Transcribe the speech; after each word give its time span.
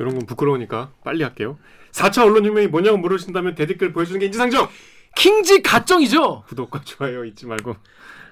이런 0.00 0.14
건 0.18 0.26
부끄러우니까 0.26 0.92
빨리 1.04 1.22
할게요. 1.22 1.58
4차 1.92 2.24
언론 2.24 2.44
혁명이 2.46 2.68
뭐냐고 2.68 2.96
물으신다면 2.96 3.54
대댓글 3.54 3.92
보여주는 3.92 4.18
게 4.18 4.26
인지상정. 4.26 4.68
킹지 5.14 5.60
가정이죠. 5.62 6.44
구독과 6.48 6.82
좋아요 6.84 7.24
잊지 7.24 7.46
말고. 7.46 7.76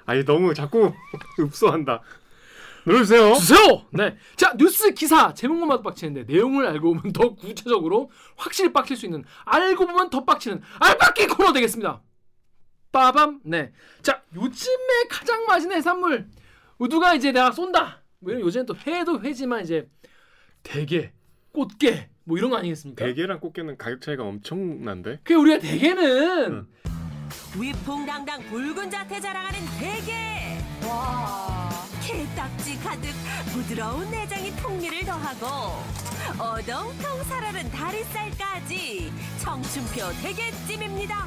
아니 0.06 0.24
너무 0.24 0.54
자꾸 0.54 0.94
읍소한다. 1.38 2.02
눌러주세요. 2.86 3.34
주세요. 3.34 3.84
네. 3.90 4.16
자 4.36 4.54
뉴스 4.56 4.94
기사 4.94 5.34
제목만 5.34 5.82
빡치는데 5.82 6.32
내용을 6.32 6.66
알고 6.66 6.94
보면 6.94 7.12
더 7.12 7.34
구체적으로 7.34 8.10
확실히 8.36 8.72
빡칠 8.72 8.96
수 8.96 9.04
있는 9.04 9.24
알고 9.44 9.86
보면 9.86 10.08
더 10.08 10.24
빡치는 10.24 10.62
알빡기 10.80 11.26
코너 11.26 11.52
되겠습니다. 11.52 12.00
빠밤. 12.92 13.40
네. 13.44 13.72
자 14.00 14.22
요즘에 14.34 15.04
가장 15.10 15.44
맛있는 15.44 15.76
해산물 15.76 16.28
우두가 16.78 17.14
이제 17.14 17.30
내가 17.30 17.52
쏜다. 17.52 18.02
뭐 18.20 18.30
이런 18.32 18.40
요즘엔 18.42 18.64
또 18.64 18.74
회도 18.74 19.20
회지만 19.20 19.62
이제 19.62 19.86
대게, 20.62 21.12
꽃게 21.52 22.08
뭐 22.24 22.36
이런 22.38 22.50
거 22.50 22.56
아니겠습니까? 22.58 23.04
대게랑 23.04 23.40
꽃게는 23.40 23.78
가격 23.78 24.00
차이가 24.02 24.22
엄청난데. 24.24 25.20
그 25.24 25.34
우리가 25.34 25.58
대게는 25.58 26.52
응. 26.52 26.66
위풍당당 27.58 28.42
붉은 28.44 28.90
자태 28.90 29.20
자랑하는 29.20 29.58
대게 29.78 30.58
와 30.86 31.70
게딱지 32.02 32.78
가득 32.78 33.10
부드러운 33.52 34.10
내장이 34.10 34.50
풍미를 34.52 35.04
더하고 35.04 35.82
어동통 36.38 37.24
살아른 37.24 37.70
다리살까지 37.70 39.12
청춘표 39.40 40.12
대게찜입니다 40.22 41.26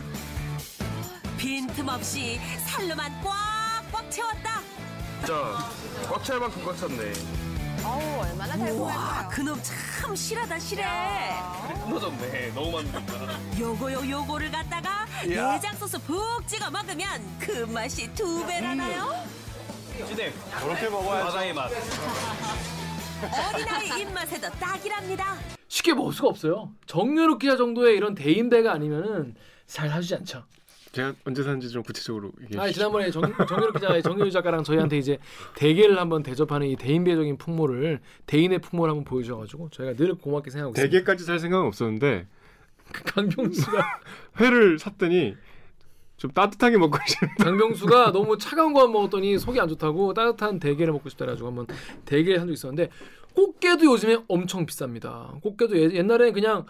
빈틈없이 1.37 2.39
살로만 2.67 3.11
꽉꽉 3.23 4.09
채웠다 4.11 4.61
진짜 5.19 5.69
꽉 6.09 6.23
찰 6.23 6.39
만큼 6.39 6.63
꽉 6.65 6.75
찼네. 6.77 7.50
와 7.83 9.27
그놈 9.29 9.59
참 9.63 10.15
실하다 10.15 10.59
실해 10.59 10.83
끊어졌네. 11.85 12.51
너무 12.53 12.71
많으니까. 12.71 13.39
요거요 13.59 14.09
요거를 14.09 14.51
갖다가 14.51 15.05
이야. 15.27 15.53
내장 15.53 15.75
소스 15.75 15.97
푹 15.99 16.45
찍어 16.47 16.69
먹으면 16.69 17.21
그 17.39 17.65
맛이 17.71 18.11
두 18.13 18.45
배라나요? 18.45 19.25
진행. 20.07 20.31
그렇게 20.59 20.89
먹어야 20.89 21.23
바다의 21.25 21.53
맛. 21.53 21.71
어린아이 23.53 24.01
입맛에도 24.01 24.49
딱이랍니다. 24.51 25.35
쉽게 25.67 25.93
먹을 25.93 26.13
수가 26.13 26.29
없어요. 26.29 26.71
정유롭 26.85 27.39
기자 27.39 27.55
정도의 27.57 27.95
이런 27.97 28.13
대인배가 28.15 28.71
아니면은 28.73 29.35
잘 29.67 29.89
사주지 29.89 30.15
않죠. 30.15 30.43
제가 30.91 31.13
언제 31.25 31.41
사는지 31.43 31.69
좀 31.69 31.83
구체적으로 31.83 32.31
얘기해 32.43 32.61
아. 32.61 32.69
지난번에 32.69 33.09
정, 33.11 33.21
정유롭 33.21 33.75
기자의 33.75 34.03
정유롭 34.03 34.31
작가랑 34.31 34.63
저희한테 34.63 34.97
이제 34.97 35.17
대게를 35.55 35.97
한번 35.99 36.21
대접하는 36.21 36.67
이 36.67 36.75
대인배적인 36.75 37.37
풍모를 37.37 37.99
대인의 38.25 38.59
풍모를 38.59 38.91
한번 38.91 39.05
보여주셔가지고 39.05 39.69
저희가 39.69 39.95
늘 39.95 40.15
고맙게 40.15 40.51
생각하고 40.51 40.73
있습니다. 40.73 40.91
대게까지 40.91 41.23
살 41.23 41.39
생각은 41.39 41.65
없었는데 41.67 42.27
강병수가 42.91 44.01
회를 44.41 44.79
샀더니 44.79 45.35
좀 46.17 46.31
따뜻하게 46.31 46.77
먹고 46.77 46.97
싶은 47.07 47.27
강병수가 47.39 48.11
너무 48.11 48.37
차가운 48.37 48.73
거 48.73 48.87
먹었더니 48.87 49.39
속이 49.39 49.59
안 49.59 49.69
좋다고 49.69 50.13
따뜻한 50.13 50.59
대게를 50.59 50.91
먹고 50.93 51.09
싶다 51.09 51.25
해가지고 51.25 51.47
한번 51.47 51.67
대게를 52.05 52.39
산적 52.39 52.53
있었는데 52.53 52.89
꽃게도 53.33 53.85
요즘에 53.85 54.17
엄청 54.27 54.65
비쌉니다. 54.65 55.41
꽃게도 55.41 55.77
예, 55.77 55.91
옛날에 55.93 56.31
그냥 56.31 56.65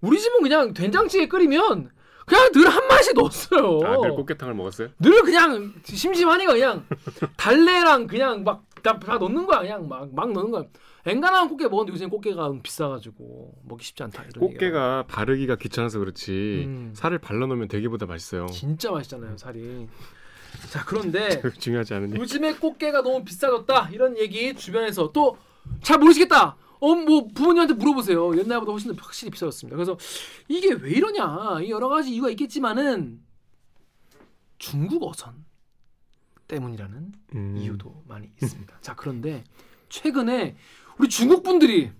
우리 0.00 0.20
집은 0.20 0.42
그냥 0.42 0.72
된장찌개 0.72 1.26
끓이면 1.26 1.90
그냥 2.26 2.50
늘한 2.54 2.88
마씩 2.88 3.14
넣었어요. 3.14 3.80
아, 3.84 4.00
늘 4.00 4.14
꽃게탕을 4.14 4.54
먹었어요? 4.54 4.88
늘 4.98 5.22
그냥 5.22 5.72
심심하니까 5.84 6.52
그냥 6.52 6.86
달래랑 7.36 8.06
그냥 8.06 8.44
막 8.44 8.64
다 8.84 9.16
넣는 9.16 9.46
거야 9.46 9.60
그냥 9.60 9.88
막 9.88 10.06
막 10.12 10.30
넣는 10.32 10.50
거야. 10.50 10.64
엔간한 11.06 11.48
꽃게 11.48 11.64
먹었는데 11.68 11.92
요새 11.94 12.04
꽃게가 12.06 12.52
비싸가지고 12.62 13.54
먹기 13.64 13.82
쉽지 13.82 14.02
않다. 14.02 14.24
이런 14.24 14.44
얘기가. 14.44 14.46
꽃게가 14.52 15.04
바르기가 15.08 15.56
귀찮아서 15.56 15.98
그렇지 16.00 16.64
음. 16.66 16.92
살을 16.94 17.18
발라 17.18 17.46
놓으면 17.46 17.68
대게보다 17.68 18.04
맛있어요. 18.04 18.44
진짜 18.48 18.90
맛있잖아요 18.90 19.38
살이. 19.38 19.88
자 20.70 20.84
그런데 20.84 21.40
중요하지 21.58 21.94
않은. 21.94 22.16
요즘에 22.16 22.56
꽃게가 22.56 23.00
너무 23.02 23.24
비싸졌다 23.24 23.88
이런 23.90 24.18
얘기 24.18 24.54
주변에서 24.54 25.12
또 25.12 25.38
잘 25.80 25.96
모르시겠다. 25.98 26.56
어 26.84 26.94
뭐 26.94 27.28
부모님한테 27.34 27.74
물어보세요. 27.74 28.36
옛날보다 28.38 28.72
훨씬 28.72 28.94
더 28.94 29.02
확실히 29.02 29.30
비싸졌습니다. 29.30 29.76
그래서 29.76 29.96
이게 30.48 30.72
왜 30.74 30.90
이러냐? 30.90 31.60
이 31.62 31.70
여러 31.70 31.88
가지 31.88 32.14
이유가 32.14 32.30
있겠지만은 32.30 33.20
중국 34.58 35.02
어선 35.04 35.44
때문이라는 36.48 37.12
음. 37.34 37.56
이유도 37.56 38.02
많이 38.06 38.28
있습니다. 38.42 38.78
자 38.80 38.94
그런데 38.94 39.44
최근에 39.88 40.56
우리 40.98 41.08
중국 41.08 41.42
분들이 41.42 41.90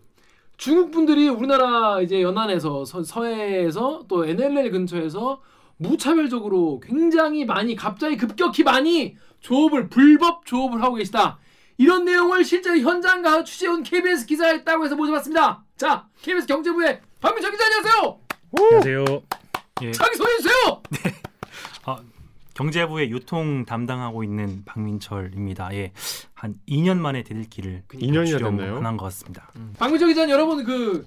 중국 0.56 0.90
분들이 0.90 1.28
우리나라 1.28 2.00
이제 2.00 2.22
연안에서 2.22 2.84
서, 2.84 3.02
서해에서 3.02 4.04
또 4.08 4.24
NLL 4.24 4.70
근처에서 4.70 5.42
무차별적으로 5.76 6.80
굉장히 6.80 7.44
많이 7.44 7.74
갑자기 7.74 8.16
급격히 8.16 8.62
많이 8.62 9.16
조업을 9.40 9.88
불법 9.88 10.46
조업을 10.46 10.82
하고 10.82 10.94
계시다. 10.94 11.38
이런 11.76 12.04
내용을 12.04 12.44
실제로 12.44 12.76
현장 12.78 13.22
가서 13.22 13.42
취재온 13.44 13.82
KBS 13.82 14.26
기자가 14.26 14.52
있다고 14.52 14.84
해서 14.84 14.94
모셔봤습니다. 14.94 15.64
자, 15.76 16.06
KBS 16.22 16.46
경제부의 16.46 17.00
박민철 17.20 17.50
기자 17.52 17.64
안녕하세요. 17.66 18.18
안녕하세요. 18.56 19.22
예, 19.82 19.92
자기 19.92 20.16
소개해 20.16 20.36
주세요. 20.38 20.82
경제부의 22.54 23.10
유통 23.10 23.64
담당하고 23.64 24.22
있는 24.22 24.62
박민철입니다. 24.64 25.74
예, 25.74 25.90
한 26.34 26.54
2년 26.68 26.98
만에 26.98 27.24
대들기를 27.24 27.82
2년이나 27.88 28.38
됐나요? 28.38 28.76
한것 28.76 28.98
같습니다. 29.06 29.50
박민철 29.78 30.08
기자는 30.08 30.30
여러분 30.30 30.64
그. 30.64 31.06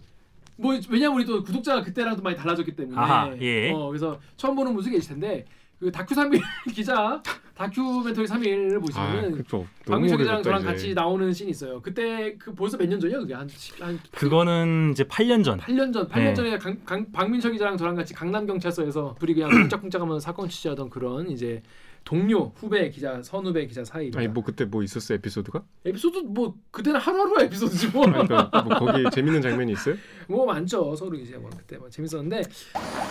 뭐 0.59 0.73
왜냐면 0.89 1.15
우리 1.15 1.23
또 1.23 1.43
구독자가 1.43 1.83
그때랑 1.83 2.15
또 2.15 2.23
많이 2.23 2.35
달라졌기 2.35 2.75
때문에 2.75 2.99
아하, 2.99 3.31
예. 3.39 3.71
어, 3.71 3.87
그래서 3.89 4.19
처음 4.37 4.55
보는 4.55 4.73
분들 4.73 4.91
계실 4.91 5.11
텐데 5.11 5.45
그 5.79 5.91
다큐 5.91 6.15
3일 6.15 6.41
기자 6.73 7.21
다큐멘터리 7.53 8.27
3일을 8.27 8.77
아, 8.77 8.79
보시면은 8.79 9.31
그쵸. 9.37 9.57
너무 9.85 9.91
박민철 10.07 10.17
기자랑 10.19 10.43
저랑 10.43 10.59
이제. 10.61 10.67
같이 10.69 10.93
나오는 10.93 11.31
씬이 11.33 11.49
있어요. 11.51 11.81
그때 11.81 12.35
그 12.37 12.53
벌써 12.53 12.77
몇 12.77 12.87
년 12.87 12.99
전이야 12.99 13.19
그게 13.19 13.33
한, 13.33 13.47
한 13.79 13.99
그거는 14.11 14.89
이제 14.91 15.03
8년 15.03 15.43
전. 15.43 15.59
8년 15.59 15.93
전, 15.93 16.07
8년 16.07 16.17
네. 16.23 16.33
전에 16.33 16.57
강, 16.57 16.77
강, 16.85 17.11
박민철 17.11 17.51
기자랑 17.51 17.77
저랑 17.77 17.95
같이 17.95 18.13
강남 18.13 18.45
경찰서에서 18.45 19.15
둘이 19.19 19.33
그냥 19.35 19.49
쿵짝쿵짝하면서 19.69 20.19
사건 20.19 20.49
취재하던 20.49 20.89
그런 20.89 21.29
이제 21.29 21.61
동료 22.07 22.53
후배 22.55 22.89
기자 22.89 23.21
선후배 23.21 23.67
기자 23.67 23.83
사이입니다. 23.83 24.17
아니 24.17 24.29
뭐 24.29 24.41
그때 24.41 24.63
뭐 24.63 24.81
있었어 24.81 25.13
에피소드가? 25.15 25.61
에피소드 25.85 26.19
뭐 26.19 26.55
그때는 26.71 27.01
하루하루 27.01 27.35
에피소드지 27.41 27.87
뭐. 27.87 28.05
그러니까 28.05 28.49
뭐 28.63 28.79
거기 28.79 29.03
재밌는 29.13 29.41
장면이 29.41 29.73
있어요? 29.73 29.95
뭐 30.29 30.45
많죠 30.45 30.95
서로 30.95 31.17
이제 31.17 31.35
뭐 31.35 31.49
그때 31.49 31.75
뭐 31.75 31.89
재밌었는데 31.89 32.43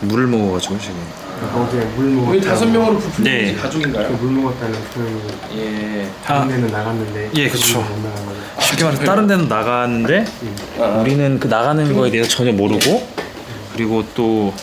물을 0.01 0.27
먹어가지고 0.29 0.79
지금. 0.79 0.97
어제 1.55 1.85
물 1.95 2.11
먹었다. 2.13 2.41
다섯 2.41 2.65
명으로 2.71 2.97
부푼 2.99 3.25
네. 3.25 3.55
가족인가요? 3.57 4.17
물 4.17 4.33
먹었다는 4.33 4.81
그 4.95 5.59
예. 5.59 6.11
다른 6.25 6.49
데는 6.49 6.69
나갔는데 6.69 7.33
예, 7.37 7.49
거예요. 7.51 8.43
쉽게 8.63 8.83
말해서 8.83 9.05
다른 9.05 9.27
데는 9.27 9.47
나가는데 9.47 10.25
우리는 11.03 11.39
그 11.39 11.49
나가는 11.49 11.93
거에 11.93 12.11
대해서 12.11 12.31
전혀 12.31 12.51
모르고 12.51 13.07
그리고 13.75 14.03
또 14.15 14.55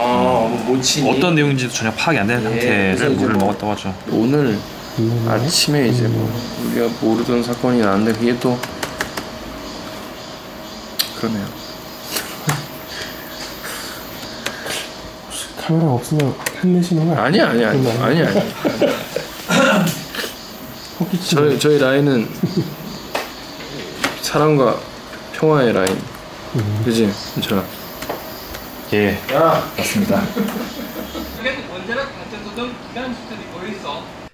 아, 0.00 0.48
모치. 0.66 1.04
어떤 1.08 1.34
내용인지도 1.34 1.72
전혀 1.72 1.92
파악이 1.92 2.18
안 2.18 2.26
되는 2.28 2.44
예, 2.56 2.58
그래서 2.96 3.06
이제 3.08 3.14
물을 3.16 3.34
뭐- 3.34 3.48
먹었다고 3.48 3.72
하죠. 3.72 3.92
오늘 4.10 4.56
아침에 5.28 5.88
이제 5.88 6.06
뭐 6.08 6.32
우리가 6.66 6.88
모르던 7.00 7.42
사건이 7.42 7.80
나는데 7.80 8.12
그게 8.12 8.38
또 8.38 8.56
그러네요. 11.18 11.44
카메라 15.60 15.90
없으면 15.90 16.32
혼내시는 16.62 17.06
거 17.08 17.20
아니야? 17.20 17.48
아니 17.48 17.64
아니 17.64 17.64
아니 17.64 17.90
아니 18.02 18.22
아니. 18.22 18.40
호기치. 21.00 21.34
저희 21.34 21.58
저희 21.58 21.78
라인은 21.78 22.28
사랑과 24.22 24.78
평화의 25.34 25.72
라인. 25.72 25.98
그지? 26.84 27.12
저. 27.40 27.62
예, 28.92 29.18
맞습니다. 29.76 30.20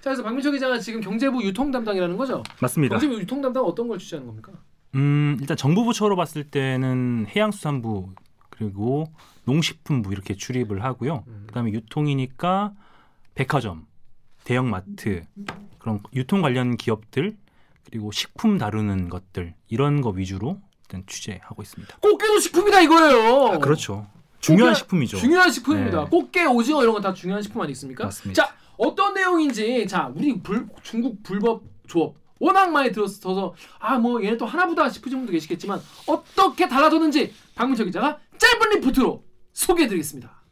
자 0.01 0.11
그래서 0.11 0.23
박민철 0.23 0.53
기자가 0.53 0.79
지금 0.79 1.01
경제부 1.01 1.43
유통 1.43 1.71
담당이라는 1.71 2.17
거죠? 2.17 2.43
맞습니다. 2.61 2.95
경제부 2.99 3.21
유통 3.21 3.41
담당 3.41 3.65
어떤 3.65 3.89
걸 3.89 3.99
취재하는 3.99 4.27
겁니까? 4.27 4.53
음, 4.95 5.39
일단 5.41 5.57
정부 5.57 5.85
부처로 5.85 6.15
봤을 6.15 6.45
때는 6.45 7.27
해양수산부 7.35 8.11
그리고 8.51 9.13
농식품부 9.45 10.13
이렇게 10.13 10.35
출입을 10.35 10.85
하고요. 10.85 11.25
음. 11.27 11.45
그다음에 11.49 11.73
유통이니까 11.73 12.73
백화점, 13.35 13.87
대형마트 14.45 15.25
그런 15.79 16.01
유통 16.15 16.43
관련 16.43 16.77
기업들 16.77 17.37
그리고 17.87 18.13
식품 18.13 18.59
다루는 18.59 19.09
것들 19.09 19.55
이런 19.69 20.01
거 20.01 20.11
위주로 20.11 20.61
일단 20.83 21.03
취재하고 21.07 21.63
있습니다. 21.63 21.97
꽃게도 21.99 22.39
식품이다 22.39 22.83
이거예요. 22.83 23.47
아, 23.55 23.59
그렇죠. 23.59 24.07
중요한 24.45 24.75
식품이죠. 24.75 25.17
중요한 25.19 25.51
식품입니다. 25.51 26.05
네. 26.05 26.11
꽃게, 26.11 26.45
오징어 26.47 26.83
이런 26.83 26.93
건 26.95 27.03
다 27.03 27.13
중요한 27.15 27.43
식품 27.43 27.63
아니겠습니까? 27.63 28.05
맞습니다. 28.05 28.43
자, 28.47 28.55
어떤 28.77 29.15
내용인지 29.15 29.87
자, 29.87 30.11
우리 30.15 30.41
불, 30.43 30.67
중국 30.83 31.23
불법 31.23 31.63
조업 31.87 32.17
워낙 32.41 32.71
많이 32.71 32.91
들었어서 32.93 33.55
아 33.79 33.97
뭐 33.99 34.23
얘네 34.23 34.37
또 34.37 34.45
하나보다 34.47 34.89
싶으신 34.91 35.19
분도 35.19 35.33
계시겠지만 35.33 35.81
어떻게 36.07 36.69
달라졌는지 36.69 37.33
박문철 37.55 37.87
기자가 37.87 38.19
짧은 38.39 38.71
리포트로 38.81 39.23
소개해드리겠습니다. 39.53 40.43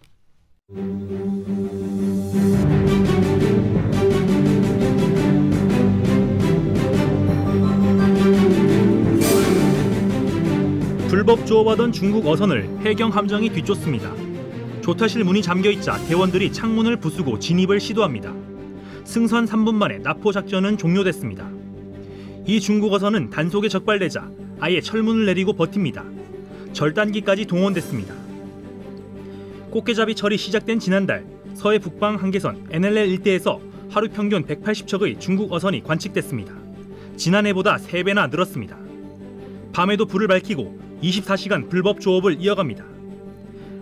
불법 11.23 11.47
조업하던 11.47 11.93
중국 11.93 12.27
어선을 12.27 12.81
해경 12.81 13.11
함정이 13.11 13.51
뒤쫓습니다. 13.51 14.13
조타실 14.81 15.23
문이 15.23 15.41
잠겨있자 15.41 15.97
대원들이 16.09 16.53
창문을 16.53 16.97
부수고 16.97 17.39
진입을 17.39 17.79
시도합니다. 17.79 18.35
승선 19.05 19.45
3분 19.45 19.75
만에 19.75 19.99
납포 19.99 20.33
작전은 20.33 20.79
종료됐습니다. 20.79 21.49
이 22.45 22.59
중국 22.59 22.93
어선은 22.93 23.31
단속에 23.31 23.69
적발되자 23.69 24.29
아예 24.59 24.81
철문을 24.81 25.25
내리고 25.27 25.53
버팁니다. 25.53 26.03
절단기까지 26.73 27.45
동원됐습니다. 27.47 28.13
꽃게잡이 29.71 30.17
철이 30.17 30.37
시작된 30.37 30.81
지난달 30.81 31.25
서해 31.55 31.79
북방 31.79 32.17
한계선 32.17 32.67
NLL 32.73 33.09
일대에서 33.11 33.61
하루 33.91 34.09
평균 34.09 34.45
180척의 34.45 35.21
중국 35.21 35.53
어선이 35.53 35.85
관측됐습니다. 35.85 36.53
지난해보다 37.17 37.77
3배나 37.77 38.29
늘었습니다. 38.29 38.77
밤에도 39.73 40.05
불을 40.05 40.27
밝히고 40.27 40.92
24시간 41.03 41.69
불법 41.69 42.01
조업을 42.01 42.41
이어갑니다. 42.41 42.85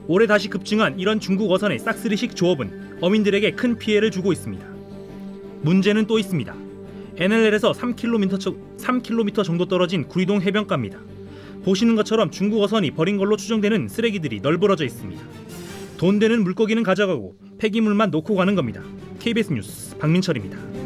올해 0.07 0.27
다시 0.27 0.49
급증한 0.49 0.99
이런 0.99 1.21
중국 1.21 1.51
어선의 1.53 1.79
싹쓸이식 1.79 2.35
조업은 2.35 2.99
어민들에게 3.01 3.53
큰 3.53 3.79
피해를 3.79 4.11
주고 4.11 4.33
있습니다. 4.33 4.67
문제는 5.63 6.07
또 6.07 6.19
있습니다. 6.19 6.55
NLL에서 7.17 7.73
3km, 7.73 8.79
3km 8.79 9.45
정도 9.45 9.67
떨어진 9.67 10.09
구리동 10.09 10.41
해변가입니다. 10.41 10.99
보시는 11.65 11.95
것처럼 11.95 12.31
중국 12.31 12.63
어선이 12.63 12.93
버린 12.93 13.19
걸로 13.19 13.37
추정되는 13.37 13.89
쓰레기들이 13.89 14.41
널브러져 14.41 14.85
있습니다. 14.85 15.23
돈 15.99 16.19
되는 16.19 16.43
물고기는 16.43 16.83
가져가고 16.83 17.35
폐기물만 17.59 18.11
놓고 18.11 18.35
가는 18.35 18.55
겁니다. 18.55 18.83
KBS 19.19 19.53
뉴스 19.53 19.99
박민철입니다. 19.99 20.80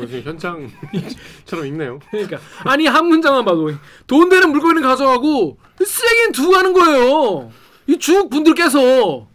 무슨 0.00 0.22
현장처럼 0.22 1.66
있네요. 1.66 1.98
그러니까 2.10 2.38
아니 2.64 2.86
한 2.86 3.06
문장만 3.06 3.44
봐도 3.44 3.70
돈 4.06 4.28
되는 4.28 4.50
물건을 4.50 4.82
가져가고 4.82 5.58
쓰레기는 5.84 6.32
두고 6.32 6.52
가는 6.52 6.72
거예요. 6.72 7.50
이 7.86 7.98
중국 7.98 8.30
분들께서 8.30 9.26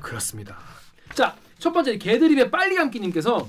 그렇습니다. 0.00 0.58
자 1.14 1.34
첫 1.58 1.72
번째 1.72 1.98
개드립의 1.98 2.50
빨리 2.50 2.76
감기님께서 2.76 3.48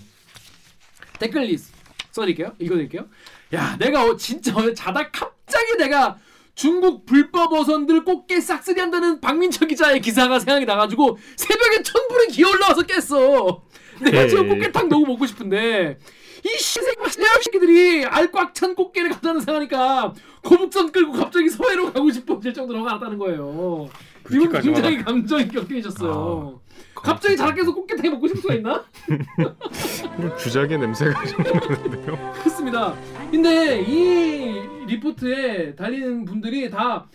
댓글 1.20 1.44
리스 1.44 1.72
써드릴게요. 2.12 2.54
읽어드릴게요. 2.60 3.08
야 3.54 3.76
내가 3.80 4.04
어, 4.04 4.16
진짜 4.18 4.54
오늘 4.56 4.74
자다 4.74 5.12
갑자기 5.12 5.78
내가 5.78 6.18
중국 6.56 7.06
불법 7.06 7.54
어선들 7.54 8.04
꽃게 8.04 8.42
싹쓸이 8.42 8.80
한다는 8.80 9.22
박민철 9.22 9.68
기자의 9.68 10.02
기사가 10.02 10.40
생각이 10.40 10.66
나가지고 10.66 11.18
새벽에 11.36 11.84
천불이 11.84 12.28
기어 12.30 12.50
올라와서 12.50 12.82
깼어. 12.82 13.62
내가 14.02 14.28
지금 14.28 14.46
에이. 14.46 14.50
꽃게탕 14.56 14.90
너무 14.90 15.06
먹고 15.06 15.26
싶은데 15.28 16.00
이 16.46 16.50
시새끼 16.58 17.10
새끼들이 17.44 18.06
알 18.06 18.32
꽉 18.32 18.54
찬 18.54 18.76
꽃게를 18.76 19.10
갖다는 19.12 19.42
생각하니까 19.42 20.14
거북선 20.44 20.92
끌고 20.92 21.14
갑자기 21.14 21.50
서해로 21.50 21.92
가고 21.92 22.10
싶어질 22.12 22.54
정도로 22.54 22.84
나왔다는 22.86 23.18
거예요. 23.18 23.90
이분 24.32 24.52
굉장히 24.62 25.04
감정이 25.04 25.48
격해졌어요. 25.48 26.60
아, 26.96 27.02
갑자기 27.02 27.36
자락해서 27.38 27.74
꽃게탕이 27.74 28.10
먹고 28.10 28.28
싶을 28.28 28.42
수가 28.42 28.54
있나? 28.56 28.84
주작의 30.38 30.78
냄새가 30.78 31.26
좀 31.26 31.44
나는데요. 31.44 32.34
그렇습니다. 32.34 32.94
근데 33.32 33.82
이 33.82 34.62
리포트에 34.88 35.76
달리는 35.76 36.26
분들이 36.26 36.70
다 36.70 37.08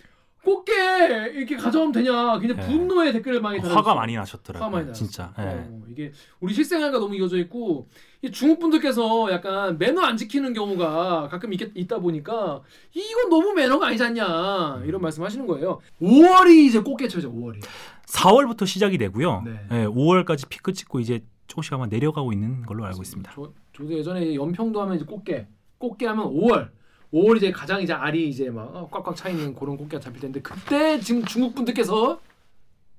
꽃게 0.45 1.31
이렇게 1.33 1.57
가져오면 1.57 1.91
되냐 1.91 2.39
그냥 2.39 2.57
네. 2.57 2.67
분노의 2.67 3.11
댓글을 3.13 3.41
많이 3.41 3.57
달아주세요. 3.57 3.77
화가 3.77 3.95
많이 3.95 4.15
나셨더라고요. 4.15 4.69
많이. 4.69 4.93
진짜. 4.93 5.33
예. 5.39 5.43
어, 5.43 5.81
이게 5.89 6.11
우리 6.39 6.53
실생활과 6.53 6.99
너무 6.99 7.15
이어져 7.15 7.37
있고 7.39 7.89
이 8.21 8.31
중국 8.31 8.59
분들께서 8.59 9.31
약간 9.31 9.77
매너 9.77 10.01
안 10.01 10.15
지키는 10.15 10.53
경우가 10.53 11.27
가끔 11.29 11.51
있, 11.51 11.59
있다 11.61 11.99
보니까 11.99 12.61
이건 12.93 13.29
너무 13.29 13.53
매너가 13.53 13.87
아니지 13.87 14.03
않냐 14.03 14.83
이런 14.85 15.01
말씀하시는 15.01 15.45
거예요. 15.47 15.81
5월이 16.01 16.67
이제 16.67 16.79
꽃게철이죠. 16.79 17.33
5월이. 17.33 17.61
4월부터 18.07 18.65
시작이 18.65 18.97
되고요. 18.97 19.41
네. 19.45 19.59
예, 19.71 19.85
5월까지 19.87 20.47
피크 20.47 20.73
찍고 20.73 20.99
이제 20.99 21.23
조금씩 21.47 21.73
아마 21.73 21.87
내려가고 21.87 22.31
있는 22.31 22.65
걸로 22.65 22.85
알고 22.85 23.01
있습니다. 23.01 23.31
저, 23.35 23.51
저도 23.75 23.93
예전에 23.93 24.35
연평도 24.35 24.81
하면 24.81 24.95
이제 24.95 25.05
꽃게, 25.05 25.47
꽃게 25.77 26.05
하면 26.07 26.25
5월. 26.27 26.69
5월 27.15 27.37
이제 27.37 27.51
가장 27.51 27.81
이제 27.81 27.93
알이 27.93 28.27
이제 28.27 28.49
막 28.49 28.91
꽉꽉 28.91 29.15
차 29.15 29.29
있는 29.29 29.55
그런 29.55 29.77
꽃게가 29.77 30.01
잡힐 30.01 30.19
텐데 30.19 30.41
그때 30.41 30.99
지금 30.99 31.23
중국 31.23 31.55
분들께서 31.55 32.19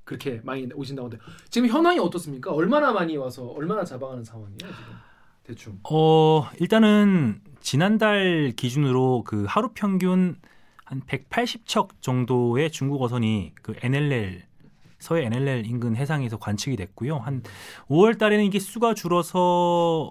그렇게 0.04 0.40
많이 0.42 0.66
오신다고 0.74 1.08
하는데 1.08 1.22
지금 1.50 1.68
현황이 1.68 1.98
어떻습니까? 1.98 2.52
얼마나 2.52 2.92
많이 2.92 3.16
와서 3.16 3.46
얼마나 3.48 3.84
잡아가는 3.84 4.24
상황이에요 4.24 4.58
지금 4.58 4.72
대충. 5.44 5.78
어, 5.90 6.48
일단은 6.58 7.40
지난달 7.60 8.54
기준으로 8.56 9.22
그 9.24 9.44
하루 9.46 9.70
평균 9.74 10.36
한 10.84 11.02
180척 11.02 11.88
정도의 12.00 12.70
중국 12.70 13.02
어선이 13.02 13.52
그 13.60 13.74
NLL 13.82 14.44
서해 15.06 15.25
NLL 15.26 15.64
인근 15.67 15.94
해상에서 15.94 16.37
관측이 16.37 16.75
됐고요. 16.76 17.19
한 17.19 17.43
5월 17.88 18.19
달에는 18.19 18.44
이게 18.44 18.58
수가 18.58 18.94
줄어서 18.94 19.38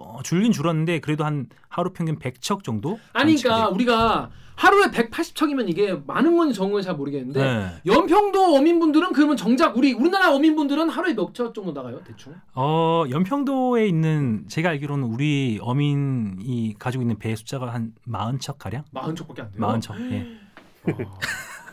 어, 0.02 0.20
줄긴 0.24 0.52
줄었는데 0.52 1.00
그래도 1.00 1.24
한 1.24 1.48
하루 1.68 1.92
평균 1.92 2.18
100척 2.18 2.64
정도? 2.64 2.98
아니 3.12 3.36
그러니까 3.36 3.68
됐- 3.68 3.74
우리가 3.74 4.30
하루에 4.54 4.86
180척이면 4.86 5.68
이게 5.68 5.92
많은 6.06 6.34
건지 6.34 6.54
적은 6.54 6.72
건지 6.72 6.86
잘 6.86 6.96
모르겠는데 6.96 7.44
네. 7.44 7.66
연평도 7.84 8.54
어민분들은 8.56 9.12
그러면 9.12 9.36
정작 9.36 9.76
우리 9.76 9.92
우리나라 9.92 10.34
어민분들은 10.34 10.88
하루에 10.88 11.12
몇 11.14 11.34
척 11.34 11.52
정도 11.52 11.72
나가요 11.72 12.00
대충? 12.04 12.34
어, 12.54 13.04
연평도에 13.10 13.86
있는 13.86 14.44
제가 14.48 14.70
알기로는 14.70 15.04
우리 15.04 15.58
어민이 15.60 16.76
가지고 16.78 17.02
있는 17.02 17.18
배 17.18 17.36
숫자가 17.36 17.74
한 17.74 17.92
40척 18.08 18.56
가량? 18.58 18.84
40척밖에 18.94 19.40
안 19.40 19.52
돼요. 19.52 19.60
40척. 19.60 20.10
예. 20.12 20.26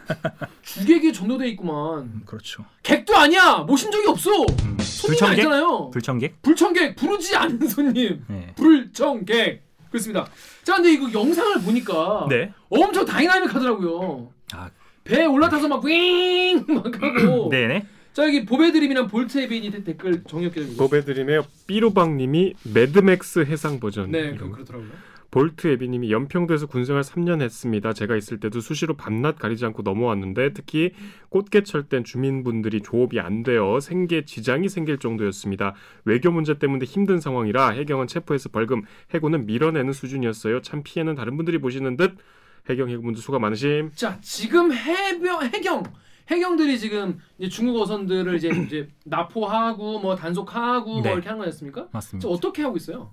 와. 0.10 0.48
주객이 0.62 1.14
전도돼 1.14 1.48
있구만. 1.50 2.22
그렇죠. 2.26 2.66
객도 2.84 3.16
아니야. 3.16 3.60
모신 3.60 3.92
적이 3.92 4.08
없어. 4.08 4.32
음, 4.42 4.78
불청객? 4.78 5.24
아니잖아요. 5.24 5.90
불청객? 5.92 6.42
불청객 6.42 6.96
부르지 6.96 7.36
않은 7.36 7.68
손님. 7.68 8.24
네. 8.28 8.54
불청객. 8.56 9.64
그렇습니다. 9.90 10.28
자, 10.64 10.76
근데 10.76 10.92
이거 10.94 11.12
영상을 11.14 11.62
보니까 11.62 12.26
네. 12.30 12.52
엄청 12.70 13.06
다이나믹하더라고요. 13.06 14.32
아, 14.54 14.70
배에 15.04 15.26
올라타서 15.26 15.68
막 15.68 15.84
윙! 15.86 16.66
막 16.68 16.86
하고. 17.02 17.50
네네. 17.52 17.86
자, 18.14 18.24
여기 18.26 18.46
보배드림이랑 18.46 19.08
볼트에비님이 19.08 19.72
데- 19.72 19.84
댓글 19.84 20.24
정리해 20.24 20.52
주세요. 20.52 20.78
보배드림의 20.78 21.44
삐로방님이 21.68 22.54
매드맥스 22.74 23.40
해상 23.46 23.80
버전. 23.80 24.12
네, 24.12 24.20
이런 24.20 24.38
그, 24.38 24.46
거. 24.50 24.52
그렇더라고요. 24.56 24.90
볼트 25.34 25.66
에비님이 25.66 26.12
연평도에서 26.12 26.68
군생활 26.68 27.02
3년 27.02 27.42
했습니다. 27.42 27.92
제가 27.92 28.16
있을 28.16 28.40
때도 28.40 28.60
수시로 28.60 28.96
밤낮 28.96 29.40
가리지 29.40 29.66
않고 29.66 29.82
넘어왔는데 29.82 30.54
특히 30.54 30.92
꽃게철 31.30 31.90
땐 31.90 32.04
주민분들이 32.04 32.82
조업이 32.82 33.20
안 33.20 33.42
되어 33.42 33.80
생계 33.80 34.26
지장이 34.26 34.70
생길 34.70 35.00
정도였습니다. 35.00 35.74
외교 36.06 36.30
문제 36.30 36.60
때문에 36.60 36.86
힘든 36.86 37.20
상황이라 37.20 37.70
해경은 37.70 38.06
체포해서 38.06 38.50
벌금 38.50 38.84
해고는 39.16 39.48
밀어내는 39.48 39.92
수준이었어요. 39.92 40.62
참 40.62 40.84
피해는 40.84 41.16
다른 41.16 41.36
분들이 41.36 41.58
보시는 41.58 41.98
듯 41.98 42.16
해경 42.70 42.92
해고분들 42.92 43.20
수고 43.20 43.40
많으심. 43.40 43.90
자, 43.96 44.20
지금 44.22 44.72
해병 44.72 45.46
해경 45.46 45.82
해경들이 46.30 46.78
지금 46.78 47.20
이제 47.40 47.50
중국 47.50 47.82
어선들을 47.82 48.36
이제 48.36 48.50
이제 48.50 48.88
납포하고 49.04 50.00
뭐 50.00 50.16
단속하고 50.16 51.02
네. 51.02 51.02
뭐 51.02 51.12
이렇게 51.14 51.28
하는 51.28 51.42
거였습니까? 51.42 51.88
맞습니다. 51.92 52.28
저 52.28 52.32
어떻게 52.32 52.62
하고 52.62 52.78
있어요? 52.78 53.12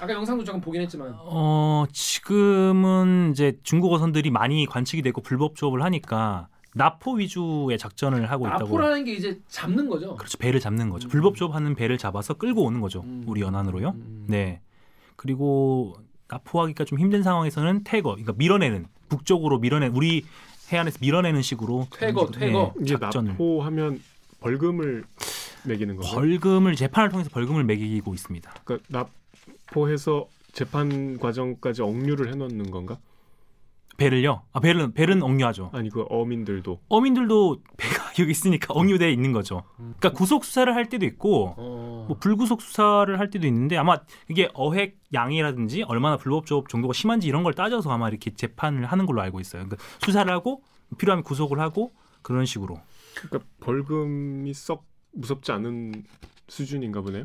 아까 0.00 0.12
영상도 0.12 0.44
잠깐 0.44 0.60
보긴 0.60 0.82
했지만 0.82 1.14
어, 1.18 1.84
지금은 1.92 3.30
이제 3.32 3.58
중국 3.62 3.92
어선들이 3.92 4.30
많이 4.30 4.66
관측이 4.66 5.02
되고 5.02 5.20
불법 5.20 5.56
조업을 5.56 5.82
하니까 5.82 6.48
납포 6.74 7.14
위주의 7.14 7.76
작전을 7.76 8.30
하고 8.30 8.46
있다고. 8.46 8.64
납포라는 8.64 9.04
게 9.04 9.12
이제 9.14 9.40
잡는 9.48 9.88
거죠. 9.88 10.16
그렇죠. 10.16 10.38
배를 10.38 10.60
잡는 10.60 10.88
거죠. 10.90 11.08
음. 11.08 11.10
불법 11.10 11.36
조업하는 11.36 11.74
배를 11.74 11.98
잡아서 11.98 12.34
끌고 12.34 12.62
오는 12.62 12.80
거죠. 12.80 13.00
음. 13.00 13.24
우리 13.26 13.40
연안으로요. 13.40 13.88
음. 13.90 14.24
네. 14.28 14.60
그리고 15.16 15.96
납포하기가 16.28 16.84
좀 16.84 16.98
힘든 17.00 17.22
상황에서는 17.24 17.82
태거, 17.84 18.10
그러니까 18.10 18.34
밀어내는 18.36 18.86
북쪽으로 19.08 19.58
밀어내 19.58 19.88
우리 19.88 20.24
해안에서 20.72 20.98
밀어내는 21.00 21.42
식으로 21.42 21.88
퇴거, 21.98 22.26
식으로, 22.26 22.38
퇴거. 22.38 22.74
예, 22.78 22.82
이제 22.84 22.96
작전을 22.96 23.32
납포하면 23.32 24.00
벌금을 24.38 25.02
매기는 25.64 25.96
건가요? 25.96 26.14
벌금을 26.14 26.76
재판을 26.76 27.10
통해서 27.10 27.28
벌금을 27.30 27.64
매기고 27.64 28.14
있습니다. 28.14 28.54
그러니까 28.64 29.08
납포해서 29.70 30.28
재판 30.52 31.18
과정까지 31.18 31.82
억류를 31.82 32.32
해놓는 32.32 32.70
건가? 32.70 32.98
배를요? 33.96 34.42
아 34.52 34.60
배는 34.60 34.94
배는 34.94 35.22
억류하죠. 35.22 35.70
아니 35.74 35.90
그 35.90 36.06
어민들도 36.08 36.80
어민들도 36.88 37.62
배가 37.76 38.12
여기 38.18 38.30
있으니까 38.30 38.72
억류돼 38.72 39.12
있는 39.12 39.32
거죠. 39.32 39.62
그러니까 39.76 40.12
구속 40.12 40.44
수사를 40.44 40.74
할 40.74 40.88
때도 40.88 41.04
있고 41.04 41.54
어. 41.58 42.06
뭐 42.08 42.16
불구속 42.18 42.62
수사를 42.62 43.18
할 43.18 43.28
때도 43.30 43.46
있는데 43.46 43.76
아마 43.76 43.98
이게 44.28 44.48
어획 44.54 44.98
양이라든지 45.12 45.82
얼마나 45.82 46.16
불법 46.16 46.46
조업 46.46 46.70
정도가 46.70 46.94
심한지 46.94 47.28
이런 47.28 47.42
걸 47.42 47.52
따져서 47.52 47.90
아마 47.90 48.08
이렇게 48.08 48.34
재판을 48.34 48.86
하는 48.86 49.04
걸로 49.04 49.20
알고 49.20 49.38
있어요. 49.38 49.64
그러니까 49.64 49.84
수사를 50.02 50.32
하고 50.32 50.62
필요하면 50.96 51.22
구속을 51.22 51.60
하고 51.60 51.92
그런 52.22 52.46
식으로. 52.46 52.80
그러니까 53.14 53.46
벌금이 53.60 54.54
썩 54.54 54.86
무섭지 55.12 55.52
않은 55.52 56.04
수준인가 56.48 57.02
보네요. 57.02 57.24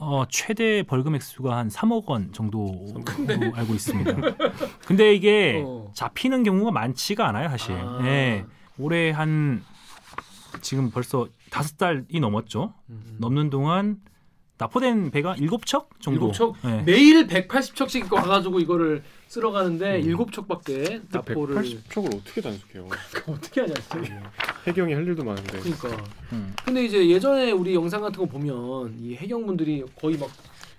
어, 0.00 0.24
최대 0.28 0.82
벌금 0.82 1.14
액수가 1.14 1.56
한 1.56 1.68
3억 1.68 2.06
원 2.06 2.32
정도로 2.32 2.94
알고 3.54 3.74
있습니다. 3.74 4.14
근데 4.86 5.14
이게 5.14 5.62
어. 5.64 5.90
잡히는 5.94 6.44
경우가 6.44 6.70
많지가 6.70 7.26
않아요, 7.28 7.48
사실. 7.48 7.74
아. 7.74 8.00
예. 8.04 8.44
올해 8.78 9.10
한 9.10 9.62
지금 10.60 10.90
벌써 10.90 11.26
다섯 11.50 11.76
달이 11.76 12.20
넘었죠. 12.20 12.72
넘는 13.18 13.50
동안 13.50 14.00
납포된 14.58 15.10
배가 15.10 15.34
일곱 15.38 15.64
척 15.66 15.88
정도. 16.00 16.26
일곱 16.26 16.32
척? 16.34 16.54
예. 16.64 16.82
매일 16.82 17.26
180척씩 17.26 18.12
와가지고 18.12 18.60
이거를 18.60 19.02
쓸어 19.28 19.50
가는데 19.52 20.00
일곱 20.00 20.32
척밖에 20.32 20.82
그 20.84 21.06
납포를 21.10 21.56
180척을 21.56 22.16
어떻게 22.16 22.40
단속해요? 22.40 22.88
어떻게 23.28 23.60
하냐 23.60 23.74
진짜. 23.74 24.32
해경이 24.66 24.92
할 24.94 25.06
일도 25.06 25.24
많은데. 25.24 25.60
그러니까. 25.60 26.04
음. 26.32 26.54
근데 26.64 26.84
이제 26.84 27.08
예전에 27.08 27.52
우리 27.52 27.74
영상 27.74 28.00
같은 28.02 28.18
거 28.18 28.26
보면 28.26 28.96
이 29.00 29.14
해경분들이 29.14 29.84
거의 30.00 30.18
막 30.18 30.28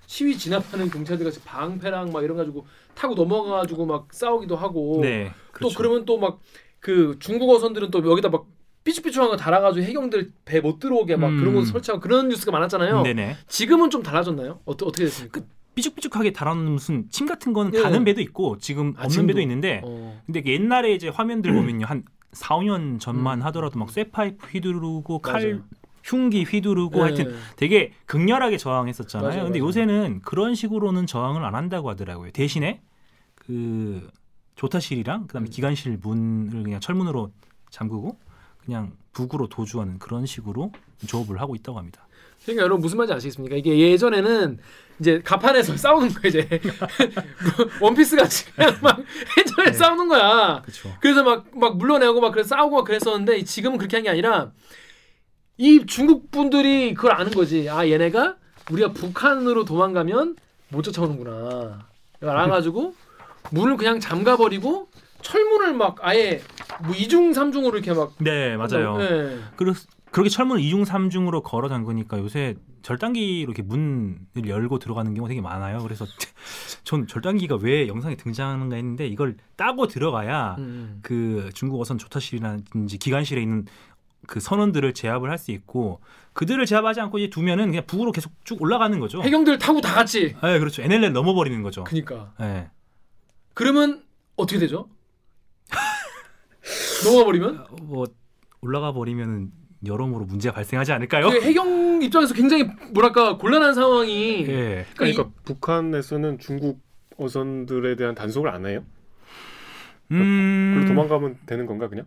시위 0.08 0.38
진압하는 0.38 0.90
경찰들 0.90 1.24
같이 1.26 1.40
방패랑 1.42 2.12
막 2.12 2.24
이런 2.24 2.36
가지고 2.36 2.66
타고 2.96 3.14
넘어가가지고 3.14 3.86
막 3.86 4.08
싸우기도 4.12 4.56
하고 4.56 5.00
네. 5.02 5.26
또 5.30 5.70
그렇죠. 5.70 5.78
그러면 5.78 6.06
또 6.06 6.18
막 6.18 6.40
그 6.82 7.18
중국 7.20 7.50
어선들은 7.54 7.92
또 7.92 8.10
여기다 8.10 8.30
막 8.30 8.46
삐죽삐죽한 8.84 9.30
거 9.30 9.38
달아가지고 9.38 9.86
해경들 9.86 10.32
배 10.46 10.60
못 10.62 10.80
들어오게 10.80 11.16
막 11.16 11.28
음. 11.30 11.38
그런 11.38 11.54
거 11.56 11.64
설치하고 11.66 12.02
그런 12.02 12.28
뉴스가 12.30 12.52
많았잖아요. 12.52 13.04
네네. 13.04 13.38
지금은 13.48 13.90
좀 13.90 14.04
달라졌나요? 14.04 14.60
어떠, 14.66 14.86
어떻게 14.86 15.06
됐습니까? 15.06 15.42
삐죽삐죽하게 15.76 16.34
달아놓는 16.34 16.72
무슨 16.74 17.06
침 17.10 17.26
같은 17.26 17.54
거는 17.54 17.74
예. 17.76 17.82
가는 17.82 18.04
배도 18.04 18.20
있고 18.22 18.58
지금 18.58 18.90
아, 18.98 19.02
없는 19.04 19.10
지금도? 19.10 19.28
배도 19.28 19.42
있는데 19.42 19.82
어. 19.86 20.22
근데 20.26 20.44
옛날에 20.46 20.94
이제 20.94 21.08
화면들 21.08 21.54
보면요 21.54 21.86
한 21.86 22.04
4, 22.34 22.58
5년 22.58 23.00
전만 23.00 23.42
하더라도 23.44 23.80
막 23.80 23.90
쇠파이프 23.90 24.48
휘두르고 24.48 25.20
칼 25.20 25.42
음. 25.44 25.50
맞아요. 25.52 25.64
흉기 26.04 26.44
휘두르고 26.44 26.96
네. 26.96 27.02
하여튼 27.02 27.36
되게 27.56 27.92
극렬하게 28.06 28.58
저항했었잖아요. 28.58 29.30
맞아요, 29.30 29.44
근데 29.46 29.60
맞아요. 29.60 29.68
요새는 29.68 30.22
그런 30.24 30.56
식으로는 30.56 31.06
저항을 31.06 31.44
안 31.46 31.56
한다고 31.56 31.90
하더라고요. 31.90 32.32
대신에 32.32 32.82
그 33.36 34.10
조타실이랑 34.56 35.28
그다음에 35.28 35.48
음. 35.48 35.50
기관실 35.50 35.98
문을 36.02 36.64
그냥 36.64 36.80
철문으로 36.80 37.32
잠그고 37.70 38.18
그냥 38.70 38.92
북으로 39.14 39.48
도주하는 39.50 39.98
그런 39.98 40.28
식으로 40.28 40.72
조업을 41.08 41.42
하고 41.42 41.56
있다고 41.56 41.80
합니다. 41.80 42.08
그러니까 42.44 42.64
여러분 42.66 42.82
무슨 42.82 43.00
말인지 43.00 43.14
아시겠습니까? 43.16 43.56
이게 43.56 43.80
예전에는 43.80 44.60
이제 45.00 45.22
가판에서 45.26 45.76
싸우는 45.76 46.10
거예요 46.14 46.28
이제 46.28 46.62
원피스 47.82 48.16
같이 48.16 48.46
그냥 48.54 48.78
막 48.84 49.00
해전에 49.36 49.72
네. 49.72 49.74
싸우는 49.74 50.08
거야. 50.08 50.62
그렇죠. 50.62 50.96
그래서 51.02 51.24
막 51.24 51.46
막 51.56 51.78
물러내고 51.78 52.22
막 52.22 52.32
그래서 52.32 52.50
싸우고 52.50 52.76
막 52.78 52.84
그랬었는데 52.86 53.44
지금은 53.44 53.80
그렇게 53.80 53.98
한 53.98 54.04
게 54.04 54.10
아니라 54.12 54.52
이 55.58 55.84
중국 55.88 56.30
분들이 56.30 56.94
그걸 56.94 57.14
아는 57.14 57.32
거지. 57.32 57.68
아 57.70 57.88
얘네가 57.90 58.36
우리가 58.72 58.94
북한으로 58.94 59.66
도망가면 59.66 60.36
못 60.70 60.84
쫓아오는구나. 60.84 61.88
알아가지고 62.22 62.94
문을 63.50 63.78
그냥 63.78 64.00
잠가버리고 64.00 64.90
철문을 65.22 65.74
막 65.74 65.98
아예 66.02 66.42
뭐 66.84 66.96
이중 66.96 67.34
삼중으로 67.34 67.78
이렇게 67.78 67.94
막 67.94 68.12
네 68.20 68.56
맞아요. 68.58 68.98
네. 68.98 69.40
그러, 69.56 69.74
그렇게 70.12 70.30
철문을 70.30 70.62
이중 70.64 70.86
삼중으로 70.86 71.44
걸어 71.44 71.68
잠그니까 71.70 72.18
요새 72.20 72.56
절단기로 72.82 73.52
이렇게 73.52 73.62
문을 73.62 74.48
열고 74.48 74.80
들어가는 74.80 75.14
경우가 75.14 75.28
되게 75.30 75.42
많아요. 75.42 75.80
그래서 75.84 76.06
전 76.84 77.06
절단기가 77.08 77.58
왜 77.62 77.88
영상에 77.88 78.16
등장하는가 78.16 78.76
했는데 78.76 79.06
이걸 79.08 79.36
따고 79.56 79.88
들어가야 79.88 80.56
음. 80.60 81.00
그 81.02 81.50
중국 81.54 81.80
어선 81.82 81.98
조타실이라든지 81.98 82.98
기관실에 82.98 83.42
있는 83.42 83.66
그 84.28 84.40
선원들을 84.40 84.94
제압을 84.94 85.30
할 85.30 85.38
수 85.38 85.52
있고 85.52 86.02
그들을 86.34 86.66
제압하지 86.66 87.00
않고 87.02 87.18
이제 87.20 87.30
두면은 87.30 87.68
그냥 87.68 87.84
북으로 87.86 88.12
계속 88.12 88.32
쭉 88.46 88.62
올라가는 88.62 88.98
거죠. 89.00 89.22
해경들 89.22 89.58
타고 89.60 89.82
다 89.82 89.94
같이. 89.94 90.36
네, 90.42 90.60
그렇죠. 90.60 90.82
NLL 90.82 91.12
넘어버리는 91.14 91.62
거죠. 91.64 91.84
그니까. 91.84 92.34
네. 92.40 92.70
그러면 93.54 94.04
어떻게 94.36 94.60
되죠? 94.60 94.88
넘어가 97.04 97.26
버리면? 97.26 97.66
뭐 97.84 98.06
올라가 98.62 98.92
버리면은 98.92 99.52
여러모로 99.86 100.26
문제가 100.26 100.56
발생하지 100.56 100.92
않을까요? 100.92 101.30
그 101.30 101.42
해경 101.42 102.02
입장에서 102.02 102.34
굉장히 102.34 102.66
뭐랄까 102.94 103.38
곤란한 103.38 103.74
상황이. 103.74 104.42
예. 104.42 104.86
그러니까, 104.96 105.24
그러니까 105.24 105.30
북한에서는 105.46 106.40
중국 106.40 106.82
어선들에 107.18 107.96
대한 107.96 108.16
단속을 108.16 108.50
안 108.50 108.66
해요? 108.66 108.84
음. 110.12 110.74
그리고 110.76 110.90
도망가면 110.90 111.38
되는 111.46 111.66
건가 111.66 111.88
그냥? 111.88 112.06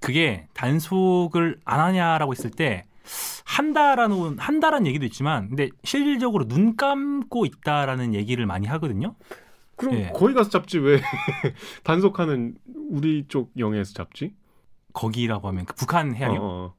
그게 0.00 0.46
단속을 0.54 1.60
안 1.64 1.80
하냐라고 1.80 2.32
했을 2.32 2.50
때 2.50 2.84
한다라는 3.44 4.38
한다라는 4.38 4.86
얘기도 4.86 5.04
있지만 5.06 5.48
근데 5.48 5.68
실질적으로 5.82 6.46
눈 6.46 6.76
감고 6.76 7.46
있다라는 7.46 8.14
얘기를 8.14 8.46
많이 8.46 8.66
하거든요. 8.66 9.14
그럼 9.76 9.94
예. 9.94 10.12
거기 10.14 10.34
가서 10.34 10.50
잡지 10.50 10.78
왜 10.78 11.00
단속하는 11.84 12.56
우리 12.90 13.26
쪽 13.28 13.50
영해에서 13.58 13.92
잡지? 13.94 14.34
거기라고 14.92 15.48
하면 15.48 15.64
그 15.64 15.74
북한 15.74 16.14
해안이요. 16.14 16.40
어, 16.40 16.44
어. 16.44 16.74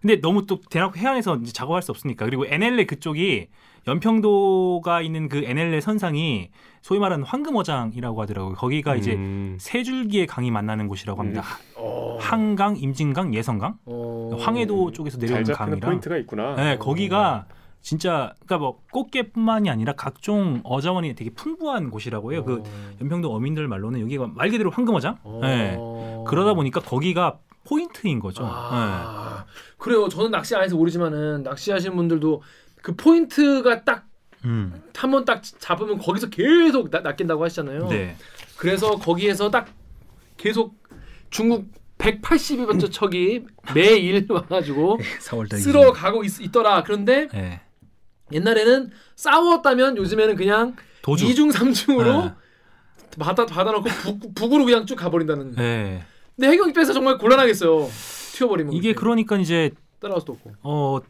근데 0.00 0.20
너무 0.20 0.46
또 0.46 0.60
대놓고 0.60 0.98
해안에서 0.98 1.36
이제 1.36 1.52
작업할 1.52 1.82
수 1.82 1.90
없으니까 1.90 2.26
그리고 2.26 2.46
NLL 2.46 2.86
그쪽이 2.86 3.48
연평도가 3.88 5.00
있는 5.00 5.28
그 5.28 5.38
NLL 5.44 5.80
선상이 5.80 6.50
소위 6.82 7.00
말하는 7.00 7.24
황금어장이라고 7.24 8.22
하더라고요. 8.22 8.54
거기가 8.54 8.94
이제 8.96 9.14
음. 9.14 9.56
세 9.58 9.82
줄기의 9.82 10.26
강이 10.26 10.50
만나는 10.50 10.86
곳이라고 10.86 11.20
합니다. 11.20 11.42
어. 11.76 12.18
한강, 12.20 12.76
임진강, 12.76 13.34
예성강, 13.34 13.78
어. 13.86 14.36
황해도 14.38 14.92
쪽에서 14.92 15.18
잘 15.18 15.28
내려오는 15.28 15.54
강이라. 15.54 15.88
포인트가 15.88 16.16
있구나. 16.18 16.54
네, 16.56 16.78
거기가 16.78 17.46
진짜 17.86 18.34
그러니까 18.44 18.58
뭐 18.58 18.82
꽃게뿐만이 18.90 19.70
아니라 19.70 19.92
각종 19.92 20.60
어자원이 20.64 21.14
되게 21.14 21.30
풍부한 21.30 21.90
곳이라고 21.90 22.32
해요. 22.32 22.42
그 22.44 22.60
연평도 23.00 23.32
어민들 23.32 23.68
말로는 23.68 24.00
여기가 24.00 24.26
말 24.34 24.50
그대로 24.50 24.70
황금어장. 24.72 25.18
어. 25.22 25.38
네. 25.40 25.78
그러다 26.26 26.54
보니까 26.54 26.80
거기가 26.80 27.38
포인트인 27.62 28.18
거죠. 28.18 28.42
네. 28.42 28.48
아, 28.52 29.44
그래요. 29.78 30.08
저는 30.08 30.32
낚시 30.32 30.56
안 30.56 30.64
해서 30.64 30.74
모르지만은 30.74 31.44
낚시하시는 31.44 31.94
분들도 31.94 32.42
그 32.82 32.96
포인트가 32.96 33.84
딱 33.84 34.08
음. 34.44 34.82
한번 34.96 35.24
딱 35.24 35.42
잡으면 35.44 35.98
거기서 35.98 36.28
계속 36.30 36.90
낚- 36.90 37.04
낚인다고 37.04 37.44
하시잖아요. 37.44 37.86
네. 37.86 38.16
그래서 38.56 38.96
거기에서 38.96 39.52
딱 39.52 39.68
계속 40.36 40.74
중국 41.30 41.66
180여 41.98 42.90
척이 42.90 43.44
매일 43.76 44.26
와가지고 44.28 44.98
4월달 45.20 45.58
쓸어 45.58 45.92
가고 45.92 46.24
있, 46.24 46.50
더라 46.50 46.82
그런데 46.82 47.28
네. 47.28 47.60
옛날에는 48.32 48.90
싸웠다면 49.14 49.96
요즘에는 49.96 50.36
그냥 50.36 50.76
도주. 51.02 51.26
이중 51.26 51.50
삼중으로 51.50 52.24
네. 52.24 52.32
받아 53.18 53.46
받아놓고 53.46 53.84
북, 53.84 54.34
북으로 54.34 54.64
그냥 54.64 54.86
쭉 54.86 54.96
가버린다는. 54.96 55.54
네. 55.54 56.04
근데 56.34 56.48
해경 56.48 56.68
입장에서 56.68 56.92
정말 56.92 57.18
곤란하겠어요. 57.18 57.88
튀어버리면 58.34 58.72
이게 58.74 58.92
그렇게. 58.92 59.00
그러니까 59.00 59.36
이제 59.38 59.70
따라갈 60.00 60.20
수도 60.20 60.32
없고. 60.34 60.52
어 60.62 61.00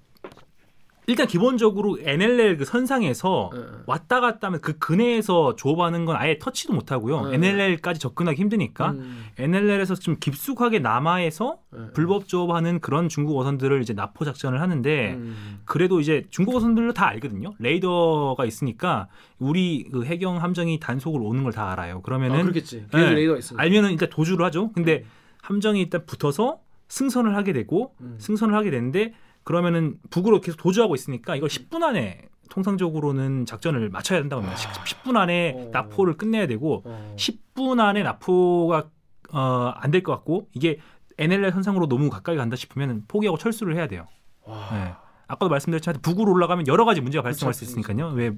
일단 1.08 1.26
기본적으로 1.28 1.98
NLL 2.00 2.56
그 2.56 2.64
선상에서 2.64 3.50
네. 3.54 3.60
왔다 3.86 4.20
갔다 4.20 4.48
하면 4.48 4.60
그 4.60 4.76
근해에서 4.78 5.54
조업하는 5.54 6.04
건 6.04 6.16
아예 6.16 6.38
터치도 6.38 6.72
못 6.74 6.90
하고요. 6.90 7.28
네. 7.28 7.34
NLL까지 7.36 8.00
접근하기 8.00 8.40
힘드니까 8.40 8.90
음, 8.90 9.24
NLL에서 9.38 9.94
좀 9.94 10.16
깊숙하게 10.18 10.80
남아에서 10.80 11.58
네. 11.72 11.78
불법 11.94 12.26
조업하는 12.26 12.80
그런 12.80 13.08
중국 13.08 13.38
어선들을 13.38 13.80
이제 13.82 13.92
납포 13.92 14.24
작전을 14.24 14.60
하는데 14.60 15.14
음. 15.14 15.60
그래도 15.64 16.00
이제 16.00 16.24
중국 16.30 16.56
어선들도 16.56 16.92
다 16.94 17.06
알거든요. 17.08 17.52
레이더가 17.60 18.44
있으니까 18.44 19.06
우리 19.38 19.88
그 19.92 20.04
해경 20.04 20.42
함정이 20.42 20.80
단속을 20.80 21.20
오는 21.22 21.42
걸 21.44 21.52
다 21.52 21.70
알아요. 21.72 21.98
아, 21.98 22.00
그러면은 22.02 22.42
그렇겠지. 22.42 22.84
네. 22.92 23.14
레이더가 23.14 23.38
있으니까. 23.38 23.62
알면은 23.62 23.92
일단 23.92 24.10
도주를 24.10 24.44
하죠. 24.46 24.72
근데 24.72 25.04
함정이 25.42 25.80
일단 25.80 26.04
붙어서 26.04 26.58
승선을 26.88 27.34
하게 27.36 27.52
되고 27.52 27.94
음. 28.00 28.16
승선을 28.18 28.54
하게 28.54 28.70
되는데 28.70 29.14
그러면은 29.50 29.94
북으로 30.10 30.40
계속 30.40 30.56
도주하고 30.56 30.96
있으니까 30.96 31.36
이걸 31.36 31.48
10분 31.48 31.84
안에 31.84 32.22
통상적으로는 32.50 33.46
작전을 33.46 33.90
맞춰야 33.90 34.18
된다고 34.18 34.42
합니다. 34.42 34.60
10, 34.84 35.04
분 35.04 35.16
안에 35.16 35.52
어. 35.56 35.70
납포를 35.72 36.16
끝내야 36.16 36.48
되고 36.48 36.82
어. 36.84 37.14
10분 37.16 37.78
안에 37.80 38.02
납포가 38.02 38.88
어, 39.32 39.72
안 39.76 39.90
될 39.92 40.02
것 40.02 40.12
같고 40.12 40.48
이게 40.52 40.78
NLL 41.18 41.52
선상으로 41.52 41.86
너무 41.88 42.10
가까이 42.10 42.36
간다 42.36 42.56
싶으면 42.56 43.04
포기하고 43.06 43.38
철수를 43.38 43.76
해야 43.76 43.86
돼요. 43.86 44.08
와. 44.42 44.68
네. 44.72 44.92
아까도 45.28 45.48
말씀드렸지만 45.48 46.00
북으로 46.02 46.32
올라가면 46.32 46.66
여러 46.66 46.84
가지 46.84 47.00
문제가 47.00 47.22
발생할 47.22 47.52
그쵸, 47.52 47.64
수 47.64 47.70
있으니까요. 47.70 48.08
왜 48.14 48.32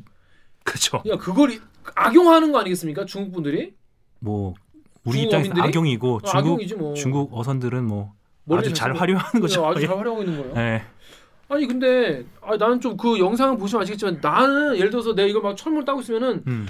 그렇죠. 0.62 1.02
야 1.06 1.16
그걸 1.16 1.52
이- 1.52 1.60
악용하는 1.94 2.52
거 2.52 2.58
아니겠습니까? 2.60 3.06
중국 3.06 3.32
분들이 3.32 3.74
뭐 4.20 4.52
우리 5.04 5.22
입장에서? 5.22 5.52
악용이고 5.56 6.16
어, 6.16 6.20
중국 6.22 6.78
뭐. 6.78 6.94
중국 6.94 7.30
어선들은 7.38 7.84
뭐 7.86 8.12
아주 8.50 8.72
잘. 8.72 8.94
활용하는 8.94 9.40
거죠. 9.40 9.66
아주 9.66 9.82
예. 9.82 9.86
잘 9.86 9.98
활용하고 9.98 10.22
있는 10.22 10.38
거예요. 10.40 10.54
네. 10.54 10.82
아니 11.48 11.66
근데 11.66 12.24
아, 12.42 12.56
나는 12.56 12.80
좀 12.80 12.96
그 12.96 13.18
영상을 13.18 13.56
보시면 13.58 13.82
아시겠지만 13.82 14.18
나는 14.20 14.76
예를 14.76 14.90
들어서 14.90 15.14
내가 15.14 15.28
이거 15.28 15.40
막 15.40 15.56
철문 15.56 15.84
따고 15.84 16.00
있으면은 16.00 16.42
음, 16.46 16.66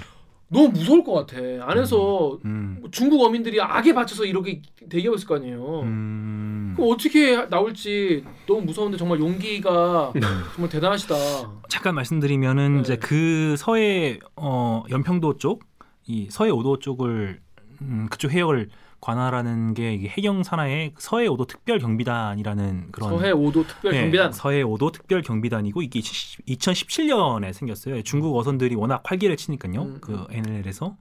너무 0.47 0.69
무서울 0.69 1.03
것 1.03 1.13
같아. 1.13 1.37
안에서 1.61 2.39
음, 2.45 2.81
중국 2.91 3.21
어민들이 3.23 3.59
악에 3.61 3.93
받쳐서 3.93 4.25
이렇게 4.25 4.61
대기하고 4.89 5.15
있을 5.15 5.27
거 5.27 5.35
아니에요. 5.35 5.81
음. 5.81 6.73
그럼 6.75 6.91
어떻게 6.91 7.45
나올지 7.49 8.23
너무 8.47 8.61
무서운데 8.61 8.97
정말 8.97 9.19
용기가 9.19 10.11
음. 10.15 10.21
정말 10.53 10.69
대단하시다. 10.69 11.15
잠깐 11.67 11.95
말씀드리면은 11.95 12.75
네. 12.75 12.81
이제 12.81 12.95
그 12.97 13.55
서해 13.57 14.19
어 14.35 14.83
연평도 14.89 15.37
쪽 15.37 15.69
이 16.07 16.27
서해 16.31 16.49
오도 16.49 16.79
쪽을 16.79 17.39
음, 17.81 18.07
그쪽 18.09 18.31
해역을 18.31 18.69
관할하는 19.01 19.73
게 19.73 19.97
해경 20.09 20.43
산하의 20.43 20.93
서해 20.97 21.27
오도 21.27 21.45
특별 21.45 21.79
경비단이라는 21.79 22.91
그런 22.91 23.09
서해 23.09 23.31
5도 23.31 23.67
특별 23.67 23.91
네, 23.93 24.01
경비단. 24.01 24.31
서해 24.33 24.61
오도 24.61 24.91
특별 24.91 25.21
경비단이고 25.21 25.81
이게 25.81 25.99
2017년에 25.99 27.53
생겼어요. 27.53 28.01
중국 28.03 28.35
어선들이 28.37 28.75
워낙 28.75 29.01
활기를 29.05 29.37
치니까요. 29.37 29.81
음, 29.81 29.97
그 30.01 30.13
음. 30.13 30.25
NLL에서 30.29 30.97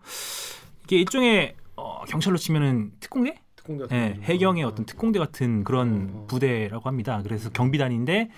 이게 0.84 0.98
일종의 0.98 1.56
어, 1.76 2.04
경찰로 2.04 2.36
치면은 2.36 2.92
특공대? 3.00 3.40
특공대 3.56 3.86
네. 3.88 4.18
해경의 4.22 4.64
어. 4.64 4.68
어떤 4.68 4.86
특공대 4.86 5.18
같은 5.18 5.64
그런 5.64 6.10
어, 6.12 6.18
어. 6.18 6.26
부대라고 6.28 6.88
합니다. 6.88 7.20
그래서 7.22 7.50
경비단인데 7.50 8.30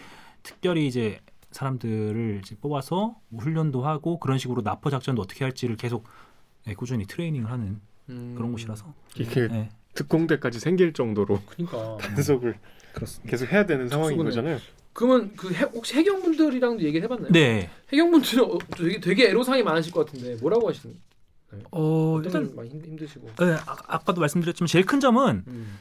특별히 0.43 0.87
이제 0.87 1.21
사람들을 1.51 2.41
이제 2.43 2.57
뽑아서 2.61 3.17
뭐 3.29 3.43
훈련도 3.43 3.83
하고 3.83 4.19
그런 4.19 4.39
식으로 4.39 4.63
납포 4.63 4.91
작전도 4.91 5.21
어떻게 5.21 5.45
할지를 5.45 5.77
계속 5.77 6.07
네, 6.67 6.75
꾸준히 6.75 7.07
트레이닝을 7.07 7.51
하는 7.51 7.81
음. 8.11 8.35
그런 8.37 8.53
곳이라서. 8.53 8.93
이게 9.17 9.49
네. 9.49 9.69
특공대까지 9.95 10.61
생길 10.61 10.93
정도로 10.93 11.41
그러니까. 11.47 11.97
단속을 12.03 12.59
계속 13.29 13.51
해야 13.53 13.67
되는 13.67 13.89
상황인. 13.89 14.17
거잖아요. 14.19 14.59
그러면 14.93 15.33
그 15.37 15.53
해, 15.55 15.63
혹시 15.73 15.95
해경분들이랑도 15.95 16.83
얘기를 16.83 17.05
해봤나요? 17.05 17.31
네. 17.33 17.71
해경분들은 17.93 18.45
어, 18.45 18.59
되게 18.77 19.01
되게 19.01 19.29
애로사항이 19.29 19.63
많으실 19.63 19.93
것 19.93 20.07
같은데 20.07 20.37
뭐라고 20.41 20.69
하시는? 20.69 20.97
어, 21.73 22.21
일단 22.25 22.47
일 22.49 22.55
많이 22.55 22.69
힘- 22.69 22.85
힘드시고. 22.85 23.29
네, 23.39 23.53
아, 23.67 23.77
아까도 23.89 24.21
말씀드렸지만 24.21 24.67
제일 24.69 24.85
큰 24.87 25.01
점은 25.01 25.45
음. 25.49 25.79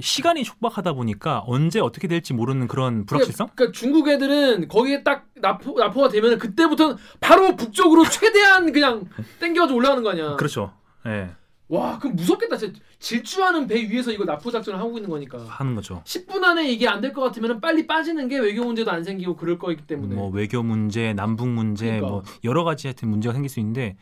시간이 0.00 0.44
촉박하다 0.44 0.92
보니까 0.92 1.42
언제 1.46 1.80
어떻게 1.80 2.06
될지 2.06 2.32
모르는 2.32 2.68
그런 2.68 3.06
불확실성? 3.06 3.48
그러니까 3.56 3.76
중국 3.76 4.08
애들은 4.08 4.68
거기에 4.68 5.02
딱 5.02 5.26
납포 5.34 5.76
납포가 5.78 6.08
되면 6.10 6.38
그때부터 6.38 6.96
바로 7.18 7.56
북쪽으로 7.56 8.04
최대한 8.10 8.70
그냥 8.72 9.04
땡겨가지고 9.40 9.76
올라가는 9.78 10.02
거 10.04 10.10
아니야. 10.10 10.36
그렇죠. 10.36 10.72
예. 11.06 11.30
와, 11.70 11.98
그럼 12.00 12.16
무섭겠다. 12.16 12.56
진짜 12.56 12.80
질주하는 12.98 13.66
배 13.68 13.76
위에서 13.88 14.10
이거 14.10 14.24
납포 14.24 14.50
작전을 14.50 14.78
하고 14.78 14.96
있는 14.98 15.08
거니까. 15.08 15.38
하는 15.44 15.74
거죠. 15.76 16.02
10분 16.04 16.42
안에 16.42 16.68
이게 16.70 16.88
안 16.88 17.00
될 17.00 17.12
것 17.12 17.20
같으면 17.22 17.60
빨리 17.60 17.86
빠지는 17.86 18.28
게 18.28 18.38
외교 18.38 18.64
문제도 18.64 18.90
안 18.90 19.04
생기고 19.04 19.36
그럴 19.36 19.56
거기 19.58 19.76
때문에. 19.76 20.14
뭐 20.16 20.28
외교 20.30 20.62
문제, 20.64 21.12
남북 21.14 21.48
문제, 21.48 21.86
그러니까. 21.86 22.08
뭐 22.08 22.22
여러 22.44 22.64
가지 22.64 22.88
하여튼 22.88 23.08
문제가 23.08 23.32
생길 23.32 23.48
수 23.48 23.60
있는데 23.60 23.96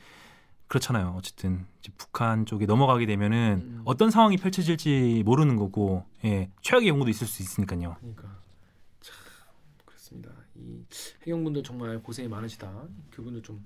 그렇잖아요. 0.69 1.15
어쨌든 1.17 1.67
이제 1.81 1.93
북한 1.99 2.47
쪽에 2.47 2.65
넘어가게 2.67 3.05
되면은 3.07 3.61
음. 3.63 3.83
어떤 3.85 4.11
상황이 4.11 4.37
펼쳐질지 4.39 5.23
모르는 5.25 5.57
거고, 5.57 6.05
예, 6.25 6.51
최악의 6.63 6.89
경우도 6.91 7.09
있을 7.11 7.27
수 7.27 7.43
있으니까요. 7.43 7.97
그러니까 8.01 8.23
참 9.01 9.15
그렇습니다. 9.85 10.31
이 10.57 10.81
해경분들 11.23 11.63
정말 11.63 11.99
고생이 12.03 12.29
많으시다. 12.29 12.71
그분들 13.11 13.43
좀. 13.43 13.63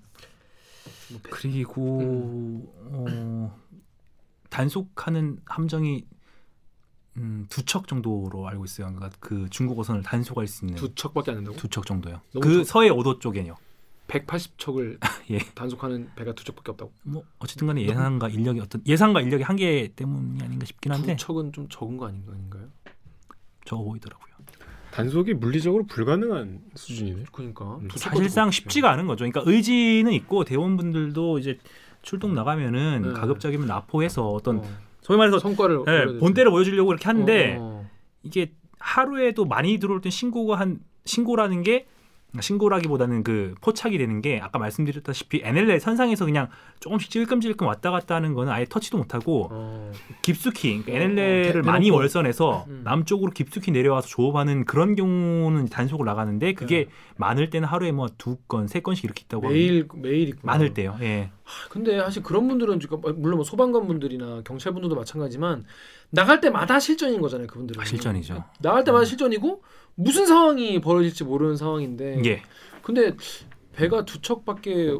좀 1.08 1.20
배- 1.22 1.30
그리고 1.30 2.00
음. 2.00 2.66
어, 2.92 3.60
단속하는 4.52 5.38
함정이 5.46 6.04
음, 7.18 7.46
두 7.50 7.62
척 7.64 7.88
정도로 7.88 8.48
알고 8.48 8.64
있어요. 8.64 8.86
그러니까 8.86 9.10
그 9.20 9.48
중국 9.50 9.78
어선을 9.78 10.02
단속할 10.02 10.46
수 10.46 10.64
있는 10.64 10.76
두 10.78 10.94
척밖에 10.94 11.30
안 11.30 11.38
된다고? 11.38 11.56
두 11.56 11.68
척 11.68 11.84
정도요. 11.86 12.20
그 12.40 12.58
적- 12.58 12.64
서해 12.64 12.88
오도 12.88 13.18
쪽에요. 13.18 13.56
180척을 14.08 14.98
예. 15.30 15.38
단속하는 15.54 16.10
배가 16.16 16.34
두 16.34 16.44
척밖에 16.44 16.70
없다고. 16.72 16.92
뭐 17.02 17.22
어쨌든간에 17.38 17.82
예산과 17.82 18.28
인력이 18.28 18.60
어떤 18.60 18.82
예산과 18.86 19.20
인력의 19.22 19.44
한계 19.44 19.92
때문이 19.94 20.42
아닌가 20.42 20.64
싶긴 20.66 20.92
한데 20.92 21.16
두 21.16 21.24
척은 21.26 21.52
좀 21.52 21.68
적은 21.68 21.96
거 21.96 22.06
아닌가 22.08 22.32
아닌가요? 22.32 22.68
적어 23.64 23.82
보이더라고요. 23.84 24.32
단속이 24.90 25.32
물리적으로 25.34 25.86
불가능한 25.86 26.60
수준이네. 26.74 27.24
그러니까 27.32 27.76
음. 27.76 27.88
사실상 27.96 28.50
쉽지가 28.50 28.90
않은 28.90 29.06
거죠. 29.06 29.24
그러니까 29.24 29.42
의지는 29.50 30.12
있고 30.12 30.44
대원분들도 30.44 31.38
이제 31.38 31.58
출동 32.02 32.34
나가면은 32.34 33.02
네. 33.02 33.12
가급적이면 33.12 33.66
납포해서 33.66 34.28
어떤 34.28 34.58
어, 34.58 34.64
소위 35.00 35.18
말해서 35.18 35.38
성과를 35.38 35.80
예, 35.80 36.04
보여야 36.04 36.18
본때를 36.20 36.50
보여주려고 36.50 36.92
이렇게. 36.92 37.04
하는데 37.06 37.56
어, 37.58 37.88
이게 38.22 38.52
하루에도 38.78 39.44
많이 39.44 39.78
들어올 39.78 40.00
땐 40.00 40.10
신고가 40.10 40.58
한 40.58 40.80
신고라는 41.04 41.62
게 41.62 41.86
신고라기보다는 42.40 43.22
그 43.24 43.54
포착이 43.60 43.98
되는 43.98 44.22
게 44.22 44.40
아까 44.42 44.58
말씀드렸다시피 44.58 45.42
NLL 45.44 45.80
선상에서 45.80 46.24
그냥 46.24 46.48
조금씩 46.80 47.10
찔끔찔끔 47.10 47.66
왔다 47.66 47.90
갔다 47.90 48.14
하는 48.14 48.32
거는 48.34 48.50
아예 48.52 48.64
터치도 48.64 48.96
못하고 48.98 49.48
어, 49.50 49.92
깊숙이 50.22 50.82
그러니까 50.82 50.92
어, 50.92 50.94
NLL을 51.10 51.52
대- 51.52 51.62
많이 51.62 51.84
대놓고. 51.86 51.98
월선해서 52.00 52.64
음. 52.68 52.80
남쪽으로 52.84 53.32
깊숙이 53.32 53.70
내려와서 53.70 54.08
조업하는 54.08 54.64
그런 54.64 54.94
경우는 54.94 55.68
단속을 55.68 56.06
나가는데 56.06 56.54
그게 56.54 56.88
많을 57.16 57.50
때는 57.50 57.68
하루에 57.68 57.92
뭐 57.92 58.08
두 58.18 58.36
건, 58.48 58.66
세 58.68 58.80
건씩 58.80 59.04
이렇게 59.04 59.22
있다고 59.24 59.46
합니다. 59.46 59.54
매일 59.58 59.88
매일 59.96 60.28
있구나. 60.28 60.52
많을 60.52 60.74
때요. 60.74 60.96
예. 61.00 61.30
근데 61.70 61.98
사실 61.98 62.22
그런 62.22 62.46
분들은 62.48 62.78
지금 62.80 63.00
물론 63.16 63.36
뭐 63.36 63.44
소방관 63.44 63.86
분들이나 63.86 64.42
경찰 64.44 64.72
분들도 64.72 64.94
마찬가지지만 64.94 65.64
나갈 66.10 66.40
때마다 66.40 66.78
실전인 66.78 67.20
거잖아요. 67.20 67.46
그분들은 67.46 67.80
아, 67.80 67.84
실전이죠. 67.84 68.44
나갈 68.60 68.84
때마다 68.84 69.04
실전이고 69.04 69.62
무슨 69.94 70.26
상황이 70.26 70.80
벌어질지 70.80 71.24
모르는 71.24 71.56
상황인데. 71.56 72.22
예. 72.24 72.42
근데 72.82 73.14
배가 73.72 74.04
두 74.04 74.20
척밖에 74.20 74.96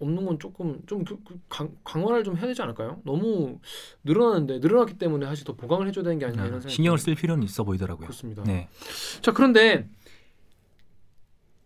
없는 0.00 0.24
건 0.26 0.38
조금 0.38 0.80
좀 0.86 1.04
그- 1.04 1.18
그 1.24 1.38
강, 1.48 1.76
강화를 1.84 2.22
좀 2.24 2.36
해야 2.36 2.46
되지 2.46 2.62
않을까요? 2.62 3.00
너무 3.04 3.58
늘어나는데 4.04 4.58
늘어났기 4.60 4.96
때문에 4.98 5.26
사실 5.26 5.44
더 5.44 5.54
보강을 5.54 5.88
해줘야 5.88 6.04
되는 6.04 6.18
게 6.18 6.24
아니냐 6.26 6.42
이런 6.42 6.54
아, 6.58 6.60
생각이 6.60 6.74
신경을. 6.74 6.98
쓸 6.98 7.14
필요는 7.14 7.42
있어 7.44 7.64
보이더라고요. 7.64 8.06
그렇습니다. 8.06 8.44
네. 8.44 8.68
자 9.22 9.32
그런데 9.32 9.88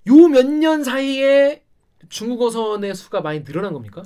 요 0.09 0.29
몇 0.29 0.47
년 0.47 0.83
사이에 0.83 1.63
중국어선의 2.09 2.95
수가 2.95 3.21
많이 3.21 3.45
늘어난 3.45 3.73
겁니까? 3.73 4.03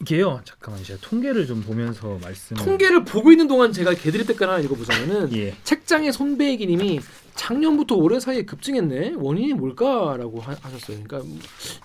이게요. 0.00 0.40
잠깐만 0.44 0.82
제가 0.82 0.98
통계를 1.00 1.46
좀 1.46 1.62
보면서 1.62 2.18
말씀. 2.22 2.56
통계를 2.56 3.04
보고 3.04 3.30
있는 3.30 3.48
동안 3.48 3.72
제가 3.72 3.94
개드립 3.94 4.26
댓글 4.26 4.48
하나 4.48 4.58
읽어보자면은 4.60 5.32
예. 5.34 5.54
책장에 5.64 6.12
손배기님이 6.12 7.00
작년부터 7.34 7.94
올해 7.96 8.18
사이에 8.18 8.42
급증했네 8.44 9.14
원인이 9.16 9.54
뭘까라고 9.54 10.40
하, 10.40 10.52
하셨어요. 10.60 10.98
그러니까 11.04 11.22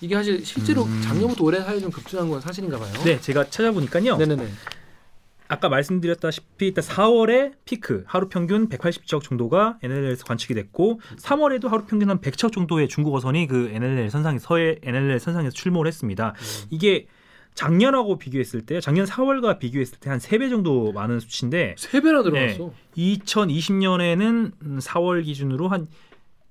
이게 0.00 0.14
사실 0.14 0.44
실제로 0.44 0.84
음. 0.84 1.00
작년부터 1.04 1.44
올해 1.44 1.60
사이에 1.60 1.80
좀 1.80 1.90
급증한 1.90 2.28
건 2.28 2.40
사실인가 2.40 2.78
봐요. 2.78 2.92
네, 3.04 3.20
제가 3.20 3.48
찾아보니까요. 3.50 4.16
네네네. 4.16 4.48
아까 5.48 5.68
말씀드렸다시피 5.68 6.68
일단 6.68 6.82
4월에 6.82 7.52
피크 7.66 8.04
하루 8.06 8.30
평균 8.30 8.70
180척 8.70 9.22
정도가 9.22 9.78
NLL에서 9.82 10.24
관측이 10.24 10.54
됐고 10.54 11.00
3월에도 11.18 11.68
하루 11.68 11.84
평균 11.84 12.08
한 12.08 12.22
100척 12.22 12.52
정도의 12.52 12.88
중국 12.88 13.14
어선이 13.14 13.46
그 13.48 13.68
NLL 13.70 14.08
선상 14.08 14.38
서해 14.38 14.78
NLL 14.82 15.20
선상에서 15.20 15.52
출몰을 15.52 15.88
했습니다. 15.88 16.34
이게 16.70 17.06
작년하고 17.54 18.18
비교했을 18.18 18.64
때 18.64 18.80
작년 18.80 19.06
4월과 19.06 19.58
비교했을 19.58 19.98
때한 19.98 20.18
3배 20.18 20.50
정도 20.50 20.92
많은 20.92 21.20
수치인데 21.20 21.74
세 21.78 22.00
배나 22.00 22.22
늘어났어. 22.22 22.72
2020년에는 22.96 24.52
4월 24.80 25.24
기준으로 25.24 25.68
한 25.68 25.88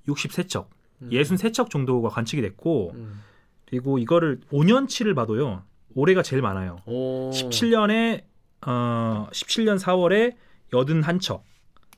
63척, 0.07 0.67
음. 1.01 1.09
63척 1.09 1.69
정도가 1.69 2.09
관측이 2.09 2.41
됐고 2.41 2.91
음. 2.95 3.21
그리고 3.65 3.97
이거를 3.97 4.41
5년치를 4.51 5.15
봐도요. 5.15 5.63
올해가 5.95 6.21
제일 6.21 6.41
많아요. 6.41 6.77
오. 6.85 7.31
17년에 7.31 8.23
어 8.65 9.27
17년 9.31 9.79
4월에 9.79 10.35
81척 10.71 11.41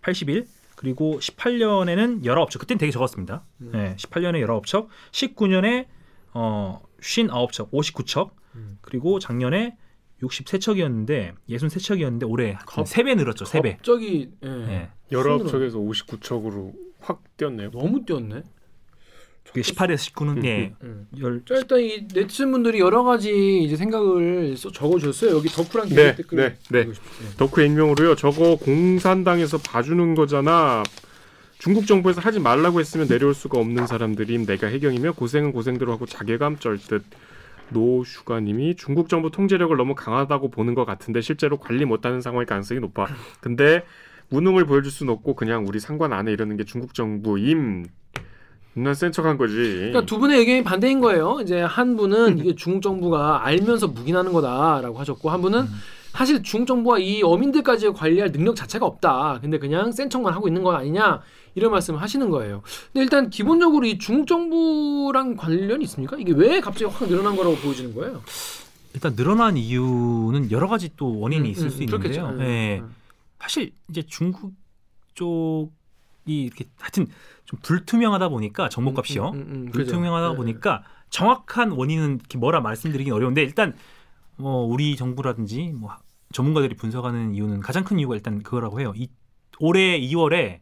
81 0.01 0.47
그리고 0.75 1.19
18년에는 1.19 2.23
19척 2.23 2.59
그땐 2.59 2.77
되게 2.77 2.91
적었습니다. 2.91 3.43
음. 3.61 3.71
네, 3.73 3.95
18년에 3.97 4.45
19척 4.45 4.87
19년에 5.11 5.87
어 6.33 6.81
59척 7.01 7.71
59척 7.71 8.31
음. 8.55 8.77
그리고 8.81 9.19
작년에 9.19 9.75
63척이었는데 10.21 11.33
63척이었는데 11.49 12.29
올해 12.29 12.57
갑- 12.65 12.85
3배 12.85 13.15
늘었죠. 13.17 13.45
3배. 13.45 13.77
갑자기 13.77 14.29
예. 14.43 14.47
네. 14.47 14.89
열아홉 15.11 15.47
척에서 15.47 15.77
59척으로 15.79 16.73
확 16.99 17.23
뛰었네요. 17.37 17.71
너무 17.71 18.05
뛰었네. 18.05 18.43
그게 19.45 19.61
18에서 19.61 20.13
19는 20.13 20.45
예. 20.45 20.73
음. 20.83 21.07
열 21.19 21.43
자 21.45 21.55
일단 21.55 21.79
이 21.81 22.07
네티즌 22.13 22.51
분들이 22.51 22.79
여러 22.79 23.03
가지 23.03 23.61
이제 23.63 23.75
생각을 23.75 24.55
써- 24.57 24.71
적어주셨어요. 24.71 25.35
여기 25.35 25.49
덕후랑 25.49 25.89
네, 25.89 26.15
댓글 26.15 26.37
네, 26.37 26.57
네. 26.71 26.79
읽으십시오. 26.81 27.27
덕후 27.37 27.61
익명으로요. 27.61 28.15
저거 28.15 28.55
공산당에서 28.55 29.57
봐주는 29.57 30.15
거잖아. 30.15 30.81
중국 31.59 31.85
정부에서 31.85 32.19
하지 32.21 32.39
말라고 32.39 32.79
했으면 32.79 33.07
내려올 33.07 33.33
수가 33.33 33.59
없는 33.59 33.85
사람들임. 33.87 34.45
내가 34.45 34.67
해경이며 34.67 35.13
고생은 35.13 35.51
고생대로 35.51 35.91
하고 35.91 36.05
자괴감 36.05 36.57
쩔듯. 36.57 37.03
노슈가님이 37.73 38.75
중국 38.75 39.09
정부 39.09 39.31
통제력을 39.31 39.75
너무 39.75 39.95
강하다고 39.95 40.49
보는 40.51 40.73
것 40.75 40.85
같은데 40.85 41.21
실제로 41.21 41.57
관리 41.57 41.85
못하는 41.85 42.21
상황일 42.21 42.45
가능성이 42.45 42.79
높아. 42.79 43.07
근데 43.41 43.83
무능을 44.29 44.65
보여줄 44.65 44.91
수는 44.91 45.11
없고 45.13 45.35
그냥 45.35 45.65
우리 45.67 45.79
상관 45.79 46.13
안에 46.13 46.31
이러는 46.31 46.57
게 46.57 46.63
중국 46.63 46.93
정부임. 46.93 47.85
난 48.75 48.95
센 48.95 49.11
척한 49.11 49.37
거지. 49.37 49.53
그러니까 49.55 50.05
두 50.05 50.17
분의 50.17 50.39
의견이 50.39 50.63
반대인 50.63 50.99
거예요. 50.99 51.39
이제 51.43 51.61
한 51.61 51.95
분은 51.95 52.39
이게 52.39 52.55
중국 52.55 52.81
정부가 52.81 53.45
알면서 53.45 53.87
묵인하는 53.89 54.33
거다라고 54.33 54.97
하셨고 54.97 55.29
한 55.29 55.41
분은 55.41 55.65
사실 56.13 56.43
중국 56.43 56.67
정부가 56.67 56.99
이 56.99 57.23
어민들까지 57.23 57.89
관리할 57.89 58.31
능력 58.31 58.55
자체가 58.55 58.85
없다. 58.85 59.39
근데 59.41 59.57
그냥 59.57 59.91
센 59.91 60.11
척만 60.11 60.31
하고 60.31 60.47
있는 60.47 60.61
건 60.61 60.75
아니냐 60.75 61.21
이런 61.55 61.71
말씀을 61.71 61.99
하시는 61.99 62.29
거예요. 62.29 62.61
근데 62.91 63.01
일단 63.01 63.31
기본적으로 63.31 63.83
이 63.87 63.97
중국 63.97 64.27
정부랑 64.27 65.35
관련이 65.35 65.83
있습니까? 65.85 66.15
이게 66.19 66.31
왜 66.33 66.61
갑자기 66.61 66.85
확 66.85 67.07
늘어난 67.07 67.35
거라고 67.35 67.55
보여지는 67.55 67.95
거예요? 67.95 68.21
일단 68.93 69.15
늘어난 69.15 69.57
이유는 69.57 70.51
여러 70.51 70.67
가지 70.67 70.91
또 70.95 71.19
원인이 71.19 71.49
음, 71.49 71.51
있을 71.51 71.65
음, 71.65 71.69
수. 71.71 71.81
있는데요. 71.81 72.27
음, 72.27 72.41
예. 72.41 72.79
음. 72.79 72.93
사실 73.39 73.73
이제 73.89 74.03
중국 74.03 74.53
쪽이 75.15 75.71
이렇게 76.27 76.65
하여튼 76.79 77.07
좀 77.45 77.57
불투명하다 77.63 78.29
보니까 78.29 78.69
정보값이요. 78.69 79.31
음. 79.31 79.69
불투명하다 79.73 80.29
네, 80.29 80.35
보니까 80.35 80.83
정확한 81.09 81.71
원인은 81.71 82.19
이렇게 82.19 82.37
뭐라 82.37 82.61
말씀드리긴 82.61 83.13
어려운데 83.13 83.41
일단 83.41 83.73
뭐 84.37 84.63
우리 84.65 84.95
정부라든지 84.95 85.71
뭐 85.75 85.91
전문가들이 86.31 86.75
분석하는 86.75 87.35
이유는 87.35 87.59
가장 87.61 87.83
큰 87.83 87.99
이유가 87.99 88.15
일단 88.15 88.41
그거라고 88.41 88.79
해요. 88.79 88.93
이 88.95 89.07
올해 89.59 89.99
2월에 89.99 90.59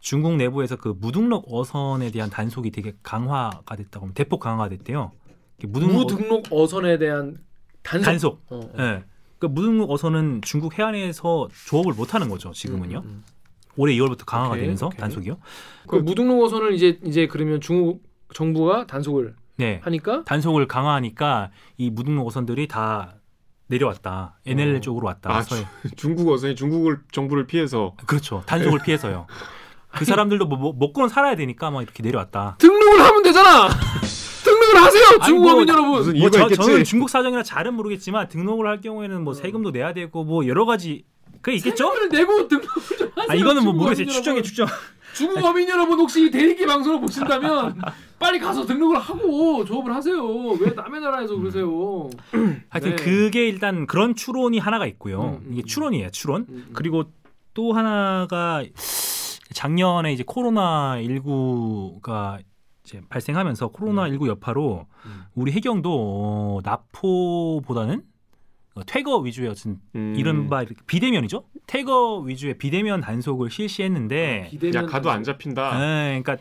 중국 0.00 0.36
내부에서 0.36 0.76
그 0.76 0.94
무등록 0.98 1.44
어선에 1.52 2.10
대한 2.10 2.30
단속이 2.30 2.70
되게 2.70 2.94
강화가 3.02 3.76
됐다고 3.76 4.06
하면 4.06 4.14
대폭 4.14 4.40
강화가 4.40 4.68
됐대요. 4.70 5.12
이게 5.58 5.66
무등록, 5.66 6.12
무등록 6.12 6.46
어 6.50 6.66
선에 6.66 6.98
대한 6.98 7.38
단속. 7.82 8.04
단속. 8.06 8.42
어, 8.48 8.60
어. 8.60 8.72
예. 8.78 9.04
그 9.38 9.46
무등록 9.46 9.90
어선은 9.90 10.40
중국 10.42 10.78
해안에서 10.78 11.48
조업을 11.66 11.94
못 11.94 12.14
하는 12.14 12.28
거죠, 12.28 12.52
지금은요. 12.52 12.98
음, 12.98 13.04
음. 13.04 13.24
올해 13.76 13.94
2월부터 13.94 14.24
강화가 14.26 14.50
오케이, 14.50 14.62
되면서 14.62 14.86
오케이. 14.86 14.98
단속이요. 14.98 15.38
그 15.86 15.96
무등록 15.96 16.42
어선을 16.44 16.74
이제 16.74 16.98
이제 17.04 17.26
그러면 17.26 17.60
중국 17.60 18.02
정부가 18.34 18.86
단속을 18.86 19.34
네. 19.60 19.80
하니까 19.84 20.24
단속을 20.24 20.66
강화하니까 20.66 21.50
이 21.76 21.90
무등록 21.90 22.26
어선들이 22.26 22.66
다 22.68 23.14
내려왔다. 23.66 24.38
NLL 24.46 24.76
어. 24.76 24.80
쪽으로 24.80 25.06
왔다. 25.06 25.30
아, 25.32 25.42
서해. 25.42 25.64
중국 25.96 26.28
어선이 26.28 26.56
중국을 26.56 27.00
정부를 27.12 27.46
피해서 27.46 27.94
그렇죠. 28.06 28.42
단속을 28.46 28.80
피해서요. 28.80 29.26
그 29.92 30.04
사람들도 30.04 30.46
뭐, 30.46 30.58
뭐 30.58 30.74
먹고는 30.76 31.08
살아야 31.08 31.36
되니까 31.36 31.70
막 31.70 31.82
이렇게 31.82 32.02
내려왔다. 32.02 32.56
등록을 32.58 33.00
하면 33.00 33.22
되잖아. 33.22 33.68
등록을 34.44 34.82
하세요, 34.82 35.04
중국 35.24 35.42
뭐, 35.42 35.52
어민 35.52 35.68
여러분. 35.68 35.90
무슨 35.90 36.12
뭐 36.12 36.20
이유가 36.22 36.38
저, 36.38 36.44
있겠지. 36.44 36.62
저는 36.62 36.84
중국 36.84 37.10
사정이나 37.10 37.42
잘은 37.42 37.74
모르겠지만 37.74 38.28
등록을 38.28 38.66
할 38.66 38.80
경우에는 38.80 39.22
뭐 39.22 39.34
세금도 39.34 39.70
내야 39.70 39.92
되고 39.92 40.24
뭐 40.24 40.46
여러 40.46 40.64
가지 40.64 41.04
그게 41.42 41.56
있겠죠? 41.56 41.92
세금을 41.92 42.08
내고 42.08 42.48
등록을 42.48 42.96
좀 42.98 43.10
하세요. 43.14 43.26
아 43.28 43.34
이거는 43.34 43.64
뭐 43.64 43.72
모르겠어요. 43.72 44.08
여러분. 44.08 44.42
추정. 44.42 44.66
중국 45.14 45.44
어민 45.44 45.68
여러분 45.68 45.98
혹시 45.98 46.26
이 46.26 46.30
대리기 46.30 46.66
방송을 46.66 47.00
보신다면 47.00 47.80
빨리 48.18 48.38
가서 48.38 48.66
등록을 48.66 48.98
하고 48.98 49.64
조업을 49.64 49.94
하세요. 49.94 50.24
왜 50.24 50.70
남의 50.72 51.00
나라에서 51.00 51.36
그러세요? 51.36 52.10
하여튼 52.68 52.96
네. 52.96 52.96
그게 52.96 53.48
일단 53.48 53.86
그런 53.86 54.14
추론이 54.14 54.58
하나가 54.58 54.86
있고요. 54.86 55.22
음, 55.22 55.46
음, 55.46 55.52
이게 55.52 55.62
음. 55.62 55.64
추론이에요. 55.64 56.10
추론. 56.10 56.46
음, 56.48 56.54
음. 56.68 56.70
그리고 56.74 57.04
또 57.54 57.72
하나가 57.72 58.62
작년에 59.52 60.12
이제 60.12 60.22
코로나 60.26 60.96
19가 61.00 62.38
이제 62.84 63.00
발생하면서 63.08 63.68
코로나 63.68 64.08
19 64.08 64.28
여파로 64.28 64.86
음. 65.06 65.24
우리 65.34 65.52
해경도 65.52 65.90
어, 65.92 66.60
나포보다는 66.62 67.98
어, 67.98 68.09
퇴거 68.86 69.18
위주의 69.18 69.48
어떤 69.48 69.80
음. 69.94 70.14
이른바 70.16 70.62
이렇게 70.62 70.76
비대면이죠. 70.86 71.44
퇴거 71.66 72.20
위주의 72.20 72.56
비대면 72.56 73.00
단속을 73.00 73.50
실시했는데 73.50 74.48
비대면 74.50 74.74
야 74.74 74.86
가도 74.86 75.10
안 75.10 75.24
잡힌다. 75.24 75.74
에, 75.74 76.22
그러니까 76.22 76.36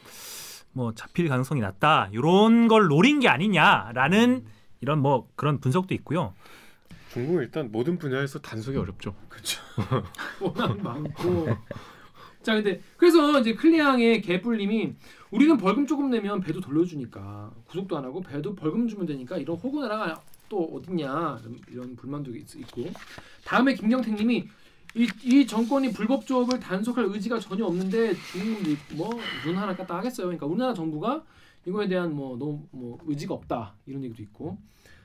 뭐 0.71 0.93
잡힐 0.93 1.27
가능성이 1.27 1.61
낮다. 1.61 2.09
이런 2.11 2.67
걸 2.67 2.87
노린 2.87 3.19
게 3.19 3.27
아니냐라는 3.27 4.45
이런 4.81 4.99
뭐 4.99 5.27
그런 5.35 5.59
분석도 5.59 5.93
있고요. 5.95 6.33
중국은 7.11 7.41
일단 7.41 7.71
모든 7.71 7.97
분야에서 7.97 8.39
단속이 8.39 8.77
어렵죠. 8.77 9.15
워낙 10.39 10.79
많고. 10.81 11.47
자, 12.41 12.53
근데 12.55 12.79
그래서 12.97 13.39
이제 13.39 13.53
클리앙의 13.53 14.21
개뿔님이 14.21 14.93
우리는 15.31 15.57
벌금 15.57 15.85
조금 15.85 16.09
내면 16.09 16.39
배도 16.39 16.61
돌려주니까 16.61 17.51
구속도 17.67 17.97
안 17.97 18.05
하고 18.05 18.21
배도 18.21 18.55
벌금 18.55 18.87
주면 18.87 19.05
되니까 19.05 19.37
이런 19.37 19.57
호구나라가 19.57 20.21
또 20.49 20.63
어딨냐 20.73 21.39
이런, 21.71 21.95
불만도 21.95 22.35
있, 22.35 22.55
있고 22.55 22.85
다음에 23.45 23.73
김경택님이 23.75 24.47
이, 24.95 25.07
이 25.23 25.45
정권이 25.45 25.93
불법 25.93 26.25
조업을 26.25 26.59
단속할 26.59 27.05
의지가 27.05 27.39
전혀 27.39 27.65
없는데 27.65 28.15
중국이 28.31 28.77
뭐눈 28.95 29.55
하나 29.55 29.75
깠다 29.75 29.89
하겠어요. 29.89 30.27
그러니까 30.27 30.47
우리나라 30.47 30.73
정부가 30.73 31.23
이거에 31.65 31.87
대한 31.87 32.15
뭐 32.15 32.37
너무 32.37 32.63
뭐 32.71 32.97
의지가 33.05 33.33
없다 33.35 33.75
이런 33.85 34.03
얘기도 34.03 34.23
있고 34.23 34.57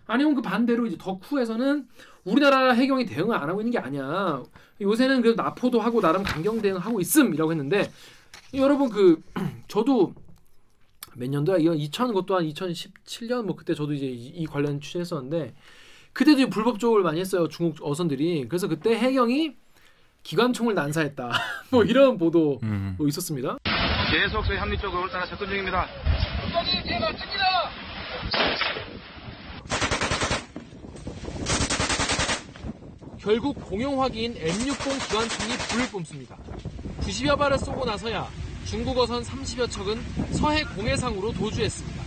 아니면 0.07 0.35
그 0.35 0.42
반대로 0.42 0.87
이제 0.87 0.96
덕후에서는 0.98 1.87
우리나라 2.24 2.72
해경이 2.72 3.04
대응을 3.04 3.37
안 3.37 3.48
하고 3.48 3.61
있는 3.61 3.70
게 3.70 3.78
아니야. 3.78 4.42
요새는 4.80 5.22
그래도 5.22 5.42
나포도 5.42 5.80
하고 5.80 6.00
나름 6.00 6.22
강경 6.22 6.62
대응하고 6.62 7.00
있음이라고 7.00 7.52
했는데 7.52 7.90
여러분 8.54 8.88
그 8.88 9.22
저도 9.68 10.14
몇 11.16 11.29
년도야? 11.31 11.59
이건 11.59 11.77
2000 11.77 12.12
것도 12.12 12.37
한 12.37 12.44
2017년 12.44 13.44
뭐 13.44 13.57
그때 13.57 13.74
저도 13.74 13.92
이제 13.92 14.07
이, 14.07 14.27
이 14.29 14.46
관련 14.46 14.81
취재했었는데 14.81 15.55
그때도 16.12 16.48
불법 16.48 16.79
조업을 16.79 17.03
많이 17.03 17.20
했어요 17.20 17.48
중국 17.48 17.79
어선들이. 17.83 18.46
그래서 18.48 18.68
그때 18.68 18.96
해경이 18.96 19.55
기관총을 20.22 20.74
난사했다. 20.74 21.31
뭐 21.70 21.85
이런 21.85 22.16
보도 22.18 22.59
음. 22.62 22.94
뭐 22.96 23.07
있었습니다. 23.09 23.59
계속 24.11 24.44
저희 24.44 24.57
합리 24.59 24.79
쪽으로 24.79 25.09
따라 25.09 25.27
접근 25.27 25.48
중입니다. 25.48 25.87
결국 33.18 33.57
공용 33.68 34.03
화기인 34.03 34.35
M60 34.35 35.09
기관총이 35.09 35.57
불을 35.70 35.88
뿜습니다. 35.90 36.37
90여 37.00 37.38
발을 37.38 37.59
쏘고 37.59 37.85
나서야 37.85 38.29
중국 38.66 38.98
어선 38.98 39.22
30여 39.22 39.70
척은 39.70 40.00
서해 40.33 40.64
공해상으로 40.64 41.33
도주했습니다. 41.33 42.03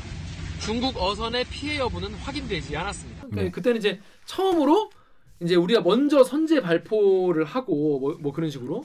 중국 0.60 0.98
어선의 0.98 1.46
피해 1.46 1.78
여부는 1.78 2.13
확인되지 2.15 2.76
않았습니다. 2.76 3.28
네. 3.32 3.52
그때는 3.52 3.78
이제 3.78 4.00
처음으로 4.26 4.89
이제 5.41 5.56
우리가 5.56 5.82
먼저 5.82 6.24
선제 6.24 6.62
발포를 6.62 7.46
하고 7.46 8.00
뭐, 8.00 8.17
뭐 8.20 8.34
그런 8.34 8.50
식으로 8.50 8.84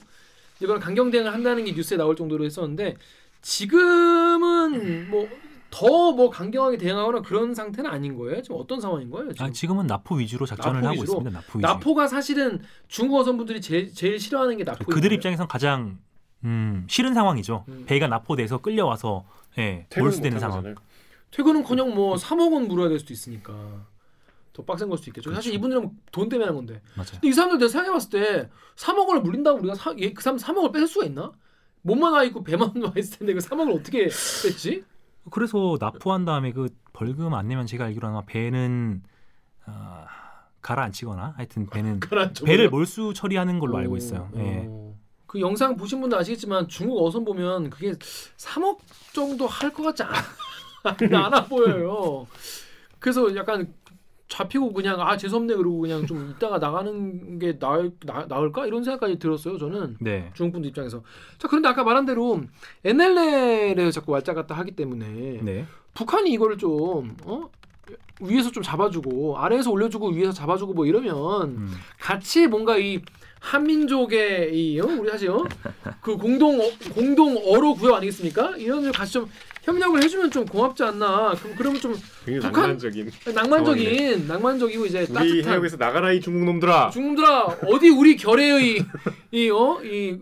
이걸 0.60 0.78
강경 0.78 1.10
대응을 1.10 1.32
한다는 1.32 1.64
게 1.64 1.72
뉴스에 1.72 1.96
나올 1.96 2.14
정도로 2.14 2.44
했었는데 2.44 2.96
지금은 3.40 5.10
뭐더뭐 5.10 6.30
강경하게 6.30 6.76
대응하거나 6.76 7.22
그런 7.22 7.54
상태는 7.54 7.90
아닌 7.90 8.16
거예요. 8.16 8.42
지금 8.42 8.58
어떤 8.60 8.80
상황인 8.80 9.10
거예요? 9.10 9.32
지금? 9.32 9.46
아, 9.46 9.50
지금은 9.50 9.86
나포 9.86 10.16
위주로 10.16 10.46
작전을 10.46 10.82
나포 10.82 10.86
하고 10.88 11.00
위주로? 11.00 11.18
있습니다. 11.18 11.38
나포 11.40 11.58
위주. 11.58 11.66
나포가 11.66 12.06
사실은 12.06 12.60
중국 12.86 13.18
어선분들이 13.18 13.60
제일, 13.60 13.92
제일 13.92 14.20
싫어하는 14.20 14.58
게 14.58 14.64
나포. 14.64 14.84
그들 14.84 15.12
입장에선 15.12 15.48
가장 15.48 15.98
음, 16.44 16.86
싫은 16.88 17.14
상황이죠. 17.14 17.64
음. 17.68 17.84
배가 17.86 18.06
나포돼서 18.08 18.58
끌려와서 18.58 19.24
예, 19.58 19.86
몰수되는 19.96 20.38
상황. 20.40 20.58
거잖아요. 20.58 20.76
퇴근은커녕 21.30 21.94
뭐 21.94 22.16
3억 22.16 22.52
원 22.52 22.68
물어야 22.68 22.88
될 22.88 22.98
수도 22.98 23.12
있으니까 23.12 23.52
더 24.52 24.62
빡센 24.64 24.88
걸 24.88 24.98
수도 24.98 25.10
있겠죠. 25.10 25.32
사실 25.32 25.52
그렇죠. 25.52 25.58
이분들은 25.66 25.98
돈 26.10 26.28
때문에 26.28 26.46
하는 26.46 26.56
건데. 26.56 26.82
맞아요. 26.94 27.12
근데 27.12 27.28
이 27.28 27.32
사람들 27.32 27.58
내가 27.58 27.68
생각해봤을 27.70 28.10
때 28.10 28.50
3억 28.76 29.08
원을 29.08 29.22
물린다고 29.22 29.58
우리가 29.60 29.74
사, 29.74 29.94
얘, 29.98 30.12
그 30.12 30.22
사람 30.22 30.36
3억을 30.38 30.72
뺄 30.72 30.86
수가 30.86 31.06
있나? 31.06 31.32
몸만 31.82 32.12
와 32.12 32.22
있고 32.24 32.44
배만 32.44 32.70
와 32.82 32.92
있을 32.96 33.18
텐데 33.18 33.32
그 33.34 33.40
3억을 33.40 33.74
어떻게 33.74 34.04
뺐지? 34.04 34.84
그래서 35.30 35.76
납포한 35.80 36.24
다음에 36.24 36.52
그 36.52 36.68
벌금 36.92 37.32
안 37.34 37.48
내면 37.48 37.66
제가 37.66 37.84
알기로 37.86 38.08
아마 38.08 38.22
배는 38.26 39.02
어, 39.66 40.04
가라앉히거나 40.60 41.34
하여튼 41.36 41.66
배는 41.68 42.00
배를. 42.44 42.68
몰수 42.68 43.12
처리하는 43.14 43.58
걸로 43.58 43.78
알고 43.78 43.96
있어요. 43.96 44.28
오, 44.34 44.38
예. 44.38 44.68
오. 45.32 45.38
그 45.38 45.40
영상 45.40 45.76
보신 45.76 46.00
분들 46.00 46.18
아시겠지만 46.18 46.68
중국 46.68 47.02
어선 47.04 47.24
보면 47.24 47.70
그게 47.70 47.92
3억 47.92 48.78
정도 49.14 49.46
할 49.46 49.72
것 49.72 49.82
같지 49.82 50.02
않아, 50.02 50.18
않아 51.26 51.46
보여요. 51.46 52.26
그래서 52.98 53.34
약간 53.34 53.72
잡히고 54.28 54.72
그냥 54.72 55.00
아 55.00 55.16
재수없네 55.16 55.54
그러고 55.56 55.80
그냥 55.80 56.06
좀 56.06 56.30
이따가 56.36 56.58
나가는 56.58 57.38
게 57.38 57.58
나을 57.58 57.92
나, 58.00 58.24
나을까 58.26 58.66
이런 58.66 58.82
생각까지 58.82 59.18
들었어요 59.18 59.58
저는 59.58 59.96
네. 60.00 60.30
중국 60.34 60.54
분들 60.54 60.70
입장에서 60.70 61.02
자 61.38 61.48
그런데 61.48 61.68
아까 61.68 61.84
말한 61.84 62.06
대로 62.06 62.40
NLL에 62.84 63.90
자꾸 63.90 64.12
왔다 64.12 64.32
갔다 64.32 64.54
하기 64.56 64.70
때문에 64.70 65.40
네. 65.42 65.66
북한이 65.92 66.30
이거를 66.32 66.56
좀 66.56 67.14
어? 67.24 67.50
위에서 68.22 68.50
좀 68.50 68.62
잡아주고 68.62 69.36
아래에서 69.38 69.70
올려주고 69.70 70.08
위에서 70.10 70.32
잡아주고 70.32 70.72
뭐 70.72 70.86
이러면 70.86 71.50
음. 71.50 71.74
같이 72.00 72.46
뭔가 72.46 72.78
이 72.78 73.00
한민족의 73.42 74.50
이 74.56 74.80
어? 74.80 74.86
우리 74.86 75.10
사실 75.10 75.28
어? 75.30 75.44
그 76.00 76.16
공동 76.16 76.60
어, 76.60 76.70
공동 76.94 77.36
어로 77.44 77.74
구역 77.74 77.96
아니겠습니까? 77.96 78.54
이런 78.56 78.82
걸 78.82 78.92
같이 78.92 79.12
좀 79.14 79.28
협력을 79.64 80.02
해주면 80.02 80.30
좀 80.30 80.44
고맙지 80.46 80.82
않나? 80.82 81.34
그럼 81.40 81.54
그러면 81.56 81.80
좀 81.80 81.94
굉장히 82.24 82.40
북한- 82.40 82.62
낭만적인. 82.62 83.10
낭만적인 83.34 84.26
낭만적이고 84.28 84.86
이제 84.86 85.00
우리 85.00 85.12
따뜻한 85.12 85.52
해역에서 85.52 85.76
나가라 85.76 86.12
이 86.12 86.20
중국 86.20 86.44
놈들아. 86.46 86.90
중들아 86.90 87.58
어디 87.68 87.88
우리 87.90 88.16
결의의 88.16 88.84
이어이 89.32 90.18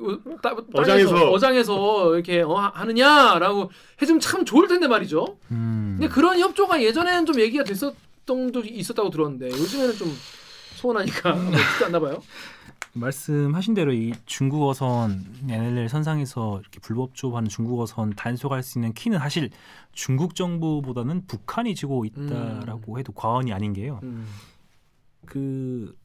어장에서. 0.72 1.30
어장에서 1.30 2.14
이렇게 2.14 2.40
어, 2.42 2.54
하- 2.54 2.72
하느냐라고 2.74 3.70
해주면 4.02 4.20
참 4.20 4.44
좋을 4.44 4.66
텐데 4.66 4.88
말이죠. 4.88 5.36
음. 5.50 5.96
근데 5.98 6.12
그런 6.12 6.38
협조가 6.38 6.82
예전에는 6.82 7.26
좀 7.26 7.38
얘기가 7.40 7.64
됐었던 7.64 8.52
적이 8.52 8.70
있었다고 8.70 9.10
들었는데 9.10 9.48
요즘에는 9.50 9.94
좀 9.96 10.14
소원하니까 10.76 11.32
뭐 11.36 11.50
듣지 11.50 11.84
않나 11.86 11.98
봐요. 12.00 12.22
말씀하신 12.92 13.74
대로 13.74 13.92
이 13.92 14.12
중국어선 14.26 15.24
NLL 15.48 15.88
선상에서 15.88 16.60
이렇게 16.60 16.80
불법 16.80 17.14
조업하는 17.14 17.48
중국어선 17.48 18.14
단속할 18.14 18.62
수 18.62 18.78
있는 18.78 18.92
키는 18.92 19.18
사실 19.18 19.50
중국 19.92 20.34
정부보다는 20.34 21.26
북한이 21.26 21.74
지고 21.74 22.04
있다라고 22.04 22.98
해도 22.98 23.12
과언이 23.12 23.52
아닌 23.52 23.72
게요. 23.72 24.00
음. 24.02 24.26
그 25.26 25.96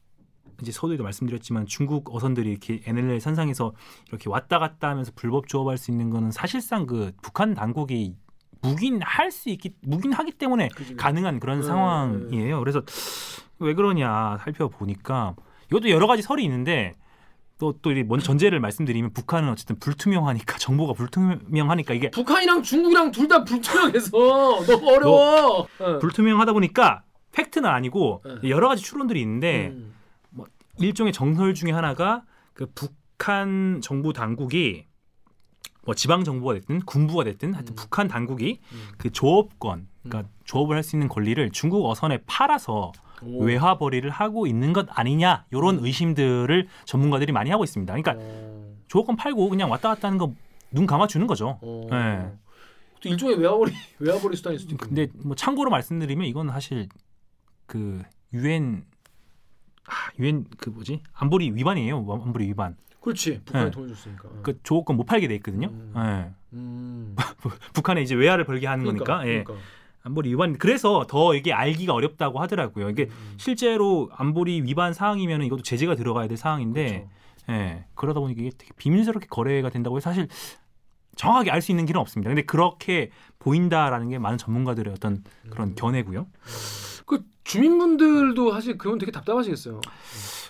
이제 0.62 0.72
서두에도 0.72 1.02
말씀드렸지만 1.02 1.66
중국 1.66 2.14
어선들이 2.14 2.50
이렇게 2.50 2.80
NLL 2.84 3.20
선상에서 3.20 3.72
이렇게 4.08 4.30
왔다 4.30 4.58
갔다 4.58 4.88
하면서 4.88 5.12
불법 5.14 5.48
조업할 5.48 5.76
수 5.76 5.90
있는 5.90 6.10
거는 6.10 6.30
사실상 6.30 6.86
그 6.86 7.12
북한 7.20 7.54
당국이 7.54 8.16
묵인할 8.62 9.30
수 9.30 9.50
있기 9.50 9.74
묵인하기 9.82 10.32
때문에 10.32 10.68
그지. 10.68 10.96
가능한 10.96 11.40
그런 11.40 11.60
네, 11.60 11.66
상황이에요. 11.66 12.58
그래서 12.60 12.82
왜 13.58 13.74
그러냐 13.74 14.38
살펴보니까 14.38 15.34
이것도 15.70 15.90
여러 15.90 16.06
가지 16.06 16.22
설이 16.22 16.44
있는데 16.44 16.94
또또 17.58 17.90
먼저 18.06 18.26
전제를 18.26 18.60
말씀드리면 18.60 19.12
북한은 19.12 19.48
어쨌든 19.48 19.78
불투명하니까 19.78 20.58
정보가 20.58 20.92
불투명하니까 20.92 21.94
이게 21.94 22.10
북한이랑 22.10 22.62
중국이랑 22.62 23.10
둘 23.12 23.28
다 23.28 23.44
불투명해서 23.44 24.10
너무 24.66 24.90
어려워. 24.90 25.66
어. 25.78 25.98
불투명하다 26.00 26.52
보니까 26.52 27.02
팩트는 27.32 27.68
아니고 27.68 28.22
네. 28.42 28.50
여러 28.50 28.68
가지 28.68 28.82
추론들이 28.82 29.20
있는데 29.20 29.68
음. 29.68 29.94
일종의 30.78 31.12
정설 31.12 31.54
중에 31.54 31.70
하나가 31.72 32.24
그 32.52 32.66
북한 32.74 33.80
정부 33.82 34.12
당국이 34.12 34.84
뭐 35.84 35.94
지방 35.94 36.24
정부가 36.24 36.54
됐든 36.54 36.80
군부가 36.80 37.24
됐든 37.24 37.54
하여튼 37.54 37.72
음. 37.72 37.76
북한 37.76 38.08
당국이 38.08 38.60
음. 38.72 38.88
그 38.98 39.10
조업권 39.10 39.88
그러니까 40.02 40.30
조업을 40.44 40.76
할 40.76 40.82
수 40.82 40.96
있는 40.96 41.08
권리를 41.08 41.50
중국 41.52 41.86
어선에 41.88 42.18
팔아서 42.26 42.92
오. 43.22 43.42
외화 43.44 43.78
벌이를 43.78 44.10
하고 44.10 44.46
있는 44.46 44.72
것 44.72 44.86
아니냐 44.90 45.46
이런 45.50 45.78
의심들을 45.80 46.68
전문가들이 46.84 47.32
많이 47.32 47.50
하고 47.50 47.64
있습니다. 47.64 47.92
그러니까 47.94 48.14
어. 48.18 48.76
조업권 48.88 49.16
팔고 49.16 49.48
그냥 49.48 49.70
왔다 49.70 49.88
갔다 49.88 50.08
하는 50.08 50.18
거 50.18 50.32
눈 50.70 50.86
감아 50.86 51.06
주는 51.06 51.26
거죠. 51.26 51.58
어. 51.62 51.86
네. 51.90 52.32
또 53.00 53.08
일종의 53.08 53.38
외화벌이 53.38 53.72
외화벌이 53.98 54.36
수단일 54.36 54.58
수도 54.58 54.74
있고. 54.74 54.86
근데 54.86 55.08
뭐 55.24 55.34
참고로 55.36 55.70
말씀드리면 55.70 56.26
이건 56.26 56.48
사실 56.50 56.88
그 57.66 58.02
유엔 58.32 58.84
아, 59.86 59.92
유엔 60.18 60.44
그 60.58 60.70
뭐지 60.70 61.02
안보리 61.12 61.52
위반이에요. 61.54 61.98
안보리 61.98 62.46
위반. 62.48 62.76
그렇지 63.00 63.42
북한에 63.44 63.66
네. 63.66 63.70
돈을 63.70 63.88
줬으니까. 63.90 64.28
어. 64.28 64.40
그 64.42 64.60
조업권 64.62 64.96
못 64.96 65.04
팔게 65.04 65.28
돼 65.28 65.36
있거든요. 65.36 65.68
음. 65.68 65.92
예. 65.96 66.32
음. 66.54 67.14
북한에 67.72 68.02
이제 68.02 68.14
외화를 68.14 68.44
벌게 68.44 68.66
하는 68.66 68.84
그러니까, 68.84 69.18
거니까. 69.18 69.28
예. 69.32 69.44
그러니까. 69.44 69.64
안보리 70.06 70.30
위반. 70.30 70.56
그래서 70.56 71.04
더 71.08 71.34
이게 71.34 71.52
알기가 71.52 71.92
어렵다고 71.92 72.40
하더라고요. 72.40 72.90
이게 72.90 73.08
음. 73.10 73.34
실제로 73.38 74.08
안보리 74.14 74.62
위반 74.62 74.94
사항이면 74.94 75.42
이것도 75.42 75.62
제재가 75.62 75.96
들어가야 75.96 76.28
될 76.28 76.36
사항인데, 76.36 77.08
그렇죠. 77.46 77.60
예. 77.60 77.84
그러다 77.94 78.20
보니까 78.20 78.40
이게 78.40 78.50
되게 78.56 78.70
비밀스럽게 78.76 79.26
거래가 79.28 79.68
된다고 79.68 79.96
해서 79.96 80.10
사실 80.10 80.28
정확하게 81.16 81.50
알수 81.50 81.72
있는 81.72 81.86
길은 81.86 82.00
없습니다. 82.00 82.28
근데 82.28 82.42
그렇게 82.42 83.10
보인다라는 83.40 84.10
게 84.10 84.18
많은 84.18 84.38
전문가들의 84.38 84.92
어떤 84.92 85.24
그런 85.50 85.70
음. 85.70 85.74
견해고요. 85.74 86.26
그 87.04 87.24
주민분들도 87.44 88.52
사실 88.52 88.78
그건 88.78 88.98
되게 88.98 89.10
답답하시겠어요. 89.10 89.80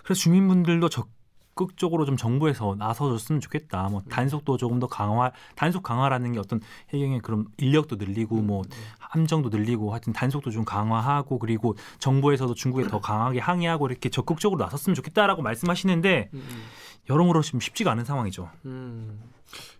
그래서 0.04 0.20
주민분들도 0.20 0.88
적 0.90 1.08
극적으로 1.56 2.04
좀 2.04 2.16
정부에서 2.16 2.76
나서줬으면 2.78 3.40
좋겠다. 3.40 3.88
뭐 3.88 4.02
단속도 4.10 4.58
조금 4.58 4.78
더 4.78 4.86
강화, 4.86 5.32
단속 5.56 5.82
강화라는 5.82 6.32
게 6.32 6.38
어떤 6.38 6.60
해경의 6.90 7.20
그런 7.20 7.46
인력도 7.56 7.96
늘리고 7.96 8.36
뭐 8.42 8.62
함정도 8.98 9.48
늘리고 9.48 9.90
하여튼 9.90 10.12
단속도 10.12 10.50
좀 10.50 10.64
강화하고 10.64 11.38
그리고 11.38 11.74
정부에서도 11.98 12.52
중국에 12.54 12.86
더 12.88 13.00
강하게 13.00 13.40
항의하고 13.40 13.88
이렇게 13.88 14.10
적극적으로 14.10 14.62
나섰으면 14.62 14.94
좋겠다라고 14.94 15.40
말씀하시는데 15.42 16.28
음, 16.34 16.38
음. 16.38 16.62
여러모로 17.08 17.40
지금 17.40 17.58
쉽지가 17.60 17.90
않은 17.92 18.04
상황이죠. 18.04 18.50
음. 18.66 19.18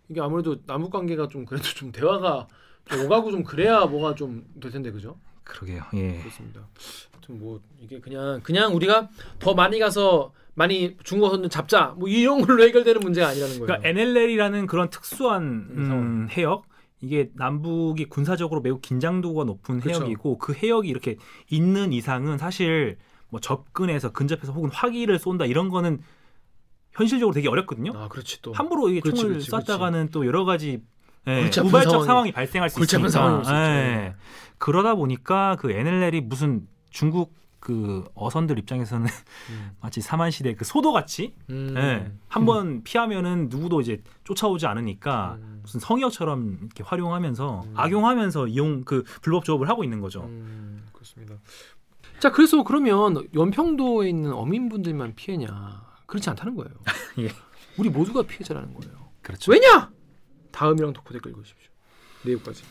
이게 0.09 0.21
아무래도 0.23 0.57
남북 0.65 0.91
관계가 0.93 1.29
좀 1.29 1.45
그래도 1.45 1.65
좀 1.69 1.93
대화가 1.93 2.47
좀 2.87 3.05
오가고 3.05 3.31
좀 3.33 3.43
그래야 3.45 3.85
뭐가 3.85 4.15
좀 4.15 4.47
될 4.63 4.73
텐데 4.73 4.91
그죠? 4.91 5.19
그러게요. 5.45 5.83
예. 5.95 6.21
그렇습니다. 6.21 6.67
하여튼 7.13 7.39
뭐 7.39 7.61
이게 7.81 8.01
그냥 8.01 8.41
그냥 8.43 8.75
우리가 8.75 9.09
더 9.39 9.53
많이 9.55 9.79
가서 9.79 10.33
많이 10.57 10.97
중국어선 11.05 11.49
잡자 11.51 11.95
뭐 11.99 12.09
이런 12.09 12.41
걸로 12.45 12.63
해결되는 12.65 13.01
문제가 13.01 13.29
아니라는 13.29 13.59
거예요. 13.59 13.67
그러니까 13.67 13.89
NLL이라는 13.89 14.67
그런 14.67 14.89
특수한 14.91 15.43
음. 15.43 15.77
음, 15.93 16.29
해역 16.31 16.65
이게 17.03 17.31
남북이 17.35 18.07
군사적으로 18.07 18.63
매우 18.63 18.81
긴장도가 18.81 19.45
높은 19.45 19.81
그쵸. 19.81 20.01
해역이고 20.01 20.39
그 20.39 20.55
해역이 20.55 20.89
이렇게 20.89 21.17
있는 21.51 21.93
이상은 21.93 22.39
사실 22.39 22.97
뭐 23.29 23.39
접근해서 23.39 24.13
근접해서 24.13 24.53
혹은 24.53 24.71
화기를 24.73 25.19
쏜다 25.19 25.45
이런 25.45 25.69
거는 25.69 26.01
현실적으로 26.93 27.35
되게 27.35 27.49
어렵거든요. 27.49 27.93
아 27.95 28.09
그렇지 28.09 28.41
또 28.41 28.53
함부로 28.55 28.89
이게 28.89 29.01
그렇지, 29.01 29.21
총을 29.21 29.39
그렇지, 29.41 29.51
쐈다가는 29.51 30.09
또 30.11 30.25
여러 30.27 30.47
가지 30.47 30.83
예, 31.29 31.51
우발적 31.63 32.05
상황이- 32.07 32.33
발생할 32.33 32.71
수 32.71 32.81
있으니까. 32.83 33.43
예. 33.53 34.15
그러다 34.57 34.95
보니까 34.95 35.57
그 35.59 35.71
NLL이 35.71 36.23
무슨 36.23 36.67
중국 36.89 37.35
그 37.67 38.05
어선들 38.15 38.61
입장에서는 38.61 39.09
음. 39.51 39.71
마치 39.83 40.01
사만 40.01 40.31
시대 40.31 40.55
그 40.55 40.65
소도 40.65 40.93
같이 40.93 41.35
음. 41.51 41.75
예. 41.77 42.13
한번 42.29 42.85
피하면은 42.85 43.49
누구도 43.49 43.81
이제 43.81 44.05
쫓아오지 44.23 44.67
않으니까 44.67 45.37
음. 45.41 45.59
무슨 45.63 45.81
성역처럼 45.81 46.59
이렇게 46.61 46.85
활용하면서 46.85 47.65
음. 47.67 47.73
악용하면서 47.75 48.47
이용 48.47 48.85
그 48.85 49.03
불법 49.21 49.45
조업을 49.45 49.69
하고 49.69 49.83
있는 49.83 50.01
거죠. 50.01 50.21
음, 50.21 50.87
그렇습니다. 50.93 51.35
자 52.21 52.31
그래서 52.31 52.63
그러면 52.63 53.27
연평도에 53.35 54.11
있는 54.11 54.33
어민분들만 54.33 55.17
피해냐? 55.17 55.83
그렇지 56.07 56.31
않다는 56.31 56.55
거예요. 56.55 56.71
예. 57.19 57.31
우리 57.79 57.89
모두가 57.89 58.23
피해자라는 58.23 58.75
거예요. 58.75 58.95
그렇죠. 59.23 59.51
왜냐? 59.51 59.91
다음이랑 60.53 60.93
덕후 60.93 61.13
댓글 61.15 61.33
읽으십시오. 61.33 61.73
내일까지. 62.23 62.63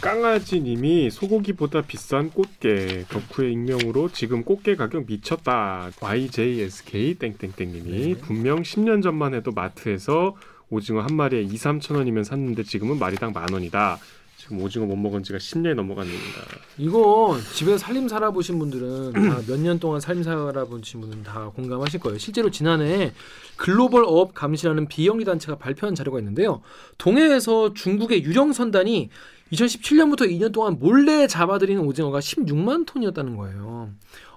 깡아지님이 0.00 1.10
소고기보다 1.10 1.82
비싼 1.82 2.30
꽃게 2.30 3.06
덕후의 3.08 3.52
익명으로 3.52 4.10
지금 4.12 4.44
꽃게 4.44 4.76
가격 4.76 5.06
미쳤다. 5.06 5.90
YJSK 6.00 7.14
땡땡땡님이 7.14 8.14
네. 8.14 8.20
분명 8.20 8.62
10년 8.62 9.02
전만 9.02 9.34
해도 9.34 9.52
마트에서 9.52 10.36
오징어 10.70 11.00
한 11.00 11.14
마리에 11.16 11.42
2, 11.42 11.48
3천 11.54 11.96
원이면 11.96 12.24
샀는데 12.24 12.62
지금은 12.64 12.98
마리당 12.98 13.32
만 13.32 13.52
원이다. 13.52 13.98
지금 14.36 14.60
오징어 14.60 14.84
못 14.84 14.96
먹은 14.96 15.22
지가 15.22 15.38
10년이 15.38 15.74
넘어갔습니다. 15.74 16.40
이거 16.78 17.36
집에서 17.54 17.78
살림 17.78 18.06
살아보신 18.06 18.58
분들은 18.58 19.12
다 19.12 19.40
몇 19.48 19.58
년 19.58 19.78
동안 19.80 19.98
살림 20.00 20.22
살아보신 20.22 21.00
분들은 21.00 21.22
다 21.24 21.50
공감하실 21.54 21.98
거예요. 22.00 22.18
실제로 22.18 22.50
지난해 22.50 23.12
글로벌 23.56 24.04
어업 24.04 24.34
감시라는 24.34 24.86
비영리 24.88 25.24
단체가 25.24 25.56
발표한 25.56 25.94
자료가 25.94 26.18
있는데요. 26.18 26.60
동해에서 26.98 27.72
중국의 27.74 28.22
유령 28.24 28.52
선단이 28.52 29.08
2017년부터 29.52 30.22
2년 30.22 30.52
동안 30.52 30.78
몰래 30.78 31.26
잡아들이는 31.26 31.82
오징어가 31.82 32.18
16만 32.18 32.86
톤이었다는 32.86 33.36
거예요. 33.36 33.90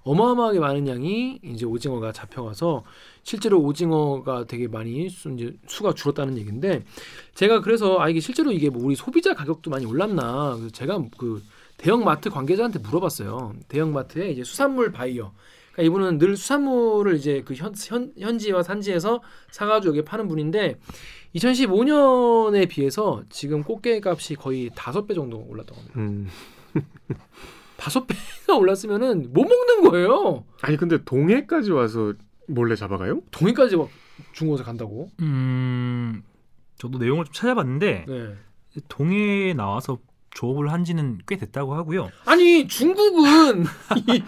어마어마하게 0.04 0.60
많은 0.60 0.88
양이 0.88 1.39
이제 1.43 1.65
오징어가 1.65 2.12
잡혀가서 2.12 2.84
실제로 3.24 3.60
오징어가 3.60 4.45
되게 4.45 4.67
많이 4.67 5.10
수, 5.10 5.30
이제 5.32 5.54
수가 5.67 5.93
줄었다는 5.93 6.38
얘기인데 6.38 6.84
제가 7.36 7.62
그래서 7.62 8.00
아 8.00 8.10
이게 8.10 8.19
실제로 8.19 8.52
이게 8.52 8.69
뭐 8.69 8.84
우리 8.84 8.95
소비자 8.95 9.34
가격도 9.34 9.69
많이 9.69 9.86
올랐나 9.86 10.56
그래서 10.56 10.69
제가 10.69 11.04
그 11.17 11.43
대형 11.78 12.04
마트 12.04 12.30
관계자한테 12.30 12.80
물어봤어요. 12.80 13.54
대형 13.67 13.93
마트에 13.93 14.32
이제 14.32 14.43
수산물 14.43 14.91
바이어. 14.91 15.32
그러니까 15.74 15.84
이분은 15.84 16.17
늘 16.17 16.36
수산물을 16.36 17.15
이제 17.15 17.41
그 17.45 17.54
현, 17.54 17.74
현, 17.86 18.12
현지와 18.17 18.63
산지에서 18.63 19.22
사가지고 19.52 19.95
여기 19.95 20.06
파는 20.06 20.28
분인데 20.28 20.78
2015년에 21.36 22.68
비해서 22.68 23.24
지금 23.30 23.63
꽃게 23.63 24.02
값이 24.04 24.36
거의 24.36 24.70
다섯 24.76 25.06
배 25.06 25.13
정도 25.13 25.38
올랐다고 25.48 25.80
합니다. 25.80 26.00
음. 26.00 26.28
다섯 27.78 28.06
배가 28.06 28.58
올랐으면은 28.58 29.32
못 29.32 29.44
먹는 29.46 29.89
거예요. 29.89 30.44
아니 30.62 30.76
근데 30.76 31.04
동해까지 31.04 31.72
와서 31.72 32.13
몰래 32.48 32.76
잡아가요? 32.76 33.22
동해까지 33.32 33.78
막 33.78 33.89
중국에서 34.34 34.63
간다고. 34.63 35.10
음, 35.22 36.24
저도 36.78 36.98
내용을 36.98 37.26
좀 37.26 37.34
찾아봤는데 37.34 38.06
네. 38.08 38.36
동해에 38.89 39.54
나와서 39.54 40.00
조업을 40.32 40.72
한지는 40.72 41.20
꽤 41.28 41.38
됐다고 41.38 41.74
하고요. 41.76 42.10
아니 42.26 42.68
중국은 42.68 43.63
이, 44.08 44.24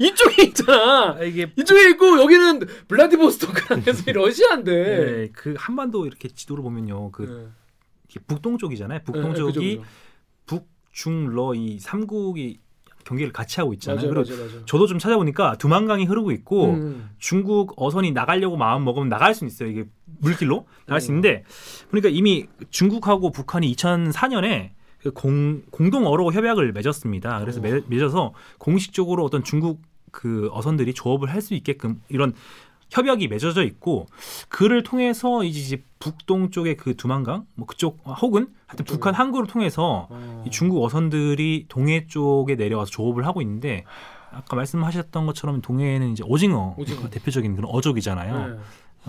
이쪽에 0.00 0.42
있잖아. 0.44 1.18
이게 1.22 1.52
이쪽에 1.56 1.90
있고 1.90 2.20
여기는 2.20 2.60
블라디보스토크라서 2.88 4.10
러시아인데. 4.12 4.72
네, 4.72 5.28
그 5.32 5.54
한반도 5.56 6.06
이렇게 6.06 6.28
지도를 6.28 6.62
보면요, 6.62 7.10
그 7.12 7.52
네. 8.12 8.20
북동쪽이잖아요. 8.26 8.98
네, 8.98 9.04
북동쪽이 9.04 9.76
그죠. 9.76 9.88
북중러 10.46 11.54
이 11.54 11.78
삼국이 11.78 12.58
경계를 13.04 13.32
같이 13.32 13.60
하고 13.60 13.72
있잖아요. 13.74 14.00
맞아요, 14.00 14.14
그리고 14.24 14.36
맞아요, 14.36 14.48
맞아요. 14.50 14.64
저도 14.66 14.86
좀 14.86 14.98
찾아보니까 14.98 15.56
두만강이 15.58 16.04
흐르고 16.06 16.32
있고 16.32 16.70
음. 16.70 17.10
중국 17.18 17.74
어선이 17.76 18.12
나가려고 18.12 18.56
마음 18.56 18.84
먹으면 18.84 19.08
나갈 19.08 19.34
수는 19.34 19.50
있어요. 19.50 19.68
이게 19.68 19.84
물길로 20.20 20.66
나갈 20.86 21.00
수 21.00 21.10
음. 21.10 21.16
있는데 21.16 21.44
보니까 21.90 22.08
이미 22.08 22.46
중국하고 22.70 23.30
북한이 23.30 23.70
2004년에 23.74 24.70
그 24.70 24.83
공, 25.10 25.62
공동 25.70 26.06
어로 26.06 26.32
협약을 26.32 26.72
맺었습니다. 26.72 27.40
그래서 27.40 27.60
매, 27.60 27.80
맺어서 27.86 28.32
공식적으로 28.58 29.24
어떤 29.24 29.42
중국 29.44 29.82
그 30.10 30.48
어선들이 30.52 30.94
조업을 30.94 31.28
할 31.30 31.40
수 31.42 31.54
있게끔 31.54 32.00
이런 32.08 32.32
협약이 32.90 33.26
맺어져 33.28 33.64
있고 33.64 34.06
그를 34.48 34.82
통해서 34.84 35.42
이제 35.42 35.82
북동 35.98 36.50
쪽의 36.50 36.76
그 36.76 36.94
두만강 36.96 37.44
뭐 37.54 37.66
그쪽 37.66 38.00
혹은 38.22 38.48
하여튼 38.66 38.84
북한 38.84 39.14
항구를 39.14 39.48
통해서 39.48 40.06
어. 40.10 40.44
이 40.46 40.50
중국 40.50 40.84
어선들이 40.84 41.66
동해 41.68 42.06
쪽에 42.06 42.54
내려와서 42.54 42.90
조업을 42.92 43.26
하고 43.26 43.42
있는데 43.42 43.84
아까 44.30 44.54
말씀하셨던 44.56 45.26
것처럼 45.26 45.60
동해에는 45.60 46.12
이제 46.12 46.22
오징어, 46.26 46.74
오징어. 46.78 47.08
대표적인 47.08 47.56
그런 47.56 47.70
어족이잖아요. 47.70 48.48
네. 48.48 48.58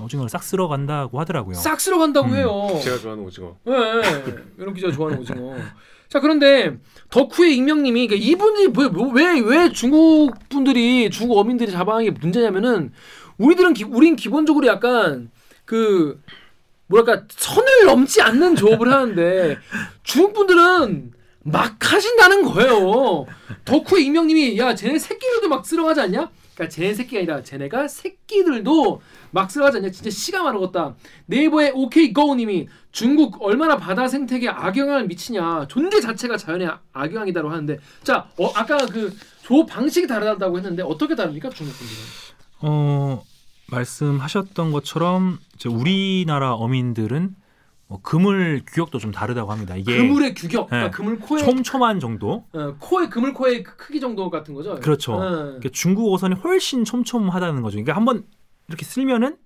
오징어를 0.04 0.30
싹 0.30 0.44
쓸어 0.44 0.68
간다고 0.68 1.20
하더라고요. 1.20 1.56
싹 1.56 1.80
쓸어 1.80 1.98
간다고 1.98 2.28
음. 2.28 2.36
해요. 2.36 2.80
제가 2.84 2.98
좋아하는 2.98 3.24
오징어. 3.24 3.56
네, 3.66 3.74
이런 4.58 4.74
기자 4.74 4.92
좋아하는 4.92 5.22
오징어. 5.22 5.56
자 6.10 6.20
그런데 6.20 6.78
덕후의 7.10 7.56
익명님이 7.58 8.08
그러니까 8.08 8.30
이분이 8.30 8.74
왜왜 9.14 9.40
왜 9.42 9.72
중국 9.72 10.34
분들이 10.50 11.10
중국 11.10 11.38
어민들이 11.38 11.72
게 12.06 12.12
문제냐면은 12.12 12.92
우리들은 13.38 13.74
기, 13.74 13.84
우린 13.84 14.16
기본적으로 14.16 14.68
약간 14.68 15.32
그 15.66 16.22
뭐랄까 16.88 17.24
선을 17.30 17.86
넘지 17.86 18.22
않는 18.22 18.56
조업을 18.56 18.92
하는데 18.92 19.58
중국 20.04 20.34
분들은 20.34 21.12
막 21.44 21.76
하신다는 21.80 22.44
거예요. 22.44 23.26
덕후의 23.66 24.06
익명님이 24.06 24.58
야 24.58 24.74
쟤네 24.76 25.00
새끼들도 25.00 25.48
막 25.50 25.66
쓸어가지 25.66 26.02
않냐? 26.02 26.30
그러니까 26.56 26.74
쟤네 26.74 26.94
새끼가 26.94 27.20
아니라 27.20 27.44
쟤네가 27.44 27.88
새끼들도 27.88 29.02
막 29.32 29.50
않냐? 29.78 29.92
진짜 29.92 30.10
씨가 30.10 30.42
많았겠다. 30.44 30.96
네이버의 31.26 31.74
오케이 31.76 32.14
고님이 32.14 32.68
중국 32.92 33.42
얼마나 33.44 33.78
바다 33.78 34.08
생태계에 34.08 34.50
악영향을 34.50 35.08
미치냐 35.08 35.68
존재 35.68 36.00
자체가 36.00 36.38
자연의 36.38 36.70
악영향이다로 36.94 37.50
하는데 37.50 37.78
자 38.04 38.30
어, 38.40 38.48
아까 38.56 38.78
그 38.86 39.14
조업 39.44 39.68
방식이 39.68 40.08
다르다고 40.08 40.58
했는데 40.58 40.82
어떻게 40.82 41.14
다릅니까 41.16 41.50
중국 41.50 41.76
분들은? 41.78 42.02
어 42.62 43.24
말씀하셨던 43.68 44.72
것처럼 44.72 45.40
이제 45.56 45.68
우리나라 45.68 46.54
어민들은 46.54 47.36
뭐 47.88 48.00
그물 48.02 48.64
규격도 48.66 48.98
좀 48.98 49.12
다르다고 49.12 49.52
합니다. 49.52 49.76
이게 49.76 49.96
그물의 49.98 50.34
규격, 50.34 50.64
네. 50.66 50.70
그러니까 50.78 50.98
그물 50.98 51.20
코의 51.20 51.44
촘촘한 51.44 52.00
정도. 52.00 52.46
어, 52.54 52.76
코의 52.80 53.10
그물 53.10 53.34
코의 53.34 53.64
크- 53.64 53.78
크기 53.78 54.00
정도 54.00 54.30
같은 54.32 54.54
거죠? 54.56 54.76
그렇죠. 54.80 55.14
어. 55.14 55.20
그러니까 55.20 55.70
중국 55.72 56.12
어선이 56.14 56.36
훨씬 56.36 56.84
촘촘하다는 56.84 57.62
거죠. 57.62 57.76
그러니까 57.76 57.96
한번 57.96 58.26
이렇게 58.68 58.86
쓸면은 58.86 59.38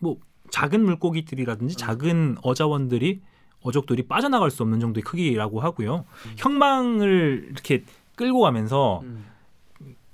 뭐 0.00 0.16
작은 0.50 0.84
물고기들이라든지 0.84 1.76
작은 1.76 2.38
어자원들이 2.42 3.20
어족들이 3.62 4.02
빠져나갈 4.08 4.50
수 4.50 4.62
없는 4.64 4.80
정도의 4.80 5.04
크기라고 5.04 5.60
하고요. 5.60 6.06
형망을 6.38 7.48
이렇게 7.52 7.84
끌고 8.16 8.40
가면서 8.40 9.00
음. 9.04 9.24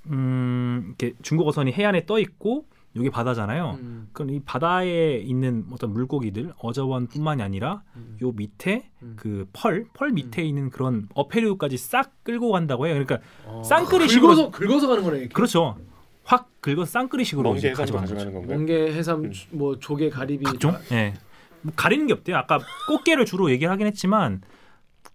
음, 0.07 0.83
이렇게 0.89 1.15
중국 1.23 1.47
어선이 1.47 1.71
해안에 1.71 2.05
떠 2.05 2.19
있고 2.19 2.65
여기 2.97 3.09
바다잖아요. 3.09 3.77
음. 3.79 4.09
그럼 4.13 4.31
이 4.31 4.39
바다에 4.39 5.17
있는 5.17 5.65
어떤 5.71 5.93
물고기들 5.93 6.53
어자원뿐만이 6.59 7.41
아니라 7.41 7.83
음. 7.95 8.17
요 8.21 8.31
밑에 8.31 8.89
음. 9.01 9.13
그 9.15 9.47
펄, 9.53 9.87
펄 9.93 10.11
밑에 10.11 10.43
있는 10.43 10.69
그런 10.69 11.07
어패류까지 11.13 11.77
싹 11.77 12.23
끌고 12.23 12.51
간다고 12.51 12.87
해요. 12.87 12.93
그러니까 12.95 13.19
어. 13.45 13.61
쌍끌이식으로 13.63 14.27
긁어서 14.27 14.51
긁어서 14.51 14.87
가는 14.87 15.03
거네. 15.03 15.17
이렇게. 15.19 15.33
그렇죠. 15.33 15.77
확 16.23 16.49
긁어서 16.61 16.91
쌍끌이식으로 16.91 17.53
멍게 17.53 17.71
가져가는 17.73 18.13
거죠. 18.13 18.31
멍게, 18.41 18.93
해삼, 18.93 19.25
음. 19.25 19.31
주- 19.31 19.47
뭐 19.51 19.77
조개, 19.79 20.09
가리비 20.09 20.43
각종? 20.43 20.75
예. 20.91 21.13
뭐 21.61 21.71
가리는 21.75 22.05
게 22.07 22.13
없대요. 22.13 22.35
아까 22.37 22.59
꽃게를 22.89 23.25
주로 23.25 23.49
얘기를 23.51 23.71
하긴 23.71 23.87
했지만 23.87 24.41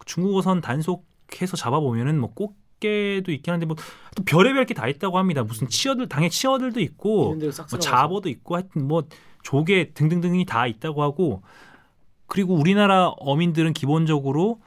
중국어선 0.06 0.60
단속해서 0.60 1.56
잡아보면은 1.56 2.18
뭐 2.18 2.32
꽃 2.34 2.54
게도 2.82 3.30
있긴 3.32 3.52
한데 3.52 3.66
뭐 3.66 3.76
또 4.14 4.24
별의별 4.24 4.66
게 4.66 4.74
다 4.74 4.88
있다고 4.88 5.16
합니다. 5.18 5.42
무슨 5.42 5.68
치어들 5.68 6.08
당연히 6.08 6.30
치어들도 6.30 6.80
있고 6.80 7.34
뭐. 7.34 7.78
잡어도 7.78 8.28
있고 8.28 8.56
하여튼 8.56 8.86
뭐 8.86 9.04
조개 9.42 9.92
등등등이 9.94 10.44
다 10.44 10.66
있다고 10.66 11.02
하고 11.02 11.42
그리고 12.26 12.54
우리나라 12.54 13.08
어민들은 13.08 13.72
기본적으로 13.72 14.60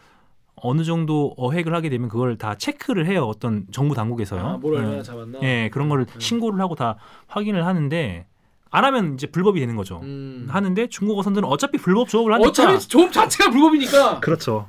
어느 0.56 0.84
정도 0.84 1.34
어획을 1.38 1.76
하게 1.76 1.90
되면 1.90 2.10
그걸 2.10 2.38
다 2.38 2.56
체크를 2.56 3.06
해요. 3.08 3.26
어떤 3.26 3.66
정부 3.72 3.94
당국에서요. 3.94 4.42
아, 4.42 4.58
뭘 4.58 4.76
얼마나 4.78 4.98
예. 4.98 5.04
잡았나? 5.04 5.40
예, 5.44 5.70
그런 5.72 5.90
거를 5.90 6.06
음. 6.12 6.20
신고를 6.20 6.60
하고 6.60 6.74
다 6.76 6.96
확인을 7.28 7.66
하는데 7.68 8.26
안 8.72 8.84
하면 8.86 9.14
이제 9.14 9.28
불법이 9.28 9.60
되는 9.60 9.76
거죠. 9.76 10.00
음. 10.02 10.48
하는데 10.50 10.88
중국 10.88 11.20
어선들은 11.20 11.48
어차피 11.48 11.78
불법 11.78 12.08
조업을 12.10 12.34
하니까 12.34 12.50
어차피 12.50 12.80
조업 12.88 13.12
자체가 13.12 13.52
불법이니까. 13.52 14.22
그렇죠. 14.22 14.68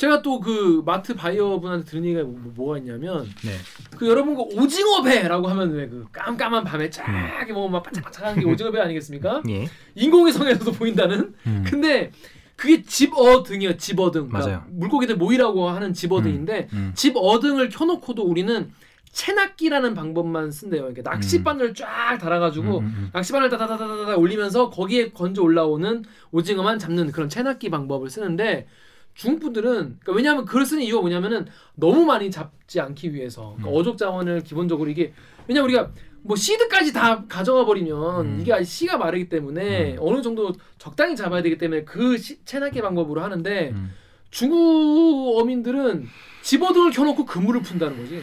제가 0.00 0.22
또 0.22 0.40
그 0.40 0.82
마트 0.86 1.14
바이어 1.14 1.60
분한테 1.60 1.84
들은 1.84 2.02
얘기가 2.06 2.22
뭐, 2.22 2.40
뭐가 2.54 2.78
있냐면 2.78 3.28
네. 3.44 3.52
그 3.98 4.08
여러분 4.08 4.34
그 4.34 4.40
오징어 4.58 5.02
배라고 5.02 5.46
하면 5.48 5.72
왜 5.72 5.86
그 5.90 6.06
깜깜한 6.10 6.64
밤에 6.64 6.88
쫙 6.88 7.04
음. 7.48 7.52
뭐막 7.52 7.82
반짝반짝한 7.82 8.40
게 8.40 8.46
오징어 8.46 8.70
배 8.70 8.80
아니겠습니까? 8.80 9.42
예. 9.50 9.68
인공의 9.96 10.32
성에서도 10.32 10.72
보인다는. 10.72 11.34
음. 11.46 11.64
근데 11.68 12.12
그게 12.56 12.82
집어등이요, 12.82 13.76
집어등. 13.76 14.28
그러니까 14.28 14.38
맞아요. 14.50 14.64
물고기들 14.70 15.16
모이라고 15.16 15.68
하는 15.68 15.92
집어등인데 15.92 16.68
음. 16.72 16.92
집어등을 16.94 17.68
켜놓고도 17.68 18.22
우리는 18.22 18.70
채낚기라는 19.12 19.94
방법만 19.94 20.50
쓴대요. 20.50 20.86
이렇게 20.86 21.02
낚싯바늘 21.02 21.74
쫙 21.74 22.16
달아가지고 22.18 22.78
음, 22.78 22.84
음, 22.84 22.94
음. 22.96 23.10
낚싯바늘 23.12 23.50
다다다다다 23.50 24.16
올리면서 24.16 24.70
거기에 24.70 25.10
건져 25.10 25.42
올라오는 25.42 26.04
오징어만 26.30 26.78
잡는 26.78 27.12
그런 27.12 27.28
채낚기 27.28 27.68
방법을 27.70 28.08
쓰는데 28.08 28.66
중국 29.14 29.40
분들은 29.40 29.72
그러니까 30.00 30.12
왜냐하면 30.12 30.44
그걸 30.44 30.64
쓰는 30.64 30.82
이유가 30.82 31.00
뭐냐면은 31.02 31.46
너무 31.74 32.04
많이 32.04 32.30
잡지 32.30 32.80
않기 32.80 33.12
위해서 33.14 33.54
그러니까 33.56 33.68
음. 33.70 33.74
어족 33.76 33.98
자원을 33.98 34.42
기본적으로 34.42 34.88
이게 34.90 35.12
왜냐 35.48 35.60
면 35.60 35.64
우리가 35.70 35.90
뭐 36.22 36.36
시드까지 36.36 36.92
다 36.92 37.24
가져가 37.28 37.64
버리면 37.64 38.26
음. 38.26 38.38
이게 38.40 38.62
씨가 38.62 38.98
마르기 38.98 39.28
때문에 39.28 39.94
음. 39.94 39.96
어느 40.00 40.22
정도 40.22 40.52
적당히 40.78 41.16
잡아야 41.16 41.42
되기 41.42 41.58
때문에 41.58 41.84
그 41.84 42.16
시- 42.18 42.42
채낚기 42.44 42.80
방법으로 42.82 43.22
하는데 43.22 43.70
음. 43.74 43.90
중국 44.30 45.38
어민들은 45.40 46.06
집어등을 46.42 46.90
켜놓고 46.92 47.24
그물을 47.26 47.62
푼다는 47.62 47.96
거지. 47.98 48.22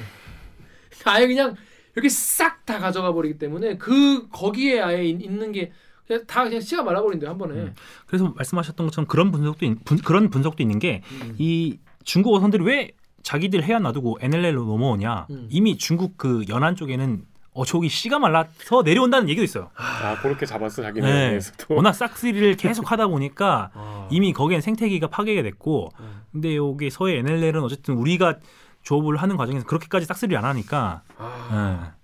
아예 1.05 1.27
그냥 1.27 1.55
이렇게 1.95 2.09
싹 2.09 2.65
다 2.65 2.79
가져가 2.79 3.13
버리기 3.13 3.37
때문에 3.39 3.77
그 3.77 4.27
거기에 4.29 4.81
아예 4.81 5.05
있- 5.05 5.21
있는 5.21 5.51
게 5.53 5.71
그냥 6.07 6.23
다 6.25 6.43
그냥 6.43 6.61
씨가 6.61 6.83
말라버린대요 6.83 7.29
한 7.29 7.37
번에. 7.37 7.53
음. 7.55 7.75
그래서 8.05 8.33
말씀하셨던 8.35 8.87
것처럼 8.87 9.07
그런 9.07 9.31
분석도 9.31 9.65
있, 9.65 9.83
분, 9.83 9.97
그런 9.97 10.29
분석도 10.29 10.63
있는 10.63 10.79
게이 10.79 11.01
음. 11.21 11.77
중국 12.03 12.33
어선들이 12.35 12.63
왜 12.63 12.91
자기들 13.23 13.63
해안 13.63 13.83
놔두고 13.83 14.19
NLL로 14.21 14.65
넘어오냐? 14.65 15.27
음. 15.29 15.47
이미 15.49 15.77
중국 15.77 16.17
그 16.17 16.45
연안 16.47 16.75
쪽에는 16.75 17.25
어족이 17.51 17.89
씨가 17.89 18.19
말라서 18.19 18.83
내려온다는 18.83 19.27
얘기도 19.29 19.43
있어요. 19.43 19.69
아 19.75 20.21
그렇게 20.21 20.45
잡았어 20.45 20.83
자기네 20.83 21.39
네. 21.39 21.39
워낙 21.69 21.91
싹쓸이를 21.93 22.55
계속 22.55 22.91
하다 22.91 23.07
보니까 23.07 23.71
아. 23.75 24.07
이미 24.11 24.31
거기엔 24.31 24.61
생태계가 24.61 25.07
파괴가 25.07 25.41
됐고 25.41 25.89
음. 25.99 26.21
근데 26.31 26.55
여기 26.55 26.89
서해 26.89 27.17
NLL은 27.17 27.63
어쨌든 27.63 27.95
우리가 27.95 28.35
조업을 28.83 29.17
하는 29.17 29.35
과정에서 29.35 29.65
그렇게까지 29.65 30.05
싹쓸이를 30.05 30.37
안 30.37 30.45
하니까 30.45 31.01
아. 31.17 31.91
예. 31.91 31.97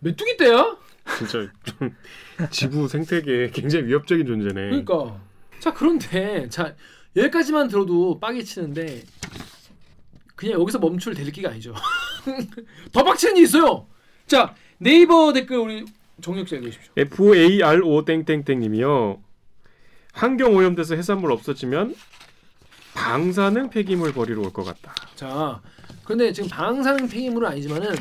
메뚜기 0.00 0.36
떼야? 0.38 0.76
진짜 1.18 1.50
좀 1.64 1.94
지구 2.50 2.88
생태계에 2.88 3.50
굉장히 3.50 3.86
위협적인 3.86 4.26
존재네. 4.26 4.54
그러니까. 4.70 5.20
자 5.60 5.72
그런데 5.72 6.48
자 6.48 6.74
여기까지만 7.16 7.68
들어도 7.68 8.18
빡이 8.20 8.44
치는데 8.44 9.04
그냥 10.34 10.60
여기서 10.60 10.78
멈출 10.78 11.14
대리기가 11.14 11.50
아니죠. 11.50 11.74
더 12.92 13.02
빡치는 13.04 13.36
일이 13.36 13.44
있어요. 13.44 13.86
자 14.26 14.54
네이버 14.78 15.32
댓글 15.32 15.58
우리 15.58 15.84
씨 16.22 16.30
읽으십시오. 16.56 16.92
F 16.96 17.34
A 17.36 17.62
R 17.62 17.80
O 17.84 18.04
땡땡땡님이요. 18.04 19.22
환경 20.12 20.54
오염돼서 20.56 20.94
해산물 20.94 21.30
없어지면 21.32 21.94
방사능 22.94 23.70
폐기물 23.70 24.12
버리러 24.12 24.40
올 24.42 24.52
것 24.52 24.64
같다. 24.64 24.94
자 25.14 25.60
근데 26.04 26.32
지금 26.32 26.48
방사능 26.50 27.08
폐기물은 27.08 27.48
아니지만은 27.48 27.94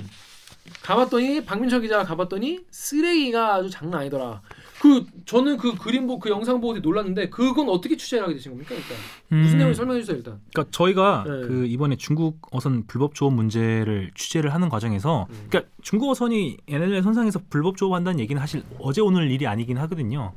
가봤더니 0.81 1.45
박민철 1.45 1.81
기자가 1.81 2.03
가봤더니 2.03 2.65
쓰레기가 2.71 3.55
아주 3.55 3.69
장난 3.69 4.01
아니더라. 4.01 4.41
그 4.81 5.05
저는 5.25 5.57
그 5.57 5.75
그림 5.75 6.05
보그 6.05 6.29
영상 6.29 6.59
보고 6.59 6.77
놀랐는데 6.77 7.29
그건 7.29 7.69
어떻게 7.69 7.95
취재를 7.97 8.23
하게 8.23 8.35
되신 8.35 8.51
겁니까 8.51 8.75
일단 8.75 8.97
무슨 9.29 9.55
음, 9.55 9.57
내용인지 9.57 9.77
설명해 9.77 10.01
주세요 10.01 10.17
일단. 10.17 10.41
그러니까 10.53 10.71
저희가 10.71 11.23
네. 11.25 11.47
그 11.47 11.65
이번에 11.65 11.95
중국 11.95 12.39
어선 12.51 12.85
불법 12.87 13.15
조업 13.15 13.33
문제를 13.33 14.11
취재를 14.15 14.53
하는 14.53 14.69
과정에서 14.69 15.27
음. 15.29 15.45
그러니까 15.49 15.71
중국 15.81 16.09
어선이 16.09 16.57
NLL 16.67 17.01
선상에서 17.03 17.41
불법 17.49 17.77
조업한다는 17.77 18.19
얘기는 18.19 18.39
사실 18.39 18.63
어제 18.79 19.01
오늘 19.01 19.31
일이 19.31 19.47
아니긴 19.47 19.77
하거든요. 19.77 20.33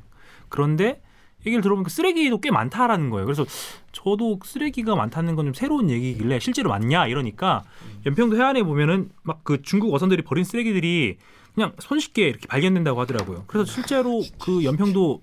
그런데 0.48 1.02
얘기를 1.46 1.62
들어보니까 1.62 1.88
쓰레기도 1.90 2.40
꽤 2.40 2.50
많다라는 2.50 3.10
거예요. 3.10 3.24
그래서 3.26 3.44
저도 3.92 4.38
쓰레기가 4.44 4.96
많다는 4.96 5.34
건 5.36 5.46
좀 5.46 5.54
새로운 5.54 5.88
얘기길래 5.90 6.40
실제로 6.40 6.68
많냐 6.70 7.06
이러니까 7.06 7.64
연평도 8.06 8.36
해안에 8.36 8.62
보면은 8.64 9.10
막 9.22 9.40
그 9.44 9.62
중국 9.62 9.94
어선들이 9.94 10.22
버린 10.22 10.44
쓰레기들이 10.44 11.16
그냥 11.54 11.72
손쉽게 11.78 12.28
이렇게 12.28 12.46
발견된다고 12.48 13.00
하더라고요. 13.00 13.44
그래서 13.46 13.64
실제로 13.70 14.20
그 14.40 14.64
연평도 14.64 15.22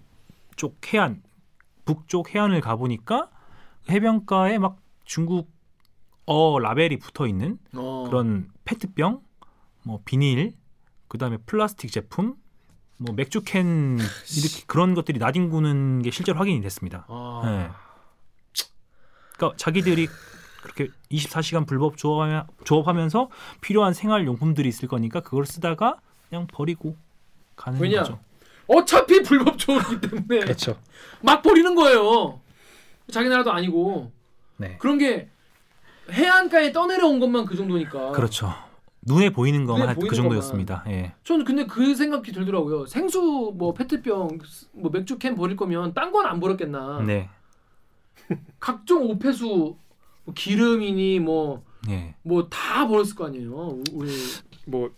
쪽 0.55 0.77
해안 0.93 1.21
북쪽 1.85 2.33
해안을 2.33 2.61
가 2.61 2.75
보니까 2.75 3.29
해변가에 3.89 4.57
막 4.57 4.77
중국 5.03 5.51
어 6.25 6.57
라벨이 6.59 6.97
붙어 6.97 7.27
있는 7.27 7.59
어. 7.75 8.05
그런 8.07 8.49
페트병, 8.63 9.21
뭐 9.83 10.01
비닐, 10.05 10.53
그다음에 11.07 11.37
플라스틱 11.45 11.91
제품, 11.91 12.35
뭐 12.97 13.13
맥주 13.13 13.41
캔 13.41 13.97
이렇게 13.97 14.63
그런 14.67 14.93
것들이 14.93 15.19
나뒹구는 15.19 16.01
게 16.01 16.11
실제로 16.11 16.37
확인이 16.39 16.61
됐습니다. 16.61 17.05
아. 17.09 17.41
네. 17.45 17.69
그러니까 19.33 19.57
자기들이 19.57 20.07
그렇게 20.61 20.87
24시간 21.11 21.67
불법 21.67 21.97
조업하며, 21.97 22.47
조업하면서 22.63 23.29
필요한 23.61 23.93
생활 23.93 24.25
용품들이 24.25 24.67
있을 24.69 24.87
거니까 24.87 25.19
그걸 25.19 25.45
쓰다가 25.45 25.97
그냥 26.29 26.47
버리고 26.47 26.95
가는 27.55 27.79
왜냐? 27.79 27.99
거죠. 27.99 28.19
어차피 28.67 29.21
불법 29.21 29.57
조업이기 29.57 30.01
때문에 30.01 30.39
그렇죠. 30.39 30.79
막 31.21 31.41
버리는 31.43 31.75
거예요. 31.75 32.39
자기 33.11 33.29
나라도 33.29 33.51
아니고 33.51 34.11
네. 34.57 34.77
그런 34.79 34.97
게 34.97 35.29
해안가에 36.09 36.71
떠내려온 36.71 37.19
것만 37.19 37.45
그 37.45 37.55
정도니까. 37.55 38.11
그렇죠. 38.11 38.53
눈에 39.05 39.29
보이는 39.29 39.65
것만 39.65 39.79
눈에 39.81 39.87
할- 39.87 39.95
그 39.95 39.99
보이는 40.01 40.15
정도였습니다. 40.15 40.83
예. 40.87 41.13
저는 41.23 41.45
근데 41.45 41.65
그 41.65 41.93
생각이 41.95 42.31
들더라고요. 42.31 42.85
생수 42.87 43.53
뭐 43.55 43.73
페트병 43.73 44.39
뭐 44.73 44.91
맥주 44.91 45.17
캔 45.19 45.35
버릴 45.35 45.55
거면 45.55 45.93
딴 45.93 46.11
건 46.11 46.25
안 46.25 46.39
버렸겠나. 46.39 47.01
네. 47.05 47.29
각종 48.59 49.03
오폐수 49.09 49.77
뭐 50.25 50.33
기름이니 50.33 51.19
뭐뭐 51.19 51.61
예. 51.89 52.15
다 52.49 52.87
버렸을 52.87 53.15
거 53.15 53.27
아니에요. 53.27 53.51
우- 53.51 53.83
우리 53.93 54.11
뭐 54.65 54.89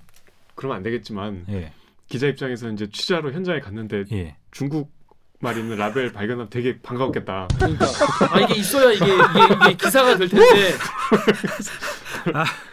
그러면 0.55 0.78
안 0.78 0.84
되겠지만 0.84 1.45
예. 1.49 1.74
기자 2.08 2.28
입장에서 2.28 2.70
이제 2.72 2.88
취재하러 2.89 3.32
현장에 3.32 3.60
갔는데 3.60 4.05
예. 4.14 4.38
중국 4.51 4.95
말 5.39 5.58
있는 5.58 5.78
라벨 5.78 6.14
발견하면 6.14 6.49
되게 6.49 6.82
반가웠겠다. 6.82 7.47
그러니까 7.58 7.86
아 8.32 8.39
이게 8.39 8.55
있어야 8.55 8.91
이게 8.93 9.05
이게, 9.05 9.53
이게 9.66 9.74
기사가 9.76 10.18
될 10.18 10.30
텐데. 10.30 10.45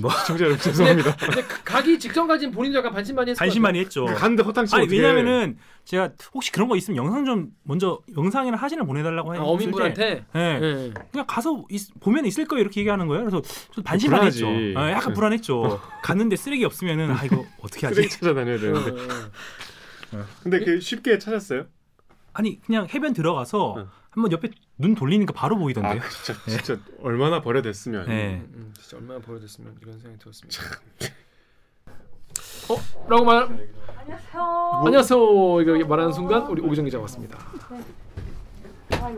뭐 0.00 0.10
시청자 0.22 0.44
여러분 0.44 0.58
죄송합니다. 0.62 1.16
근데 1.16 1.42
가- 1.42 1.62
가기 1.64 1.98
직전까지는 1.98 2.52
본인도 2.54 2.78
약간 2.78 2.92
반신반의 2.92 3.32
했을 3.32 3.38
것 3.38 3.44
반신반의 3.44 3.80
했죠. 3.82 4.04
갔는데 4.06 4.42
허탕치 4.42 4.74
아니 4.74 4.84
어떻게 4.84 5.00
왜냐면은 5.00 5.58
제가 5.84 6.10
혹시 6.32 6.50
그런 6.52 6.68
거 6.68 6.76
있으면 6.76 6.96
영상 6.96 7.24
좀 7.24 7.50
먼저 7.64 8.00
영상이나 8.16 8.56
사진을 8.56 8.86
보내달라고. 8.86 9.32
했을 9.32 9.42
아, 9.42 9.46
어민분한테. 9.46 9.94
때, 9.94 10.24
예. 10.36 10.58
예. 10.62 10.92
그냥 11.10 11.26
가서 11.26 11.64
있- 11.70 11.92
보면 12.00 12.24
있을 12.26 12.46
거예요 12.46 12.62
이렇게 12.62 12.80
얘기하는 12.80 13.06
거예요. 13.08 13.24
그래서 13.24 13.42
좀 13.72 13.82
반신반했죠. 13.84 14.46
불안하지. 14.46 14.74
예, 14.76 14.92
약간 14.92 15.08
네. 15.08 15.14
불안했죠. 15.14 15.80
갔는데 16.02 16.36
쓰레기 16.36 16.64
없으면은 16.64 17.10
아 17.10 17.24
이거 17.24 17.44
어떻게 17.60 17.86
하지? 17.86 17.96
쓰레기 17.96 18.10
찾아다녀야 18.14 18.58
되는데. 18.58 18.90
어, 20.12 20.24
근데 20.42 20.60
그 20.60 20.80
쉽게 20.80 21.18
찾았어요? 21.18 21.66
아니 22.34 22.60
그냥 22.62 22.86
해변 22.92 23.12
들어가서 23.12 23.74
응. 23.78 23.88
한번 24.12 24.30
옆에 24.30 24.50
눈 24.76 24.94
돌리니까 24.94 25.32
바로 25.32 25.56
아 25.56 25.58
보이던데요. 25.58 26.02
진짜 26.22 26.40
진짜 26.46 26.78
얼마나 27.02 27.40
버려댔으면. 27.40 28.06
네. 28.06 28.42
음, 28.54 28.74
진짜 28.78 28.98
얼마나 28.98 29.18
버려졌으면 29.20 29.74
이런 29.80 29.98
생각이 29.98 30.18
들었습니다. 30.18 30.60
어? 32.68 32.76
라고 33.08 33.24
말 33.24 33.48
안녕하세요. 33.96 34.82
안녕하세요. 34.84 35.60
이거 35.62 35.86
말하는 35.86 36.12
순간 36.12 36.42
우리 36.46 36.60
오기정 36.60 36.84
기자가 36.84 37.02
왔습니다. 37.02 37.38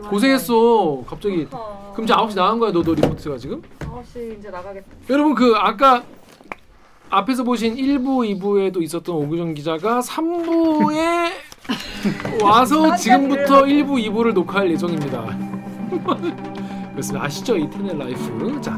고생했어. 0.09 1.03
갑자기 1.05 1.45
그럼 1.45 2.03
이제 2.05 2.13
9시 2.13 2.35
나간 2.35 2.57
거야 2.59 2.71
너도 2.71 2.95
리포트가 2.95 3.37
지금? 3.37 3.61
9시 3.79 4.39
이제 4.39 4.49
나가겠다. 4.49 4.87
여러분 5.09 5.35
그 5.35 5.53
아까 5.57 6.05
앞에서 7.09 7.43
보신 7.43 7.75
1부, 7.75 8.39
2부에도 8.39 8.81
있었던 8.81 9.13
오규정 9.13 9.53
기자가 9.55 9.99
3부에 9.99 11.31
와서 12.41 12.95
지금부터 12.95 13.63
1부, 13.63 13.91
2부를 14.07 14.33
녹화할 14.33 14.69
예정입니다. 14.71 15.37
그렇습니다. 16.91 17.25
아시죠? 17.25 17.57
이 17.57 17.69
테넷 17.69 17.97
라이프. 17.97 18.61
자, 18.61 18.77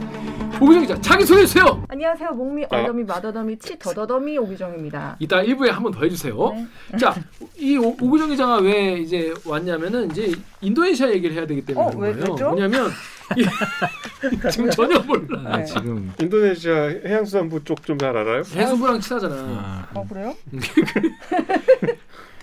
오규정 0.60 0.82
기자 0.82 1.00
자기 1.02 1.24
소개 1.26 1.42
해 1.42 1.46
주세요. 1.46 1.84
안녕하세요. 1.88 2.32
목미 2.32 2.66
얼더미 2.70 3.04
마더더미 3.04 3.60
치 3.60 3.78
더더더미 3.78 4.38
오기정입니다. 4.40 5.18
이따 5.20 5.42
1부에 5.44 5.68
한 5.70 5.84
번 5.84 5.92
더 5.92 6.02
해주세요. 6.04 6.36
네. 6.92 6.98
자, 6.98 7.14
이 7.58 7.78
오- 7.78 7.96
오기정 8.02 8.30
기자가 8.30 8.58
왜 8.58 8.98
이제 8.98 9.32
왔냐면은 9.46 10.10
이제 10.10 10.32
인도네시아 10.62 11.10
얘기를 11.12 11.36
해야 11.36 11.46
되기 11.46 11.64
때문에 11.64 11.86
어, 11.86 11.90
그런 11.92 12.02
왜- 12.04 12.14
거예요. 12.14 12.32
왜죠? 12.34 12.50
왜냐면 12.56 12.90
이- 13.38 13.46
지금 14.50 14.70
전혀 14.72 14.98
몰라. 15.00 15.42
아, 15.46 15.58
네. 15.58 15.66
지금 15.66 16.12
인도네시아 16.20 16.74
해양수산부 17.06 17.64
쪽 17.66 17.84
좀 17.86 18.00
잘 18.00 18.18
알아요? 18.18 18.40
해수부랑 18.40 19.00
친하잖아. 19.00 19.36
아, 19.36 19.88
어 19.94 20.08
그래요? 20.10 20.34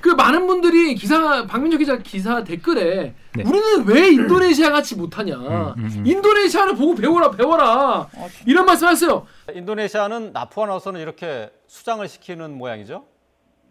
그 0.04 0.10
많은 0.10 0.46
분들이 0.46 0.94
기사 0.94 1.46
박민정 1.46 1.78
기자 1.78 1.96
기사 1.96 2.44
댓글에 2.44 3.14
네. 3.34 3.42
우리는 3.42 3.86
왜 3.88 4.08
인도네시아 4.10 4.70
같이 4.70 4.98
못하냐? 4.98 5.34
음, 5.34 5.74
음, 5.78 5.88
음. 5.96 6.04
인도네시아를 6.06 6.74
보고 6.76 6.94
배워라 6.94 7.30
배워라 7.30 8.06
이런 8.46 8.66
말씀하셨어요. 8.66 9.26
인도네시아는 9.54 10.34
납포한 10.34 10.68
어선을 10.70 11.00
이렇게 11.00 11.48
수장을 11.68 12.06
시키는 12.06 12.52
모양이죠? 12.58 13.06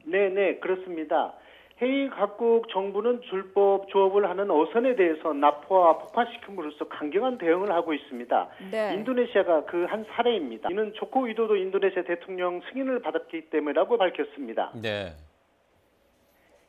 네, 0.05 0.29
네, 0.29 0.55
그렇습니다. 0.59 1.33
해외 1.79 2.09
각국 2.09 2.67
정부는 2.69 3.21
불법 3.29 3.87
조업을 3.89 4.27
하는 4.27 4.49
어선에 4.49 4.95
대해서 4.95 5.33
납포와 5.33 5.99
폭파시킴으로써 5.99 6.85
강경한 6.87 7.37
대응을 7.37 7.71
하고 7.71 7.93
있습니다. 7.93 8.47
네. 8.71 8.95
인도네시아가 8.95 9.65
그 9.65 9.85
한 9.87 10.03
사례입니다. 10.15 10.69
이는 10.71 10.93
조코 10.95 11.25
위도도 11.25 11.57
인도네시아 11.57 12.01
대통령 12.07 12.59
승인을 12.71 13.03
받았기 13.03 13.51
때문이라고 13.51 13.99
밝혔습니다. 13.99 14.71
네. 14.81 15.13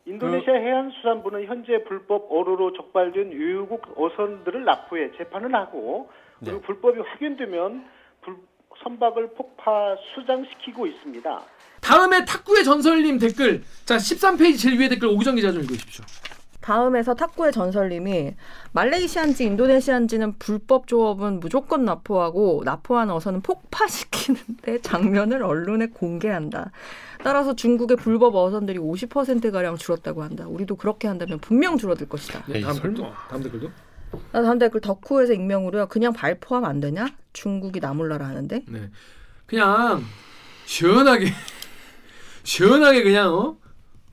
인도네시아 0.06 0.52
해양수산부는 0.54 1.46
현재 1.46 1.82
불법 1.84 2.30
어로로 2.30 2.72
적발된 2.74 3.32
유국 3.32 3.82
어선들을 3.96 4.64
납포해 4.64 5.10
재판을 5.16 5.54
하고 5.54 6.10
그리고 6.40 6.58
네. 6.58 6.66
불법이 6.66 7.00
확인되면 7.00 7.84
불- 8.22 8.36
선박을 8.82 9.34
폭파 9.34 9.96
수장시키고 10.14 10.86
있습니다. 10.86 11.42
다음에 11.80 12.24
탁구의 12.24 12.64
전설님 12.64 13.18
댓글 13.18 13.62
자 13.84 13.96
13페이지 13.96 14.58
제일 14.60 14.78
위에 14.80 14.88
댓글 14.88 15.08
오기정 15.08 15.36
기자 15.36 15.52
좀 15.52 15.62
읽으십시오. 15.62 16.04
다음에서 16.64 17.14
탁구의 17.14 17.52
전설님이 17.52 18.36
말레이시안지 18.72 19.44
인도네시안지는 19.44 20.38
불법 20.38 20.86
조업은 20.86 21.40
무조건 21.40 21.84
납포하고 21.84 22.62
납포한 22.64 23.10
어선은 23.10 23.42
폭파시키는데 23.42 24.80
장면을 24.82 25.42
언론에 25.42 25.88
공개한다. 25.88 26.70
따라서 27.22 27.54
중국의 27.54 27.98
불법 27.98 28.34
어선들이 28.34 28.78
50%가량 28.78 29.76
줄었다고 29.76 30.22
한다. 30.22 30.46
우리도 30.48 30.76
그렇게 30.76 31.06
한다면 31.06 31.38
분명 31.38 31.76
줄어들 31.76 32.08
것이다. 32.08 32.44
네, 32.46 32.62
다음 32.62 32.72
댓글도 32.76 33.12
다음 33.28 33.42
댓글도. 33.42 33.70
나 34.32 34.40
다음 34.42 34.58
댓글 34.58 34.80
덕후에서 34.80 35.34
익명으로요. 35.34 35.88
그냥 35.88 36.14
발포하면 36.14 36.70
안 36.70 36.80
되냐? 36.80 37.08
중국이 37.34 37.78
나몰라라 37.80 38.26
하는데. 38.26 38.62
네. 38.66 38.90
그냥 39.44 40.02
시원하게 40.64 41.26
시원하게 42.42 43.02
그냥 43.02 43.34
어 43.34 43.63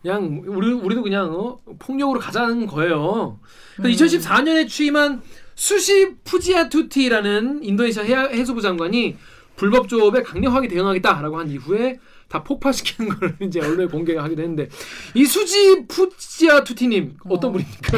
그냥 0.01 0.41
우리 0.45 0.73
우리도 0.73 1.03
그냥 1.03 1.31
어 1.31 1.59
폭력으로 1.79 2.19
가자는 2.19 2.65
거예요. 2.67 3.39
음. 3.79 3.83
2014년에 3.83 4.67
취임한 4.67 5.21
수시 5.55 6.15
푸지아투티라는 6.23 7.63
인도네시아 7.63 8.03
해, 8.03 8.15
해수부 8.15 8.61
장관이 8.61 9.17
불법 9.55 9.87
조업에 9.87 10.23
강력하게 10.23 10.67
대응하겠다라고 10.67 11.37
한 11.37 11.49
이후에 11.49 11.99
다 12.27 12.43
폭파시키는 12.43 13.11
걸 13.19 13.35
이제 13.41 13.59
언론에 13.59 13.85
공개하기도 13.85 14.41
했는데 14.41 14.69
이 15.13 15.25
수지 15.25 15.85
푸지아 15.87 16.63
투티님 16.63 17.17
어떤 17.29 17.51
분입니까? 17.51 17.97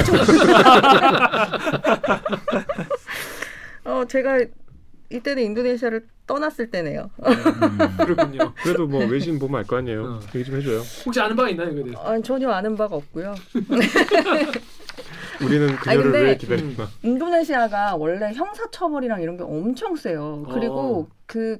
어, 3.85 4.03
제가 4.09 4.39
이때는 5.09 5.43
인도네시아를 5.43 6.07
떠났을 6.27 6.69
때네요. 6.71 7.09
그렇군요. 7.97 8.53
그래도 8.63 8.87
뭐 8.87 9.05
외신 9.05 9.37
보면 9.39 9.59
알 9.59 9.63
거 9.65 9.77
아니에요. 9.77 10.03
어. 10.05 10.19
얘기 10.35 10.45
좀 10.45 10.55
해줘요. 10.57 10.79
혹시 11.05 11.19
아는 11.19 11.35
바가 11.35 11.49
있나요 11.49 11.69
이거에 11.71 11.83
대해서? 11.83 12.01
아, 12.01 12.19
전혀 12.21 12.49
아는 12.49 12.75
바가 12.75 12.95
없고요. 12.95 13.33
우리는 15.43 15.75
그녀를 15.77 16.03
근데- 16.03 16.21
왜 16.21 16.37
기다렸나? 16.37 16.87
인도네시아가 17.01 17.95
원래 17.95 18.31
형사처벌이랑 18.33 19.21
이런 19.21 19.35
게 19.37 19.43
엄청 19.43 19.95
세요. 19.95 20.45
그리고 20.51 21.07
어. 21.09 21.15
그, 21.25 21.57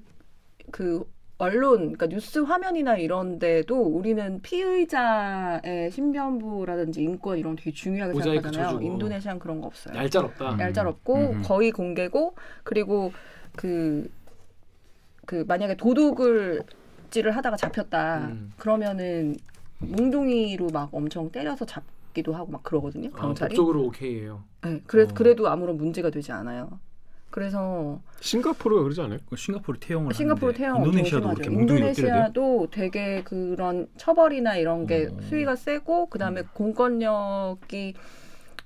그 0.71 1.03
언론, 1.39 1.77
그러니까 1.93 2.07
뉴스 2.07 2.39
화면이나 2.39 2.95
이런 2.95 3.39
데도 3.39 3.75
우리는 3.81 4.39
피의자의 4.41 5.91
신변부라든지 5.91 7.01
인권 7.01 7.37
이런 7.37 7.55
거 7.55 7.61
되게 7.63 7.71
중요하게 7.75 8.13
생각하잖아요. 8.21 8.67
쳐주고. 8.69 8.81
인도네시아는 8.85 9.39
그런 9.39 9.59
거 9.59 9.67
없어요. 9.67 9.97
얄짤없다. 9.97 10.57
얄짤없고 10.59 11.15
음. 11.15 11.41
거의 11.43 11.71
공개고 11.71 12.35
그리고 12.63 13.11
그, 13.57 14.07
그 15.25 15.45
만약에 15.47 15.75
도둑을질을 15.77 17.31
하다가 17.31 17.57
잡혔다 17.57 18.27
음. 18.31 18.53
그러면은 18.57 19.35
몽둥이로 19.79 20.67
막 20.71 20.89
엄청 20.93 21.29
때려서 21.31 21.65
잡기도 21.65 22.33
하고 22.33 22.51
막 22.51 22.63
그러거든요. 22.63 23.09
아, 23.13 23.21
경찰이. 23.21 23.55
법적으로 23.55 23.83
오케이예요. 23.85 24.43
네, 24.63 24.81
그래, 24.85 25.03
어. 25.03 25.07
그래도 25.13 25.47
아무런 25.49 25.77
문제가 25.77 26.09
되지 26.09 26.31
않아요. 26.31 26.79
그래서 27.29 27.99
싱가포르가 28.21 28.83
그러지 28.83 29.01
않아요? 29.01 29.17
싱가포르 29.35 29.79
태용을 29.79 30.13
싱가포르 30.13 30.53
태영 30.53 30.85
인도네시아도 30.85 31.29
그렇게? 31.29 31.51
인도네시아도 31.51 32.67
되게 32.69 33.23
그런 33.23 33.87
처벌이나 33.97 34.55
이런 34.57 34.85
게 34.85 35.09
어. 35.11 35.17
수위가 35.21 35.55
세고 35.55 36.09
그다음에 36.09 36.43
공권력이 36.53 37.95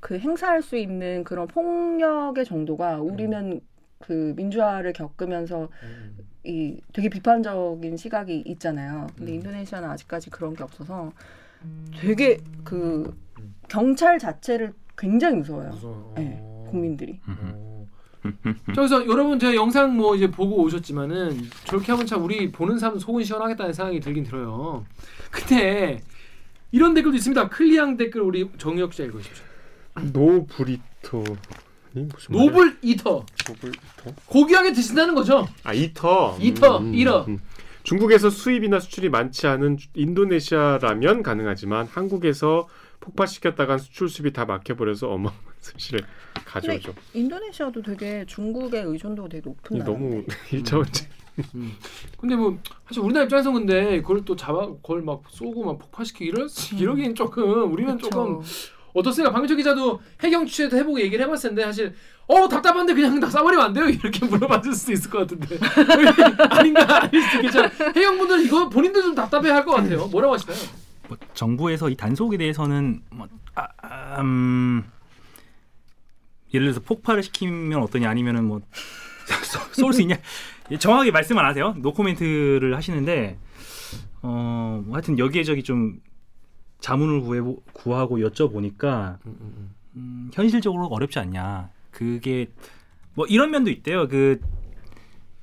그 0.01 0.19
행사할 0.19 0.61
수 0.61 0.75
있는 0.75 1.23
그런 1.23 1.47
폭력의 1.47 2.43
정도가 2.43 2.99
우리는 2.99 3.61
그 3.99 4.33
민주화를 4.35 4.93
겪으면서 4.93 5.69
이 6.43 6.79
되게 6.93 7.09
비판적인 7.09 7.97
시각이 7.97 8.43
있잖아요. 8.45 9.07
근데 9.17 9.33
인도네시아는 9.33 9.89
아직까지 9.89 10.29
그런 10.29 10.55
게 10.55 10.63
없어서 10.63 11.11
되게 11.99 12.39
그 12.63 13.15
경찰 13.67 14.19
자체를 14.19 14.73
굉장히 14.97 15.37
무서워요. 15.37 15.69
무서워요. 15.69 16.13
네, 16.15 16.41
국민들이. 16.69 17.19
자, 18.23 18.73
그래서 18.73 19.05
여러분 19.07 19.39
제가 19.39 19.55
영상 19.55 19.95
뭐 19.95 20.15
이제 20.15 20.29
보고 20.29 20.61
오셨지만은 20.63 21.37
저렇게 21.65 21.91
하면 21.91 22.05
참 22.05 22.23
우리 22.23 22.51
보는 22.51 22.77
사람 22.77 22.99
속은 22.99 23.23
시원하겠다는 23.23 23.73
생각이 23.73 23.99
들긴 23.99 24.23
들어요. 24.23 24.85
근데 25.31 26.01
이런 26.71 26.93
댓글도 26.93 27.15
있습니다. 27.15 27.49
클리앙 27.49 27.97
댓글 27.97 28.21
우리 28.21 28.49
정혁 28.57 28.93
씨 28.93 29.03
읽으십시오. 29.03 29.45
Noble 30.13 30.63
eater. 30.63 31.23
무슨 32.05 32.31
noble 32.35 32.77
eater. 32.81 33.25
Noble 33.47 33.71
eater? 33.71 34.11
고귀하게 34.25 34.73
드신다는 34.73 35.15
거죠. 35.15 35.47
아 35.63 35.73
이터. 35.73 36.37
이터, 36.39 36.81
이러. 36.93 37.25
중국에서 37.83 38.29
수입이나 38.29 38.79
수출이 38.79 39.09
많지 39.09 39.47
않은 39.47 39.77
주- 39.77 39.87
인도네시아라면 39.95 41.23
가능하지만 41.23 41.85
한국에서 41.87 42.67
폭파시켰다간 42.99 43.77
수출 43.77 44.09
수입이 44.09 44.33
다 44.33 44.43
막혀버려서 44.45 45.07
어마어마한 45.07 45.37
손실을 45.61 46.01
가져오죠. 46.45 46.93
인도네시아도 47.13 47.81
되게 47.81 48.25
중국의 48.27 48.83
의존도가 48.83 49.29
되게 49.29 49.47
높은 49.49 49.77
나라. 49.79 49.91
너무 49.91 50.23
일차원적. 50.51 51.07
근데 52.19 52.35
뭐 52.35 52.57
사실 52.87 53.03
우리나라 53.03 53.25
입장에서 53.25 53.51
근데 53.51 54.01
그걸 54.01 54.25
또 54.25 54.35
잡아 54.35 54.65
그걸 54.67 55.03
막 55.03 55.21
쏘고 55.29 55.63
막 55.65 55.77
폭파시키고 55.77 56.25
이럴 56.25 56.49
수- 56.49 56.75
이러기엔 56.75 57.13
조금 57.15 57.71
우리는 57.71 57.97
조금 57.99 58.41
어떻습니까? 58.99 59.31
박민철 59.31 59.57
기자도 59.57 60.01
해경 60.21 60.45
취재도 60.45 60.75
해보고 60.77 60.99
얘기를 60.99 61.23
해봤을 61.25 61.41
텐데 61.49 61.63
사실 61.63 61.93
어 62.27 62.47
답답한데 62.47 62.93
그냥 62.93 63.19
다 63.19 63.27
쏴버리면 63.27 63.59
안 63.59 63.73
돼요 63.73 63.85
이렇게 63.87 64.25
물어봤을 64.25 64.73
수도 64.73 64.91
있을 64.93 65.09
것 65.09 65.19
같은데 65.19 65.57
아닌가 66.49 67.03
아닐 67.03 67.21
수도 67.21 67.37
있겠죠. 67.37 67.63
해경 67.95 68.17
분들 68.17 68.45
이거 68.45 68.69
본인도 68.69 69.01
좀 69.01 69.15
답답해할 69.15 69.63
것 69.65 69.73
같아요. 69.75 70.07
뭐라고 70.07 70.33
하시나요? 70.33 70.57
뭐 71.07 71.17
정부에서 71.33 71.89
이 71.89 71.95
단속에 71.95 72.37
대해서는 72.37 73.01
뭐, 73.11 73.27
아, 73.55 73.67
아, 73.81 74.21
음, 74.21 74.83
예를 76.53 76.67
들어서 76.67 76.81
폭발을 76.81 77.23
시키면 77.23 77.81
어떠냐 77.83 78.09
아니면은 78.09 78.45
뭐 78.45 78.61
쏠 79.73 79.93
수 79.93 80.01
있냐 80.01 80.17
정확하게 80.79 81.11
말씀 81.11 81.37
안 81.37 81.45
하세요 81.45 81.75
노코멘트를 81.77 82.75
하시는데 82.75 83.37
어 84.21 84.81
뭐 84.85 84.95
하여튼 84.95 85.17
여기저기 85.19 85.63
좀 85.63 85.99
자문을 86.79 87.21
구해 87.21 87.41
구하고 87.73 88.17
여쭤보니까 88.19 89.17
음, 89.95 90.29
현실적으로 90.33 90.87
어렵지 90.87 91.19
않냐 91.19 91.69
그게 91.91 92.47
뭐 93.13 93.25
이런 93.25 93.51
면도 93.51 93.71
있대요 93.71 94.07
그 94.07 94.39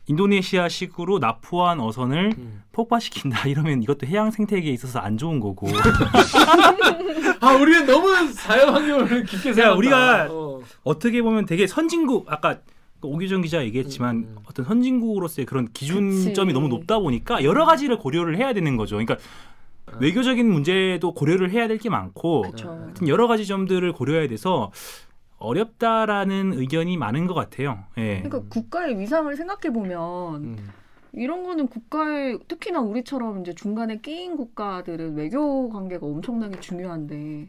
인도네시아식으로 0.06 1.18
납포한 1.18 1.80
어선을 1.80 2.34
폭파시킨다 2.72 3.48
이러면 3.48 3.82
이것도 3.82 4.06
해양 4.06 4.30
생태계에 4.30 4.72
있어서 4.72 4.98
안 4.98 5.16
좋은 5.16 5.40
거고 5.40 5.66
아 7.40 7.52
우리는 7.54 7.86
너무 7.86 8.32
자연 8.32 8.70
환경을 8.74 9.24
깊게 9.24 9.50
야, 9.50 9.54
생각한다. 9.54 9.74
우리가 9.74 10.26
어. 10.30 10.60
어. 10.84 10.98
떻게 10.98 11.22
보면 11.22 11.46
되게 11.46 11.66
선진국 11.66 12.30
아까 12.30 12.58
그 13.00 13.08
오기정 13.08 13.42
기자 13.42 13.62
얘기했지만 13.64 14.36
어떤 14.46 14.64
선진국으로서의 14.64 15.46
그런 15.46 15.68
기준점이 15.72 16.52
그치. 16.52 16.52
너무 16.52 16.68
높다 16.68 16.98
보니까 16.98 17.44
여러 17.44 17.64
가지를 17.66 17.98
고려를 17.98 18.38
해야 18.38 18.52
되는 18.52 18.76
거죠. 18.76 18.96
그러니까 18.96 19.16
외교적인 20.00 20.50
문제도 20.50 21.12
고려를 21.14 21.50
해야 21.50 21.68
될 21.68 21.78
게 21.78 21.88
많고 21.90 22.44
하여튼 22.44 23.08
여러 23.08 23.26
가지 23.26 23.46
점들을 23.46 23.92
고려해야 23.92 24.28
돼서 24.28 24.70
어렵다라는 25.38 26.52
의견이 26.54 26.96
많은 26.96 27.26
것 27.26 27.34
같아요. 27.34 27.84
예. 27.98 28.22
그러니까 28.22 28.42
국가의 28.48 28.98
위상을 28.98 29.34
생각해 29.36 29.72
보면 29.72 30.56
이런 31.12 31.44
거는 31.44 31.68
국가의 31.68 32.38
특히나 32.48 32.80
우리처럼 32.80 33.40
이제 33.40 33.54
중간에 33.54 33.98
끼인 33.98 34.36
국가들은 34.36 35.14
외교 35.16 35.68
관계가 35.68 36.06
엄청나게 36.06 36.60
중요한데 36.60 37.46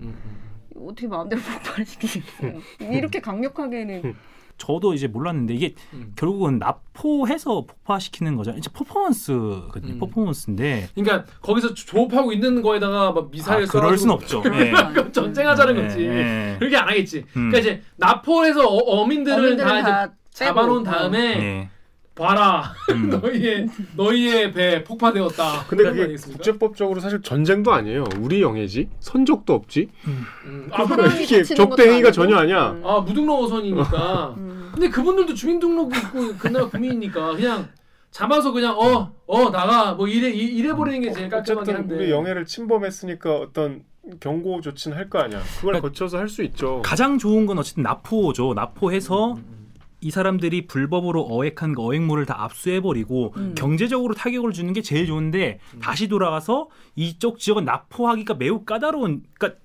어떻게 0.77 1.07
마음대로 1.07 1.41
폭발시키겠어요? 1.63 2.59
이렇게 2.91 3.21
강력하게는 3.21 4.13
저도 4.57 4.93
이제 4.93 5.07
몰랐는데 5.07 5.53
이게 5.53 5.75
결국은 6.15 6.59
납포해서 6.59 7.65
폭파시키는 7.65 8.35
거죠. 8.35 8.51
이제 8.57 8.69
퍼포먼스거든요. 8.71 9.97
퍼포먼스인데 9.99 10.89
그러니까 10.95 11.25
거기서 11.41 11.73
조업하고 11.73 12.31
있는 12.31 12.61
거에다가 12.61 13.11
막 13.11 13.31
미사일 13.31 13.63
아, 13.63 13.67
그럴 13.67 13.97
순 13.97 14.11
없죠. 14.11 14.41
예. 14.45 14.71
그럼 14.93 15.11
전쟁하자는 15.11 15.77
예, 15.77 15.81
거지. 15.81 16.05
예. 16.05 16.55
그렇게 16.59 16.77
안 16.77 16.87
하겠지. 16.87 17.19
음. 17.35 17.49
그러니까 17.51 17.59
이제 17.59 17.81
나포해서 17.97 18.67
어, 18.67 19.01
어민들을 19.01 19.37
어민들은 19.37 19.67
다, 19.67 19.81
다 19.81 20.13
이제 20.31 20.45
잡아놓은. 20.45 20.83
다음에 20.83 21.19
예. 21.19 21.69
봐라 22.15 22.73
음. 22.93 23.09
너희의 23.21 23.67
너희의 23.97 24.53
배 24.53 24.83
폭파되었다. 24.85 25.65
근데 25.67 25.83
그게 25.83 26.03
아니겠습니까? 26.03 26.37
국제법적으로 26.37 26.99
사실 27.01 27.21
전쟁도 27.21 27.73
아니에요. 27.73 28.05
우리 28.21 28.41
영해지 28.41 28.87
선적도 29.01 29.53
없지. 29.53 29.89
음. 30.07 30.69
아, 30.71 30.85
사람이 30.85 31.23
이게 31.23 31.37
다치는 31.39 31.57
적대 31.57 31.83
것도 31.83 31.91
행위가 31.91 32.07
아니고? 32.07 32.11
전혀 32.11 32.37
아니야. 32.37 32.77
아 32.83 33.01
무등록 33.01 33.43
어선이니까. 33.43 34.35
근데 34.73 34.89
그분들도 34.89 35.33
주민등록이 35.33 35.97
있고 35.97 36.35
그 36.37 36.47
나라 36.47 36.67
국민이니까 36.69 37.33
그냥 37.35 37.67
잡아서 38.11 38.51
그냥 38.53 38.75
어어 38.77 39.49
나가 39.51 39.93
뭐 39.93 40.07
이래 40.07 40.29
이- 40.29 40.55
이래 40.55 40.73
버리는 40.73 41.01
게 41.01 41.11
제일 41.11 41.27
깔끔하긴 41.29 41.73
어쨌든 41.75 41.75
한데. 41.91 41.95
우리 42.05 42.11
영해를 42.11 42.45
침범했으니까 42.45 43.35
어떤 43.35 43.83
경고 44.21 44.61
조치는 44.61 44.95
할 44.95 45.09
거 45.09 45.19
아니야. 45.19 45.41
그걸 45.59 45.81
거쳐서 45.81 46.17
할 46.17 46.29
수 46.29 46.43
있죠. 46.43 46.81
가장 46.85 47.17
좋은 47.17 47.45
건 47.45 47.59
어쨌든 47.59 47.83
납포죠. 47.83 48.53
납포해서 48.53 49.33
음, 49.33 49.64
이 50.05 50.11
사람들이 50.11 50.67
불법으로 50.67 51.23
어획한 51.23 51.73
그 51.73 51.81
어획물을 51.81 52.27
다 52.27 52.43
압수해버리고 52.43 53.33
음. 53.37 53.55
경제적으로 53.57 54.13
타격을 54.13 54.51
주는 54.51 54.71
게 54.71 54.83
제일 54.83 55.07
좋은데 55.07 55.57
음. 55.73 55.79
다시 55.79 56.07
돌아가서 56.07 56.69
이쪽 56.95 57.39
지역은 57.39 57.65
납포하기가 57.65 58.35
매우 58.35 58.65
까다로운. 58.65 59.23
그러니까 59.33 59.59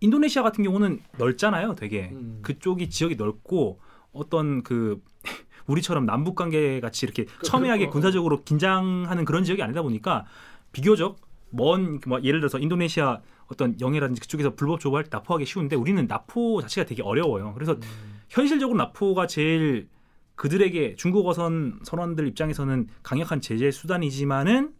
인도네시아 0.00 0.42
같은 0.42 0.64
경우는 0.64 1.00
넓잖아요. 1.18 1.74
되게 1.74 2.08
음. 2.10 2.38
그쪽이 2.40 2.88
지역이 2.88 3.16
넓고 3.16 3.78
어떤 4.14 4.62
그 4.62 5.02
우리처럼 5.68 6.06
남북 6.06 6.36
관계 6.36 6.80
같이 6.80 7.04
이렇게 7.04 7.26
첨예하게 7.42 7.84
어. 7.84 7.90
군사적으로 7.90 8.44
긴장하는 8.44 9.26
그런 9.26 9.44
지역이 9.44 9.62
아니다 9.62 9.82
보니까 9.82 10.24
비교적 10.72 11.18
먼 11.50 12.00
뭐 12.06 12.22
예를 12.22 12.40
들어서 12.40 12.58
인도네시아 12.58 13.20
어떤 13.48 13.78
영해라든지 13.80 14.20
그쪽에서 14.20 14.54
불법 14.54 14.80
조업할 14.80 15.04
때 15.04 15.10
납포하기 15.12 15.44
쉬운데 15.44 15.76
우리는 15.76 16.06
납포 16.06 16.60
자체가 16.62 16.86
되게 16.86 17.02
어려워요. 17.02 17.52
그래서 17.54 17.72
음. 17.72 17.80
현실적으로 18.28 18.76
납포가 18.78 19.26
제일 19.26 19.88
그들에게 20.34 20.96
중국 20.96 21.26
어선 21.26 21.78
선원들 21.84 22.26
입장에서는 22.28 22.88
강력한 23.02 23.40
제재 23.40 23.70
수단이지만은 23.70 24.74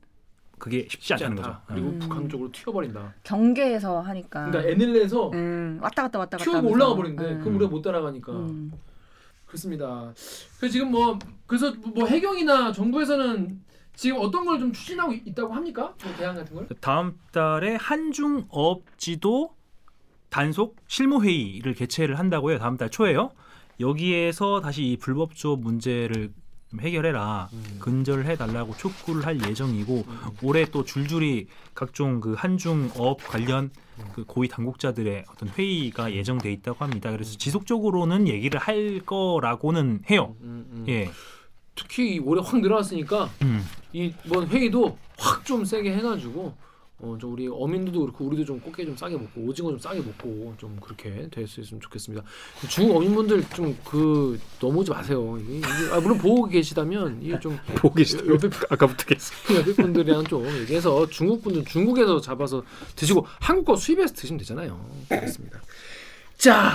그게 0.59 0.87
쉽지 0.91 1.15
않다는 1.15 1.37
거죠. 1.37 1.57
그리고 1.67 1.89
음. 1.89 1.99
북한 1.99 2.29
쪽으로 2.29 2.51
튀어버린다. 2.51 3.15
경계에서 3.23 4.01
하니까. 4.01 4.47
그러니까 4.47 4.73
에닐레에서 4.73 5.31
음, 5.33 5.79
왔다 5.83 6.03
갔다 6.03 6.19
왔다 6.19 6.39
갔다. 6.39 6.45
튀어고 6.45 6.59
하면서. 6.59 6.75
올라가 6.75 6.95
버린대. 6.95 7.25
음. 7.25 7.41
그럼 7.41 7.57
우리가 7.57 7.71
못 7.71 7.83
따라가니까. 7.83 8.33
음. 8.33 8.73
그렇습니다. 9.47 10.13
그래서 10.59 10.73
지금 10.73 10.91
뭐 10.91 11.19
그래서 11.47 11.73
뭐 11.95 12.07
해경이나 12.07 12.73
정부에서는 12.73 13.61
지금 13.97 14.19
어떤 14.21 14.45
걸 14.45 14.59
좀 14.59 14.73
추진하고 14.73 15.13
있- 15.13 15.27
있다고 15.27 15.53
합니까? 15.55 15.95
뭐 16.05 16.15
대안 16.17 16.35
같은 16.37 16.55
걸? 16.55 16.69
다음 16.81 17.19
달에 17.33 17.77
한중 17.77 18.45
어업지도 18.51 19.55
단속 20.29 20.77
실무 20.87 21.23
회의를 21.25 21.75
개최를 21.75 22.19
한다고 22.19 22.51
해요. 22.51 22.59
다음 22.59 22.77
달 22.77 22.91
초에요. 22.91 23.31
여기에서 23.81 24.61
다시 24.61 24.85
이 24.85 24.97
불법 24.97 25.35
조업 25.35 25.61
문제를 25.61 26.33
좀 26.71 26.81
해결해라. 26.81 27.49
근절을 27.79 28.27
해달라고 28.27 28.77
촉구를 28.77 29.25
할 29.25 29.41
예정이고 29.47 30.05
올해 30.43 30.65
또 30.67 30.85
줄줄이 30.85 31.47
각종 31.75 32.21
그 32.21 32.35
한중 32.35 32.91
어업 32.99 33.19
관련 33.27 33.71
그 34.15 34.25
고위 34.25 34.49
당국자들의 34.49 35.25
어떤 35.31 35.49
회의가 35.51 36.13
예정돼 36.13 36.51
있다고 36.53 36.85
합니다. 36.85 37.11
그래서 37.13 37.37
지속적으로는 37.39 38.27
얘기를 38.29 38.59
할 38.59 39.01
거라고는 39.07 40.01
해요. 40.11 40.35
예. 40.89 41.11
특히 41.77 42.19
올해 42.19 42.43
확 42.45 42.61
늘어났으니까 42.61 43.31
음. 43.43 43.65
이번 43.93 44.49
회의도 44.49 44.99
확 45.19 45.45
좀 45.45 45.65
세게 45.65 45.93
해가지고 45.95 46.55
어, 46.99 47.17
좀 47.21 47.35
우리 47.35 47.47
어민들도 47.47 48.01
그렇고 48.01 48.25
우리도 48.25 48.45
좀 48.47 48.59
꽃게 48.61 48.87
좀 48.87 48.97
싸게 48.97 49.17
먹고 49.17 49.43
오징어 49.43 49.69
좀 49.69 49.79
싸게 49.79 50.01
먹고 50.01 50.55
좀 50.57 50.79
그렇게 50.81 51.29
될수 51.31 51.61
있으면 51.61 51.81
좋겠습니다. 51.83 52.25
중국 52.71 52.97
어민분들 52.97 53.45
좀 53.51 53.77
그 53.85 54.41
넘어오지 54.61 54.91
마세요. 54.91 55.39
이게, 55.43 55.59
이게 55.59 55.69
아, 55.93 56.01
물론 56.01 56.17
보고 56.19 56.47
계시다면 56.47 57.21
이게 57.23 57.39
좀 57.39 57.59
보고 57.77 57.95
계시다면 57.95 58.35
옆에 58.35 58.49
아까부터 58.71 59.05
계속 59.05 59.35
옆에 59.55 59.75
분들이랑 59.75 60.25
좀 60.25 60.47
얘기해서 60.61 61.07
중국 61.09 61.43
분들 61.43 61.67
중국에서 61.67 62.21
잡아서 62.21 62.65
드시고 62.97 63.27
한국 63.41 63.67
거 63.67 63.77
수입해서 63.77 64.15
드시면 64.15 64.39
되잖아요. 64.39 64.81
그렇습니다. 65.09 65.61
자, 66.39 66.73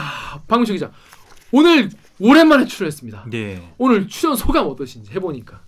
방금 0.48 0.72
기자 0.72 0.92
오늘 1.52 1.90
오랜만에 2.22 2.66
출연했습니다. 2.66 3.26
네. 3.32 3.74
오늘 3.80 4.08
출연 4.08 4.36
소감 4.36 4.68
어떠신지 4.68 5.12
해보니까. 5.12 5.62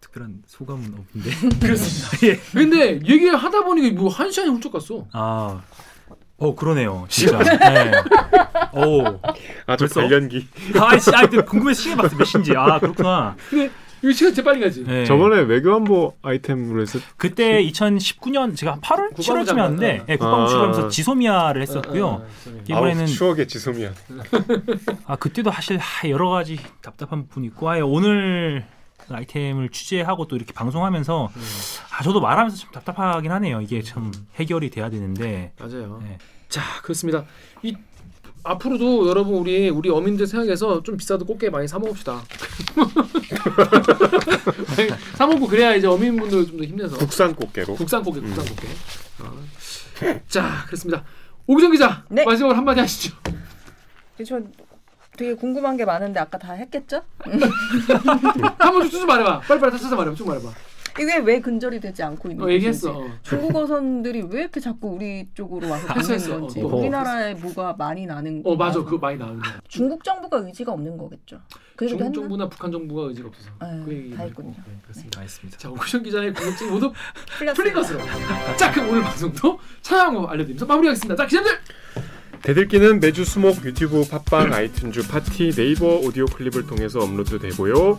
특별한 0.00 0.42
소감은 0.46 0.94
없는데. 0.94 1.58
그렇습니다. 1.60 2.26
예. 2.28 2.36
근데 2.52 3.00
얘기하다 3.04 3.64
보니까 3.64 4.00
뭐 4.00 4.08
한 4.10 4.30
시간이 4.30 4.52
훌쩍 4.52 4.72
갔어. 4.72 5.06
아, 5.12 5.60
어 6.36 6.54
그러네요, 6.54 7.04
진짜. 7.08 7.38
네. 7.42 7.92
오, 8.72 9.20
벌써? 9.66 10.00
발연기. 10.00 10.46
아, 10.80 10.96
씨, 10.98 11.10
아, 11.14 11.26
궁금해서 11.26 11.82
시계 11.82 11.96
봤어 11.96 12.16
몇 12.16 12.24
시인지. 12.24 12.54
아, 12.56 12.78
그렇구나. 12.78 13.36
근데 13.50 13.70
이거 14.02 14.12
시간 14.12 14.32
진짜 14.32 14.42
빨리 14.42 14.60
가지. 14.60 14.84
네. 14.84 15.04
저번에 15.04 15.40
외교안보 15.42 16.14
아이템으로 16.22 16.82
해서 16.82 16.98
그때 17.16 17.62
2019년 17.64 18.56
제가 18.56 18.72
한 18.72 18.80
8월, 18.80 19.12
7월쯤에 19.14 19.58
왔는데 19.58 20.04
네, 20.06 20.16
국방부 20.16 20.44
아. 20.44 20.46
출연하면서 20.46 20.88
지소미아를 20.88 21.62
했었고요. 21.62 22.06
어, 22.06 22.12
어, 22.14 22.26
지소미아. 22.38 22.62
이번에는 22.68 23.00
아우, 23.02 23.06
추억의 23.06 23.48
지소미아. 23.48 23.90
아 25.06 25.16
그때도 25.16 25.50
사실 25.50 25.78
하, 25.78 26.08
여러 26.08 26.30
가지 26.30 26.58
답답한 26.82 27.26
부분이 27.26 27.48
있고 27.48 27.68
아예 27.68 27.80
오늘 27.80 28.64
아이템을 29.10 29.70
취재하고 29.70 30.26
또 30.28 30.36
이렇게 30.36 30.52
방송하면서 30.52 31.30
음. 31.34 31.42
아 31.92 32.02
저도 32.02 32.20
말하면서 32.20 32.56
좀 32.56 32.70
답답하긴 32.72 33.30
하네요. 33.32 33.60
이게 33.60 33.82
참 33.82 34.12
해결이 34.36 34.70
돼야 34.70 34.90
되는데 34.90 35.52
맞아요. 35.58 36.00
네. 36.04 36.18
자 36.48 36.62
그렇습니다. 36.82 37.24
이 37.62 37.74
앞으로도 38.42 39.08
여러분 39.08 39.34
우리 39.34 39.68
우리 39.68 39.90
어민들 39.90 40.26
생각해서 40.26 40.82
좀 40.82 40.96
비싸도 40.96 41.24
꽃게 41.26 41.50
많이 41.50 41.68
사 41.68 41.78
먹읍시다. 41.78 42.22
사 45.16 45.26
먹고 45.26 45.46
그래야 45.46 45.74
이제 45.74 45.86
어민분들 45.86 46.46
좀 46.46 46.58
더 46.58 46.64
힘내서 46.64 46.96
국산 46.98 47.34
꽃게로. 47.34 47.74
국산 47.74 48.02
꽃게 48.02 48.20
국산 48.20 48.44
꽃게. 48.44 48.68
어. 49.20 50.18
자 50.28 50.64
그렇습니다. 50.66 51.04
오기정 51.46 51.72
기자 51.72 52.04
네. 52.08 52.24
마지막으로 52.24 52.56
한마디 52.56 52.80
하시죠. 52.80 53.14
저 54.26 54.40
되게 55.16 55.34
궁금한 55.34 55.76
게 55.76 55.84
많은데 55.84 56.20
아까 56.20 56.38
다 56.38 56.52
했겠죠? 56.52 57.02
한번 58.58 58.88
쭉 58.90 59.04
말해봐. 59.06 59.40
빨리빨리 59.40 59.72
다 59.72 59.78
찾아 59.78 59.96
말해봐. 59.96 60.16
쭉 60.16 60.26
말해봐. 60.28 60.48
이게 61.00 61.18
왜 61.18 61.40
근절이 61.40 61.80
되지 61.80 62.02
않고 62.02 62.28
있는 62.28 62.42
어, 62.42 62.46
건지 62.46 62.54
얘기했어. 62.54 62.98
어. 62.98 63.08
중국 63.22 63.54
어선들이 63.56 64.22
왜 64.30 64.40
이렇게 64.40 64.60
자꾸 64.60 64.88
우리 64.88 65.28
쪽으로 65.34 65.68
와서 65.68 65.86
닿는 65.86 66.10
했어. 66.10 66.40
건지 66.40 66.60
어, 66.60 66.62
또. 66.68 66.78
우리나라에 66.78 67.34
뭐가 67.34 67.74
많이 67.78 68.06
나는 68.06 68.42
어 68.44 68.56
맞아. 68.56 68.82
그거 68.82 68.98
많이 68.98 69.18
나오는 69.18 69.38
거. 69.40 69.50
중국 69.68 70.02
정부가 70.04 70.38
의지가 70.38 70.72
없는 70.72 70.96
거겠죠. 70.96 71.40
그 71.76 71.86
중국 71.86 72.04
했나? 72.06 72.14
정부나 72.14 72.48
북한 72.48 72.72
정부가 72.72 73.02
의지가 73.08 73.28
없어서 73.28 73.50
네, 73.60 73.82
그 73.84 73.92
얘기 73.94 74.14
다 74.14 74.22
했군요. 74.24 74.50
네, 74.66 74.78
그렇습니다. 74.82 75.20
알겠습니다. 75.20 75.58
자 75.58 75.70
오기정 75.70 76.02
기자의 76.02 76.32
궁금증 76.34 76.70
모두. 76.70 76.92
풀린 77.54 77.74
것으로. 77.74 78.00
자 78.56 78.72
그럼 78.72 78.90
오늘 78.90 79.02
방송도 79.02 79.58
거 80.14 80.26
알려드리면서 80.26 80.66
마무리하겠습니다. 80.66 81.16
자 81.16 81.26
기자들. 81.26 81.50
대들기는 82.42 83.00
매주 83.00 83.24
수목 83.24 83.64
유튜브 83.64 84.04
팟빵 84.08 84.50
아이튠즈 84.50 85.10
팟티 85.10 85.50
네이버 85.52 85.96
오디오 85.96 86.24
클립을 86.26 86.66
통해서 86.66 87.00
업로드되고요. 87.00 87.98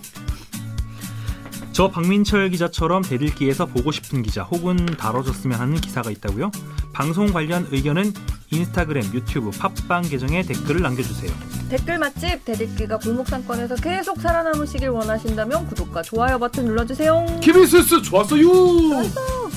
저 1.80 1.88
박민철 1.88 2.50
기자처럼 2.50 3.04
대들기에서 3.04 3.66
보고 3.66 3.90
싶은 3.94 4.22
기자 4.22 4.44
혹은 4.44 4.86
다뤄줬으면 4.86 5.58
하는 5.58 5.76
기사가 5.76 6.12
있다고요? 6.12 6.52
방송 6.92 7.28
관련 7.28 7.70
의견은 7.72 8.12
인스타그램, 8.52 9.06
유튜브, 9.14 9.50
팟빵 9.52 10.02
계정에 10.02 10.42
댓글을 10.42 10.82
남겨주세요. 10.82 11.32
댓글 11.70 11.98
맛집 11.98 12.44
대들기가 12.44 12.98
골목상권에서 12.98 13.76
계속 13.76 14.20
살아남으시길 14.20 14.90
원하신다면 14.90 15.68
구독과 15.68 16.02
좋아요 16.02 16.38
버튼 16.38 16.66
눌러주세요. 16.66 17.26
KBS 17.42 18.02
좋았어요. 18.02 18.44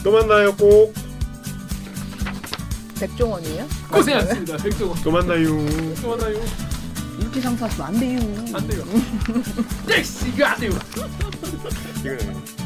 또 0.05 0.13
만나요 0.13 0.55
꼭. 0.55 0.95
백종원이에요? 3.01 3.67
고생하셨습니다. 3.91 4.59
백종원. 4.59 5.03
또 5.03 5.11
만나요. 5.11 5.49
또 6.01 6.11
만나요. 6.11 6.72
인기 7.33 7.41
상사하면 7.41 7.87
안 7.87 7.99
돼요. 7.99 8.21
안 8.53 8.69
돼요. 8.69 8.85
네, 9.89 10.03
이거 10.29 10.45
안 10.45 10.61
돼요. 10.61 10.71
이거는 12.01 12.62